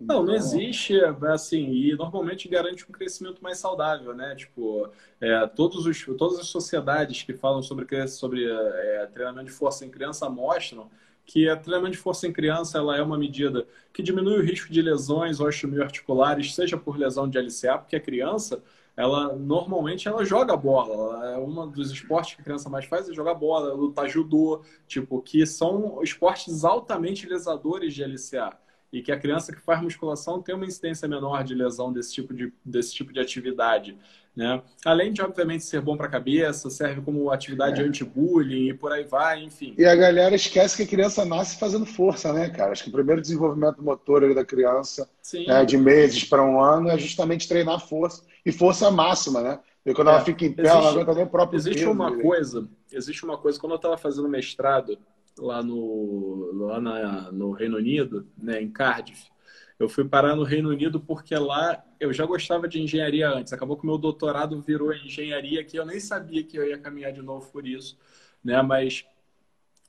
Não, 0.00 0.22
não 0.22 0.34
existe, 0.34 0.94
assim, 1.28 1.72
e 1.72 1.96
normalmente 1.96 2.48
garante 2.48 2.88
um 2.88 2.92
crescimento 2.92 3.42
mais 3.42 3.58
saudável, 3.58 4.14
né? 4.14 4.34
Tipo, 4.36 4.88
é, 5.20 5.46
todos 5.48 5.86
os, 5.86 6.06
todas 6.16 6.38
as 6.38 6.46
sociedades 6.46 7.24
que 7.24 7.34
falam 7.34 7.62
sobre, 7.62 8.06
sobre 8.06 8.48
é, 8.48 9.08
treinamento 9.12 9.46
de 9.46 9.52
força 9.52 9.84
em 9.84 9.90
criança 9.90 10.30
mostram 10.30 10.88
que 11.28 11.46
a 11.46 11.54
treinamento 11.54 11.92
de 11.92 11.98
força 11.98 12.26
em 12.26 12.32
criança 12.32 12.78
ela 12.78 12.96
é 12.96 13.02
uma 13.02 13.18
medida 13.18 13.66
que 13.92 14.02
diminui 14.02 14.38
o 14.38 14.42
risco 14.42 14.72
de 14.72 14.80
lesões 14.80 15.40
osteoarticulares, 15.40 16.54
seja 16.54 16.78
por 16.78 16.96
lesão 16.96 17.28
de 17.28 17.38
LCA, 17.38 17.76
porque 17.76 17.96
a 17.96 18.00
criança, 18.00 18.62
ela 18.96 19.36
normalmente 19.36 20.08
ela 20.08 20.24
joga 20.24 20.56
bola. 20.56 21.34
É 21.34 21.38
um 21.38 21.70
dos 21.70 21.90
esportes 21.90 22.34
que 22.34 22.40
a 22.40 22.44
criança 22.44 22.70
mais 22.70 22.86
faz 22.86 23.10
é 23.10 23.12
jogar 23.12 23.34
bola, 23.34 23.74
lutar 23.74 24.08
judô, 24.08 24.62
tipo, 24.86 25.20
que 25.20 25.44
são 25.44 26.02
esportes 26.02 26.64
altamente 26.64 27.28
lesadores 27.28 27.92
de 27.92 28.02
LCA 28.04 28.56
e 28.90 29.02
que 29.02 29.12
a 29.12 29.20
criança 29.20 29.54
que 29.54 29.60
faz 29.60 29.82
musculação 29.82 30.40
tem 30.40 30.54
uma 30.54 30.64
incidência 30.64 31.06
menor 31.06 31.44
de 31.44 31.54
lesão 31.54 31.92
desse 31.92 32.14
tipo 32.14 32.32
de, 32.32 32.50
desse 32.64 32.94
tipo 32.94 33.12
de 33.12 33.20
atividade. 33.20 33.98
Né? 34.38 34.62
Além 34.84 35.12
de, 35.12 35.20
obviamente, 35.20 35.64
ser 35.64 35.80
bom 35.80 35.96
para 35.96 36.06
a 36.06 36.10
cabeça, 36.10 36.70
serve 36.70 37.00
como 37.00 37.28
atividade 37.28 37.82
é. 37.82 37.84
anti-bullying 37.84 38.68
e 38.68 38.72
por 38.72 38.92
aí 38.92 39.02
vai, 39.02 39.42
enfim. 39.42 39.74
E 39.76 39.84
a 39.84 39.96
galera 39.96 40.32
esquece 40.36 40.76
que 40.76 40.84
a 40.84 40.86
criança 40.86 41.24
nasce 41.24 41.58
fazendo 41.58 41.84
força, 41.84 42.32
né, 42.32 42.48
cara? 42.48 42.70
Acho 42.70 42.84
que 42.84 42.88
o 42.88 42.92
primeiro 42.92 43.20
desenvolvimento 43.20 43.82
motor 43.82 44.32
da 44.32 44.44
criança, 44.44 45.10
né, 45.44 45.64
de 45.64 45.76
meses 45.76 46.22
para 46.22 46.40
um 46.40 46.60
ano, 46.60 46.88
é 46.88 46.96
justamente 46.96 47.48
treinar 47.48 47.80
força. 47.80 48.22
E 48.46 48.52
força 48.52 48.88
máxima, 48.92 49.40
né? 49.40 49.58
Porque 49.82 49.96
quando 49.96 50.06
é. 50.06 50.10
ela 50.12 50.20
fica 50.20 50.44
em 50.44 50.52
pé, 50.52 50.62
existe, 50.62 50.78
ela 50.78 50.90
aguenta 50.92 51.14
nem 51.14 51.24
o 51.24 51.28
próprio 51.28 51.56
Existe 51.56 51.80
peso, 51.80 51.90
uma 51.90 52.16
coisa, 52.16 52.68
existe 52.92 53.24
uma 53.24 53.38
coisa, 53.38 53.58
quando 53.58 53.72
eu 53.72 53.76
estava 53.76 53.96
fazendo 53.98 54.28
mestrado, 54.28 54.96
lá 55.36 55.64
no, 55.64 56.52
lá 56.52 56.80
na, 56.80 57.32
no 57.32 57.50
Reino 57.50 57.76
Unido, 57.76 58.24
né, 58.40 58.62
em 58.62 58.70
Cardiff. 58.70 59.32
Eu 59.78 59.88
fui 59.88 60.04
parar 60.04 60.34
no 60.34 60.42
Reino 60.42 60.70
Unido 60.70 61.00
porque 61.00 61.34
lá 61.36 61.84
eu 62.00 62.12
já 62.12 62.26
gostava 62.26 62.66
de 62.66 62.80
engenharia 62.80 63.30
antes. 63.30 63.52
Acabou 63.52 63.76
que 63.76 63.86
meu 63.86 63.96
doutorado 63.96 64.60
virou 64.60 64.92
engenharia, 64.92 65.64
que 65.64 65.78
eu 65.78 65.86
nem 65.86 66.00
sabia 66.00 66.42
que 66.42 66.58
eu 66.58 66.66
ia 66.68 66.78
caminhar 66.78 67.12
de 67.12 67.22
novo 67.22 67.50
por 67.52 67.66
isso, 67.66 67.96
né? 68.42 68.60
Mas 68.60 69.04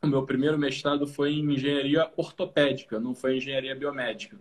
o 0.02 0.08
meu 0.08 0.26
primeiro 0.26 0.58
mestrado 0.58 1.08
foi 1.08 1.34
em 1.34 1.54
engenharia 1.54 2.12
ortopédica, 2.16 3.00
não 3.00 3.16
foi 3.16 3.38
engenharia 3.38 3.76
biomédica. 3.76 4.38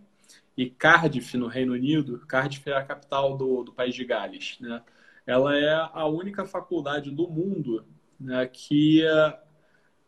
E 0.57 0.69
Cardiff, 0.69 1.37
no 1.37 1.47
Reino 1.47 1.73
Unido, 1.73 2.19
Cardiff 2.27 2.69
é 2.69 2.77
a 2.77 2.85
capital 2.85 3.37
do, 3.37 3.65
do 3.65 3.73
país 3.73 3.95
de 3.95 4.05
Gales, 4.05 4.59
né? 4.61 4.83
Ela 5.27 5.57
é 5.57 5.91
a 5.93 6.07
única 6.07 6.45
faculdade 6.47 7.11
do 7.11 7.29
mundo 7.29 7.85
né, 8.19 8.47
que 8.47 9.03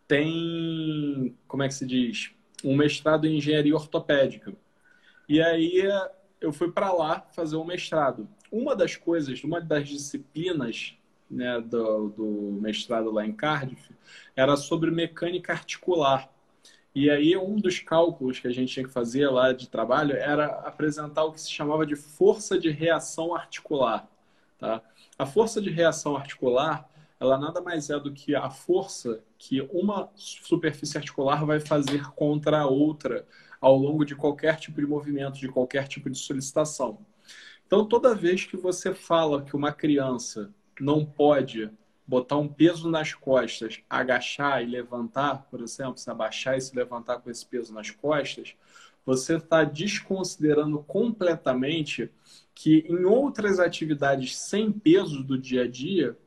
tem, 0.08 1.36
como 1.46 1.62
é 1.62 1.68
que 1.68 1.74
se 1.74 1.86
diz, 1.86 2.32
um 2.64 2.74
mestrado 2.76 3.26
em 3.26 3.36
engenharia 3.36 3.74
ortopédica. 3.74 4.52
E 5.30 5.40
aí 5.40 5.84
eu 6.40 6.52
fui 6.52 6.72
para 6.72 6.92
lá 6.92 7.24
fazer 7.30 7.54
um 7.54 7.64
mestrado. 7.64 8.28
Uma 8.50 8.74
das 8.74 8.96
coisas, 8.96 9.44
uma 9.44 9.60
das 9.60 9.88
disciplinas 9.88 10.96
né, 11.30 11.60
do, 11.60 12.08
do 12.08 12.58
mestrado 12.60 13.12
lá 13.12 13.24
em 13.24 13.32
Cardiff 13.32 13.94
era 14.34 14.56
sobre 14.56 14.90
mecânica 14.90 15.52
articular. 15.52 16.28
E 16.92 17.08
aí 17.08 17.36
um 17.36 17.60
dos 17.60 17.78
cálculos 17.78 18.40
que 18.40 18.48
a 18.48 18.50
gente 18.50 18.72
tinha 18.72 18.84
que 18.84 18.92
fazer 18.92 19.28
lá 19.28 19.52
de 19.52 19.68
trabalho 19.68 20.16
era 20.16 20.46
apresentar 20.46 21.22
o 21.22 21.30
que 21.30 21.40
se 21.40 21.52
chamava 21.52 21.86
de 21.86 21.94
força 21.94 22.58
de 22.58 22.68
reação 22.68 23.32
articular. 23.32 24.10
Tá? 24.58 24.82
A 25.16 25.24
força 25.24 25.62
de 25.62 25.70
reação 25.70 26.16
articular 26.16 26.90
ela 27.20 27.38
nada 27.38 27.60
mais 27.60 27.88
é 27.88 28.00
do 28.00 28.12
que 28.12 28.34
a 28.34 28.48
força 28.50 29.20
que 29.38 29.60
uma 29.72 30.10
superfície 30.16 30.96
articular 30.96 31.44
vai 31.44 31.60
fazer 31.60 32.10
contra 32.16 32.62
a 32.62 32.66
outra 32.66 33.26
ao 33.60 33.76
longo 33.76 34.04
de 34.04 34.16
qualquer 34.16 34.56
tipo 34.56 34.80
de 34.80 34.86
movimento, 34.86 35.38
de 35.38 35.48
qualquer 35.48 35.86
tipo 35.86 36.08
de 36.08 36.18
solicitação. 36.18 37.04
Então, 37.66 37.86
toda 37.86 38.14
vez 38.14 38.44
que 38.44 38.56
você 38.56 38.94
fala 38.94 39.42
que 39.42 39.54
uma 39.54 39.72
criança 39.72 40.52
não 40.80 41.04
pode 41.04 41.70
botar 42.06 42.36
um 42.38 42.48
peso 42.48 42.90
nas 42.90 43.14
costas, 43.14 43.80
agachar 43.88 44.62
e 44.62 44.66
levantar, 44.66 45.46
por 45.48 45.60
exemplo, 45.60 45.98
se 45.98 46.10
abaixar 46.10 46.56
e 46.56 46.60
se 46.60 46.74
levantar 46.74 47.20
com 47.20 47.30
esse 47.30 47.46
peso 47.46 47.72
nas 47.72 47.90
costas, 47.90 48.56
você 49.06 49.36
está 49.36 49.62
desconsiderando 49.62 50.82
completamente 50.82 52.10
que 52.54 52.84
em 52.88 53.04
outras 53.04 53.60
atividades 53.60 54.36
sem 54.36 54.72
peso 54.72 55.22
do 55.22 55.38
dia 55.38 55.62
a 55.62 55.68
dia, 55.68 56.18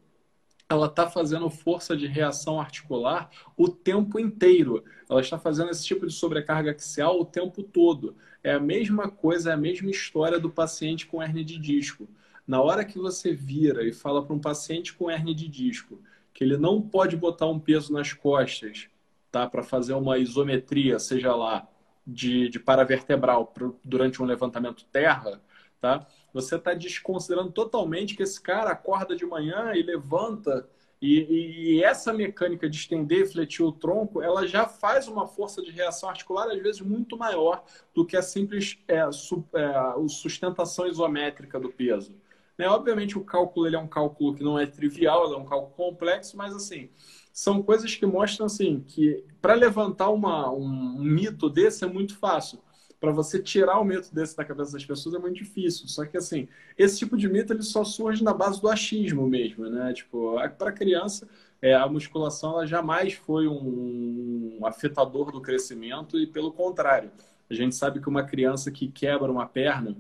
ela 0.74 0.88
está 0.88 1.10
fazendo 1.10 1.50
força 1.50 1.96
de 1.96 2.08
reação 2.08 2.60
articular 2.60 3.30
o 3.56 3.68
tempo 3.68 4.20
inteiro. 4.20 4.84
Ela 5.10 5.22
está 5.22 5.38
fazendo 5.38 5.70
esse 5.70 5.86
tipo 5.86 6.06
de 6.06 6.14
sobrecarga 6.14 6.72
axial 6.72 7.20
o 7.20 7.26
tempo 7.26 7.64
todo. 7.64 8.16
É 8.44 8.54
a 8.54 8.60
mesma 8.60 9.10
coisa, 9.10 9.52
é 9.52 9.54
a 9.54 9.58
mesma 9.58 9.90
história 9.90 10.40
do 10.40 10.50
paciente 10.50 11.06
com 11.06 11.22
hernia 11.22 11.44
de 11.44 11.58
disco. 11.58 12.08
Na 12.46 12.62
hora 12.62 12.84
que 12.84 13.00
você 13.00 13.34
vira 13.34 13.84
e 13.84 13.94
fala 13.94 14.24
para 14.24 14.36
um 14.36 14.40
paciente 14.40 14.94
com 14.94 15.10
hernia 15.10 15.34
de 15.34 15.48
disco 15.48 16.00
que 16.34 16.44
ele 16.44 16.58
não 16.58 16.82
pode 16.82 17.16
botar 17.16 17.46
um 17.46 17.60
peso 17.60 17.94
nas 17.94 18.12
costas, 18.12 18.90
tá, 19.32 19.48
para 19.48 19.62
fazer 19.62 19.94
uma 19.94 20.18
isometria, 20.18 20.98
seja 20.98 21.36
lá 21.36 21.68
de, 22.06 22.50
de 22.50 22.60
paravertebral 22.60 23.54
durante 23.84 24.22
um 24.22 24.26
levantamento 24.26 24.84
terra, 24.86 25.40
tá? 25.84 26.08
Você 26.34 26.56
está 26.56 26.74
desconsiderando 26.74 27.52
totalmente 27.52 28.16
que 28.16 28.24
esse 28.24 28.40
cara 28.40 28.72
acorda 28.72 29.18
de 29.18 29.26
manhã 29.26 29.74
e 29.76 29.84
levanta 29.84 30.66
e, 31.02 31.76
e, 31.76 31.84
essa 31.84 32.14
mecânica 32.14 32.70
de 32.70 32.78
estender 32.78 33.24
e 33.24 33.26
fletir 33.26 33.66
o 33.66 33.74
tronco, 33.74 34.22
ela 34.22 34.48
já 34.48 34.66
faz 34.66 35.10
uma 35.10 35.28
força 35.28 35.62
de 35.62 35.70
reação 35.70 36.08
articular, 36.08 36.50
às 36.50 36.64
vezes, 36.64 36.80
muito 36.80 37.18
maior 37.18 37.62
do 37.94 38.06
que 38.06 38.16
a 38.16 38.22
simples 38.22 38.78
é, 38.88 39.12
su, 39.12 39.46
é, 39.54 39.74
sustentação 40.08 40.88
isométrica 40.88 41.60
do 41.60 41.68
peso. 41.68 42.16
Né? 42.58 42.70
Obviamente, 42.70 43.18
o 43.18 43.26
cálculo 43.26 43.68
ele 43.68 43.76
é 43.76 43.80
um 43.80 43.88
cálculo 43.88 44.34
que 44.34 44.44
não 44.46 44.58
é 44.58 44.66
trivial, 44.66 45.34
é 45.34 45.36
um 45.36 45.44
cálculo 45.44 45.74
complexo, 45.76 46.38
mas 46.38 46.56
assim, 46.56 46.90
são 47.34 47.62
coisas 47.62 47.94
que 47.94 48.06
mostram 48.06 48.46
assim 48.46 48.80
que 48.80 49.26
para 49.42 49.56
levantar 49.56 50.10
uma, 50.10 50.50
um 50.50 51.04
mito 51.04 51.50
desse 51.50 51.84
é 51.84 51.88
muito 51.88 52.18
fácil 52.18 52.64
para 53.04 53.12
você 53.12 53.38
tirar 53.38 53.82
o 53.82 53.84
mito 53.84 54.16
desse 54.16 54.38
da 54.38 54.46
cabeça 54.46 54.72
das 54.72 54.86
pessoas 54.86 55.14
é 55.14 55.20
muito 55.20 55.36
difícil. 55.36 55.90
Só 55.90 56.06
que, 56.06 56.16
assim, 56.16 56.48
esse 56.78 57.00
tipo 57.00 57.18
de 57.18 57.28
mito 57.28 57.52
ele 57.52 57.62
só 57.62 57.84
surge 57.84 58.24
na 58.24 58.34
base 58.34 58.62
do 58.62 58.70
achismo 58.70 59.28
mesmo, 59.28 59.70
né? 59.70 59.92
Tipo, 59.92 60.36
para 60.58 60.72
criança, 60.72 61.28
é, 61.62 61.74
a 61.74 61.86
musculação 61.86 62.52
ela 62.52 62.66
jamais 62.66 63.12
foi 63.12 63.46
um, 63.46 64.58
um 64.58 64.66
afetador 64.66 65.34
do 65.34 65.42
crescimento 65.42 66.18
e, 66.18 66.26
pelo 66.26 66.54
contrário, 66.54 67.12
a 67.50 67.54
gente 67.54 67.76
sabe 67.76 68.00
que 68.00 68.08
uma 68.08 68.24
criança 68.24 68.72
que 68.72 68.88
quebra 68.88 69.30
uma 69.30 69.46
perna, 69.46 69.98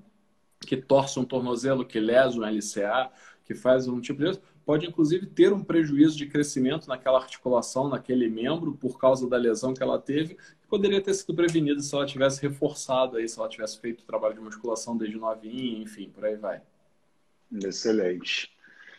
que 0.61 0.77
torce 0.77 1.19
um 1.19 1.25
tornozelo, 1.25 1.85
que 1.85 1.99
lesa 1.99 2.39
um 2.39 2.45
LCA, 2.45 3.11
que 3.43 3.53
faz 3.53 3.85
um 3.85 3.99
tipo 3.99 4.23
de 4.23 4.39
pode 4.65 4.85
inclusive 4.85 5.25
ter 5.25 5.51
um 5.51 5.61
prejuízo 5.61 6.17
de 6.17 6.25
crescimento 6.25 6.87
naquela 6.87 7.19
articulação, 7.19 7.89
naquele 7.89 8.29
membro, 8.29 8.73
por 8.73 8.97
causa 8.97 9.27
da 9.27 9.35
lesão 9.35 9.73
que 9.73 9.83
ela 9.83 9.99
teve, 9.99 10.37
poderia 10.73 10.99
ter 10.99 11.13
sido 11.13 11.35
prevenida 11.35 11.79
se 11.79 11.93
ela 11.93 12.03
tivesse 12.03 12.41
reforçado 12.41 13.17
aí, 13.17 13.29
se 13.29 13.37
ela 13.37 13.47
tivesse 13.47 13.79
feito 13.79 14.01
o 14.01 14.05
trabalho 14.05 14.33
de 14.33 14.39
musculação 14.39 14.97
desde 14.97 15.19
novinha, 15.19 15.83
enfim, 15.83 16.09
por 16.09 16.25
aí 16.25 16.35
vai. 16.35 16.63
Excelente. 17.63 18.51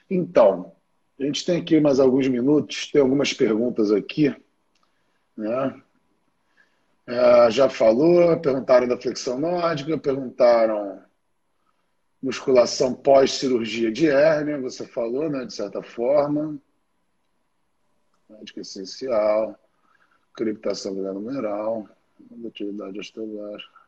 Então, 0.09 0.73
a 1.19 1.25
gente 1.25 1.45
tem 1.45 1.61
aqui 1.61 1.81
mais 1.81 1.99
alguns 1.99 2.29
minutos, 2.29 2.93
tem 2.93 3.01
algumas 3.01 3.33
perguntas 3.33 3.91
aqui. 3.91 4.33
Né? 5.37 5.83
É, 7.09 7.51
já 7.51 7.69
falou, 7.69 8.41
perguntaram 8.41 8.87
da 8.87 8.97
flexão 8.97 9.41
nórdica, 9.41 9.99
perguntaram 9.99 11.03
musculação 12.23 12.95
pós-cirurgia 12.95 13.91
de 13.91 14.09
hérnia, 14.09 14.61
você 14.61 14.87
falou, 14.87 15.29
né, 15.29 15.45
de 15.45 15.53
certa 15.53 15.83
forma. 15.83 16.57
Médica 18.31 18.61
essencial, 18.61 19.59
criptação 20.35 20.95
numeral, 20.95 21.89
atividade 22.47 22.99
osteológica. 22.99 23.85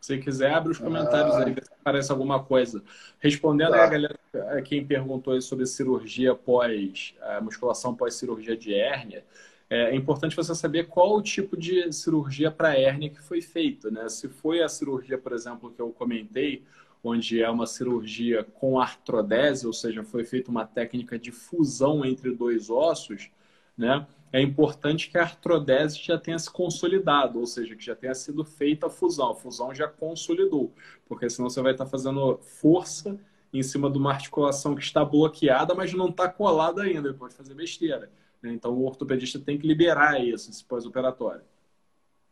Se 0.00 0.16
quiser, 0.18 0.52
abre 0.52 0.72
os 0.72 0.78
comentários 0.78 1.34
ah. 1.34 1.44
aí, 1.44 1.54
se 1.54 1.72
aparece 1.72 2.12
alguma 2.12 2.42
coisa. 2.42 2.82
Respondendo 3.18 3.72
tá. 3.72 3.84
a 3.84 3.86
galera, 3.86 4.18
quem 4.64 4.86
perguntou 4.86 5.40
sobre 5.40 5.66
cirurgia 5.66 6.34
pós, 6.34 7.14
musculação 7.42 7.94
pós-cirurgia 7.94 8.56
de 8.56 8.74
hérnia, 8.74 9.24
é 9.68 9.94
importante 9.94 10.34
você 10.34 10.54
saber 10.54 10.84
qual 10.84 11.16
o 11.16 11.22
tipo 11.22 11.56
de 11.56 11.92
cirurgia 11.92 12.50
para 12.50 12.78
hérnia 12.78 13.10
que 13.10 13.20
foi 13.20 13.42
feita, 13.42 13.90
né? 13.90 14.08
Se 14.08 14.26
foi 14.28 14.62
a 14.62 14.68
cirurgia, 14.68 15.18
por 15.18 15.32
exemplo, 15.32 15.70
que 15.70 15.82
eu 15.82 15.90
comentei, 15.90 16.64
onde 17.04 17.42
é 17.42 17.50
uma 17.50 17.66
cirurgia 17.66 18.44
com 18.44 18.80
artrodese, 18.80 19.66
ou 19.66 19.72
seja, 19.72 20.02
foi 20.02 20.24
feita 20.24 20.50
uma 20.50 20.66
técnica 20.66 21.18
de 21.18 21.30
fusão 21.30 22.02
entre 22.04 22.30
dois 22.30 22.70
ossos, 22.70 23.30
né? 23.76 24.06
É 24.32 24.40
importante 24.40 25.10
que 25.10 25.18
a 25.18 25.22
artrodese 25.22 25.98
já 26.02 26.18
tenha 26.18 26.38
se 26.38 26.50
consolidado, 26.50 27.40
ou 27.40 27.46
seja, 27.46 27.74
que 27.74 27.84
já 27.84 27.96
tenha 27.96 28.14
sido 28.14 28.44
feita 28.44 28.86
a 28.86 28.90
fusão. 28.90 29.30
A 29.30 29.34
fusão 29.34 29.74
já 29.74 29.88
consolidou, 29.88 30.72
porque 31.06 31.28
senão 31.30 31.48
você 31.48 31.62
vai 31.62 31.72
estar 31.72 31.86
fazendo 31.86 32.38
força 32.38 33.18
em 33.52 33.62
cima 33.62 33.90
de 33.90 33.96
uma 33.96 34.12
articulação 34.12 34.74
que 34.74 34.82
está 34.82 35.04
bloqueada, 35.04 35.74
mas 35.74 35.94
não 35.94 36.08
está 36.08 36.28
colada 36.28 36.82
ainda, 36.82 37.14
pode 37.14 37.34
fazer 37.34 37.54
besteira. 37.54 38.10
Né? 38.42 38.52
Então 38.52 38.72
o 38.72 38.84
ortopedista 38.84 39.38
tem 39.38 39.58
que 39.58 39.66
liberar 39.66 40.22
isso, 40.22 40.50
esse 40.50 40.62
pós-operatório. 40.64 41.42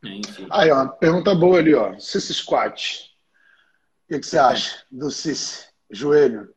Enfim. 0.04 0.46
Aí, 0.50 0.70
ó, 0.70 0.86
pergunta 0.86 1.34
boa 1.34 1.58
ali, 1.58 1.74
ó. 1.74 1.98
Cis 1.98 2.24
squat 2.24 3.16
o 4.06 4.08
que, 4.08 4.20
que, 4.20 4.26
você 4.26 4.38
acha 4.38 4.84
do 4.88 5.10
CIS? 5.10 5.68
Joelho? 5.90 6.54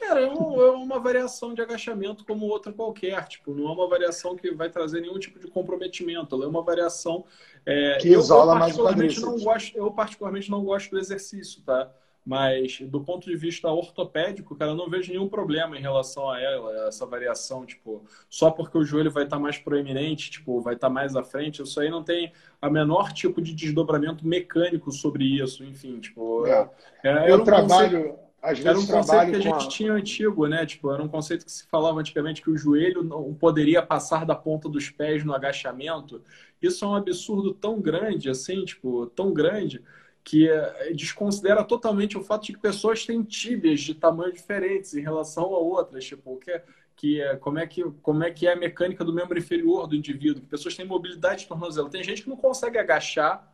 Cara, 0.00 0.22
é, 0.22 0.26
um, 0.26 0.60
é, 0.62 0.70
uma 0.70 0.98
variação 0.98 1.52
de 1.52 1.60
agachamento 1.60 2.24
como 2.24 2.46
outra 2.46 2.72
qualquer. 2.72 3.28
Tipo, 3.28 3.52
não 3.52 3.68
é 3.68 3.72
uma 3.72 3.86
variação 3.86 4.34
que 4.34 4.50
vai 4.50 4.70
trazer 4.70 5.02
nenhum 5.02 5.18
tipo 5.18 5.38
de 5.38 5.46
comprometimento. 5.46 6.34
Ela 6.34 6.46
é 6.46 6.48
uma 6.48 6.62
variação. 6.62 7.24
É, 7.66 7.98
que 7.98 8.08
isola 8.08 8.52
eu, 8.52 8.54
eu 8.54 8.58
mais 8.58 8.78
o 8.78 8.82
quadríceps. 8.82 9.22
Não 9.22 9.38
gosto, 9.38 9.76
eu, 9.76 9.90
particularmente, 9.90 10.50
não 10.50 10.64
gosto 10.64 10.90
do 10.90 10.98
exercício, 10.98 11.62
tá? 11.62 11.92
Mas, 12.24 12.80
do 12.80 13.00
ponto 13.00 13.28
de 13.28 13.36
vista 13.36 13.68
ortopédico, 13.68 14.54
cara, 14.54 14.70
eu 14.70 14.76
não 14.76 14.88
vejo 14.88 15.10
nenhum 15.10 15.28
problema 15.28 15.76
em 15.76 15.80
relação 15.80 16.30
a 16.30 16.40
ela, 16.40 16.86
essa 16.86 17.06
variação, 17.06 17.64
tipo, 17.64 18.04
só 18.28 18.50
porque 18.50 18.76
o 18.76 18.84
joelho 18.84 19.10
vai 19.10 19.24
estar 19.24 19.36
tá 19.36 19.42
mais 19.42 19.56
proeminente, 19.58 20.30
tipo, 20.30 20.60
vai 20.60 20.74
estar 20.74 20.88
tá 20.88 20.92
mais 20.92 21.16
à 21.16 21.22
frente, 21.22 21.62
isso 21.62 21.80
aí 21.80 21.90
não 21.90 22.04
tem 22.04 22.30
a 22.60 22.68
menor 22.68 23.12
tipo 23.12 23.40
de 23.40 23.54
desdobramento 23.54 24.26
mecânico 24.26 24.92
sobre 24.92 25.24
isso, 25.24 25.64
enfim, 25.64 25.98
tipo... 25.98 26.46
É. 26.46 26.70
É, 27.02 27.30
eu 27.30 27.40
um 27.40 27.44
trabalho... 27.44 28.02
Conceito... 28.02 28.29
Às 28.42 28.58
vezes 28.58 28.66
era 28.66 28.78
um 28.78 28.86
conceito 28.86 29.30
que 29.30 29.36
a 29.36 29.40
gente 29.40 29.64
a... 29.64 29.68
tinha 29.68 29.92
antigo, 29.92 30.46
né? 30.46 30.64
Tipo, 30.64 30.90
era 30.90 31.02
um 31.02 31.08
conceito 31.08 31.44
que 31.44 31.52
se 31.52 31.66
falava 31.66 32.00
antigamente 32.00 32.40
que 32.40 32.50
o 32.50 32.56
joelho 32.56 33.02
não 33.02 33.34
poderia 33.34 33.82
passar 33.82 34.24
da 34.24 34.34
ponta 34.34 34.68
dos 34.68 34.88
pés 34.88 35.24
no 35.24 35.34
agachamento. 35.34 36.22
Isso 36.60 36.84
é 36.84 36.88
um 36.88 36.94
absurdo 36.94 37.52
tão 37.52 37.80
grande, 37.80 38.30
assim, 38.30 38.64
tipo, 38.64 39.06
tão 39.08 39.32
grande, 39.32 39.82
que 40.24 40.48
é, 40.48 40.92
desconsidera 40.94 41.62
totalmente 41.64 42.16
o 42.16 42.22
fato 42.22 42.46
de 42.46 42.54
que 42.54 42.58
pessoas 42.58 43.04
têm 43.04 43.22
tíbias 43.22 43.80
de 43.80 43.94
tamanho 43.94 44.32
diferentes 44.32 44.94
em 44.94 45.02
relação 45.02 45.44
a 45.44 45.58
outras, 45.58 46.04
tipo, 46.04 46.36
que, 46.38 46.62
que 46.96 47.20
é 47.20 47.36
como 47.36 47.58
é 47.58 47.66
que 47.66 47.82
como 48.02 48.24
é 48.24 48.30
que 48.30 48.46
é 48.46 48.52
a 48.52 48.56
mecânica 48.56 49.04
do 49.04 49.12
membro 49.12 49.38
inferior 49.38 49.86
do 49.86 49.94
indivíduo. 49.94 50.42
Pessoas 50.46 50.74
têm 50.74 50.86
mobilidade 50.86 51.42
de 51.42 51.48
tornozelo. 51.48 51.90
Tem 51.90 52.02
gente 52.02 52.22
que 52.22 52.28
não 52.28 52.36
consegue 52.36 52.78
agachar 52.78 53.50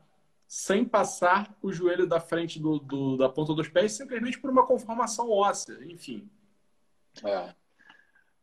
sem 0.47 0.85
passar 0.85 1.55
o 1.61 1.73
joelho 1.73 2.07
da 2.07 2.21
frente 2.21 2.61
do, 2.61 2.79
do 2.79 3.17
da 3.17 3.29
ponta 3.29 3.55
dos 3.55 3.69
pés 3.69 3.93
simplesmente 3.93 4.39
por 4.39 4.51
uma 4.51 4.67
conformação 4.67 5.31
óssea, 5.31 5.79
enfim. 5.85 6.29
É. 7.25 7.55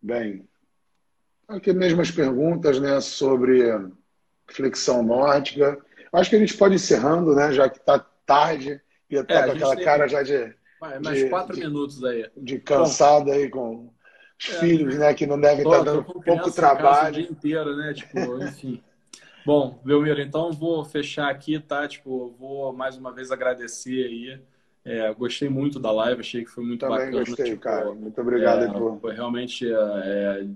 Bem, 0.01 0.47
aqui 1.47 1.72
mesmas 1.72 2.12
perguntas, 2.12 2.80
né, 2.80 2.99
sobre 2.99 3.64
flexão 4.47 5.01
nórdica. 5.04 5.80
Acho 6.12 6.30
que 6.30 6.36
a 6.36 6.39
gente 6.39 6.58
pode 6.58 6.74
ir 6.74 6.76
encerrando, 6.76 7.34
né, 7.36 7.54
já 7.54 7.70
que 7.70 7.78
está 7.78 7.99
tarde 8.26 8.82
e 9.10 9.16
está 9.16 9.36
é, 9.36 9.45
com 9.45 9.51
aquela 9.51 9.76
tem... 9.76 9.86
cara 9.86 10.08
já 10.08 10.24
de 10.24 10.54
mais, 10.80 11.01
mais 11.01 11.30
quatro 11.30 11.56
de, 11.56 11.62
minutos 11.62 12.04
aí. 12.04 12.30
De 12.36 12.60
cansado 12.60 13.32
aí 13.32 13.49
com 13.49 13.93
os 14.38 14.49
é, 14.49 14.60
filhos, 14.60 14.97
né, 14.97 15.14
que 15.14 15.26
não 15.26 15.39
devem 15.39 15.66
estar 15.66 15.78
tá 15.78 15.84
dando 15.84 16.04
pouco 16.04 16.51
trabalho. 16.51 17.10
O 17.10 17.12
dia 17.14 17.32
inteiro, 17.32 17.78
né, 17.78 17.93
tipo, 17.93 18.20
enfim. 18.43 18.84
Bom, 19.46 19.80
Belmiro, 19.84 20.22
então 20.22 20.52
vou 20.52 20.86
fechar 20.86 21.30
aqui, 21.30 21.60
tá? 21.60 21.88
Tipo, 21.88 22.34
vou 22.39 22.72
mais 22.72 22.98
uma 22.98 23.12
vez 23.12 23.32
agradecer 23.32 24.06
aí. 24.06 24.41
É, 24.86 25.14
gostei 25.14 25.50
muito 25.50 25.80
da 25.80 25.91
live, 25.91 26.22
achei 26.22 26.44
que 26.44 26.50
foi 26.50 26.64
muito 26.64 26.82
Também 26.82 26.98
bacana. 26.98 27.20
gostei, 27.20 27.46
tipo, 27.46 27.62
cara. 27.62 27.94
Muito 27.94 28.20
obrigado, 28.20 28.64
é, 28.64 29.00
Foi 29.00 29.14
realmente 29.14 29.66
é, 29.66 29.76
é, 29.76 30.48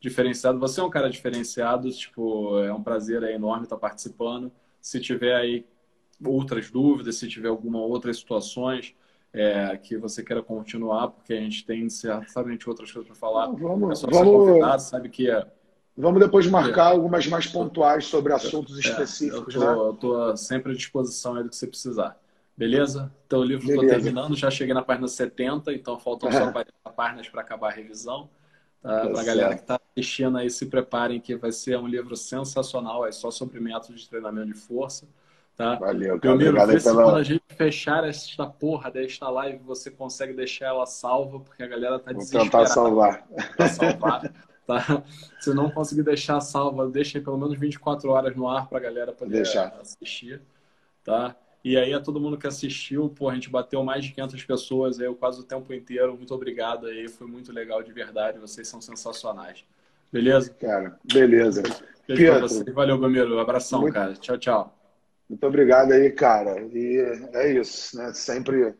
diferenciado. 0.00 0.58
Você 0.58 0.80
é 0.80 0.84
um 0.84 0.90
cara 0.90 1.08
diferenciado, 1.10 1.90
tipo, 1.90 2.58
é 2.58 2.72
um 2.72 2.82
prazer 2.82 3.22
é 3.22 3.34
enorme 3.34 3.64
estar 3.64 3.76
participando. 3.76 4.52
Se 4.80 5.00
tiver 5.00 5.34
aí 5.34 5.66
outras 6.24 6.70
dúvidas, 6.70 7.16
se 7.16 7.28
tiver 7.28 7.48
alguma 7.48 7.80
outras 7.80 8.18
situações 8.18 8.94
é, 9.32 9.76
que 9.76 9.96
você 9.96 10.22
queira 10.22 10.42
continuar, 10.42 11.08
porque 11.08 11.32
a 11.32 11.40
gente 11.40 11.64
tem 11.64 11.88
certamente 11.88 12.68
outras 12.68 12.90
coisas 12.90 13.06
para 13.06 13.16
falar. 13.16 13.48
Não, 13.48 13.56
vamos, 13.56 13.90
é 13.90 13.94
só 13.94 14.06
vamos, 14.10 14.82
sabe 14.82 15.08
que 15.08 15.30
é 15.30 15.46
Vamos 16.00 16.20
depois 16.20 16.46
marcar 16.46 16.90
é. 16.90 16.92
algumas 16.92 17.26
mais 17.26 17.48
pontuais 17.48 18.06
sobre 18.06 18.32
assuntos 18.32 18.76
é, 18.76 18.88
específicos. 18.88 19.52
Eu 19.52 19.94
tô, 19.94 20.28
né? 20.28 20.36
sempre 20.36 20.70
à 20.70 20.74
disposição 20.74 21.34
aí 21.34 21.42
do 21.42 21.48
que 21.48 21.56
você 21.56 21.66
precisar. 21.66 22.16
Beleza? 22.56 23.12
Então, 23.26 23.40
o 23.40 23.44
livro 23.44 23.68
estou 23.68 23.84
terminando, 23.84 24.36
já 24.36 24.48
cheguei 24.48 24.72
na 24.72 24.82
página 24.82 25.08
70, 25.08 25.72
então 25.72 25.98
faltam 25.98 26.30
só 26.30 26.52
40 26.52 26.72
páginas 26.96 27.28
para 27.28 27.40
acabar 27.40 27.72
a 27.72 27.74
revisão. 27.74 28.30
Tá? 28.80 29.08
Para 29.08 29.20
a 29.20 29.24
galera 29.24 29.54
que 29.56 29.62
está 29.62 29.80
assistindo 29.90 30.38
aí, 30.38 30.48
se 30.48 30.66
preparem 30.66 31.20
que 31.20 31.34
vai 31.34 31.50
ser 31.50 31.76
um 31.76 31.88
livro 31.88 32.16
sensacional, 32.16 33.04
é 33.04 33.10
só 33.10 33.32
sobre 33.32 33.58
métodos 33.58 34.02
de 34.02 34.08
treinamento 34.08 34.46
de 34.46 34.54
força. 34.54 35.04
Tá? 35.56 35.74
Valeu, 35.74 36.20
cara. 36.20 36.36
Meu 36.36 36.62
amigo, 36.62 36.80
se 36.80 36.92
quando 36.92 37.16
a 37.16 37.22
gente 37.24 37.42
fechar 37.56 38.04
esta 38.04 38.46
porra 38.46 38.88
desta 38.88 39.28
live, 39.28 39.58
você 39.64 39.90
consegue 39.90 40.32
deixar 40.32 40.66
ela 40.66 40.86
salva, 40.86 41.40
porque 41.40 41.64
a 41.64 41.66
galera 41.66 41.98
tá 41.98 42.12
Vou 42.12 42.20
desesperada. 42.20 42.50
tentar 42.50 42.66
salvar. 42.66 43.26
Pra 43.56 43.68
salvar. 43.68 44.32
Tá? 44.68 45.02
Se 45.40 45.54
não 45.54 45.70
conseguir 45.70 46.02
deixar 46.02 46.38
salva, 46.40 46.86
deixa 46.86 47.18
pelo 47.22 47.38
menos 47.38 47.58
24 47.58 48.10
horas 48.10 48.36
no 48.36 48.46
ar 48.46 48.68
para 48.68 48.76
a 48.76 48.80
galera 48.82 49.12
poder 49.12 49.32
deixar. 49.32 49.74
assistir. 49.80 50.42
Tá? 51.02 51.34
E 51.64 51.74
aí, 51.78 51.94
a 51.94 52.00
todo 52.00 52.20
mundo 52.20 52.36
que 52.36 52.46
assistiu, 52.46 53.08
pô, 53.08 53.30
a 53.30 53.34
gente 53.34 53.48
bateu 53.48 53.82
mais 53.82 54.04
de 54.04 54.12
500 54.12 54.44
pessoas 54.44 55.00
aí, 55.00 55.12
quase 55.14 55.40
o 55.40 55.42
tempo 55.42 55.72
inteiro. 55.72 56.14
Muito 56.14 56.34
obrigado 56.34 56.86
aí, 56.86 57.08
foi 57.08 57.26
muito 57.26 57.50
legal 57.50 57.82
de 57.82 57.90
verdade. 57.92 58.38
Vocês 58.38 58.68
são 58.68 58.78
sensacionais. 58.80 59.64
Beleza? 60.12 60.50
Cara, 60.60 60.98
beleza. 61.02 61.62
Beijo 62.06 62.72
Valeu, 62.74 62.98
Gamiro. 62.98 63.38
Abração, 63.38 63.80
muito... 63.80 63.94
cara. 63.94 64.12
Tchau, 64.14 64.38
tchau. 64.38 64.78
Muito 65.28 65.46
obrigado 65.46 65.92
aí, 65.92 66.10
cara. 66.10 66.60
E 66.60 67.30
é 67.32 67.52
isso, 67.52 67.96
né? 67.96 68.12
Sempre 68.12 68.74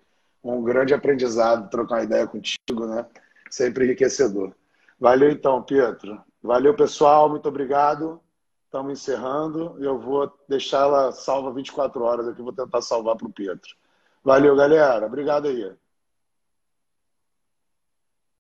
um 0.45 0.63
grande 0.63 0.93
aprendizado 0.93 1.71
trocar 1.71 1.97
uma 1.97 2.05
ideia 2.05 2.27
contigo, 2.27 2.87
né? 2.87 3.07
Sempre 3.51 3.87
enriquecedor. 3.87 4.55
Valeu 4.99 5.31
então, 5.31 5.63
Pietro. 5.63 6.21
Valeu, 6.43 6.75
pessoal. 6.75 7.29
Muito 7.29 7.49
obrigado. 7.49 8.21
Estamos 8.65 8.93
encerrando. 8.93 9.77
Eu 9.79 9.99
vou 9.99 10.33
deixar 10.49 10.83
ela 10.83 11.13
salva 11.13 11.53
24 11.53 12.03
horas 12.03 12.29
aqui. 12.29 12.43
Vou 12.43 12.53
tentar 12.53 12.83
salvar 12.83 13.17
para 13.17 13.27
o 13.27 13.33
Pietro. 13.33 13.75
Valeu, 14.23 14.57
galera. 14.57 15.07
Obrigado 15.07 15.47
aí. 15.47 15.73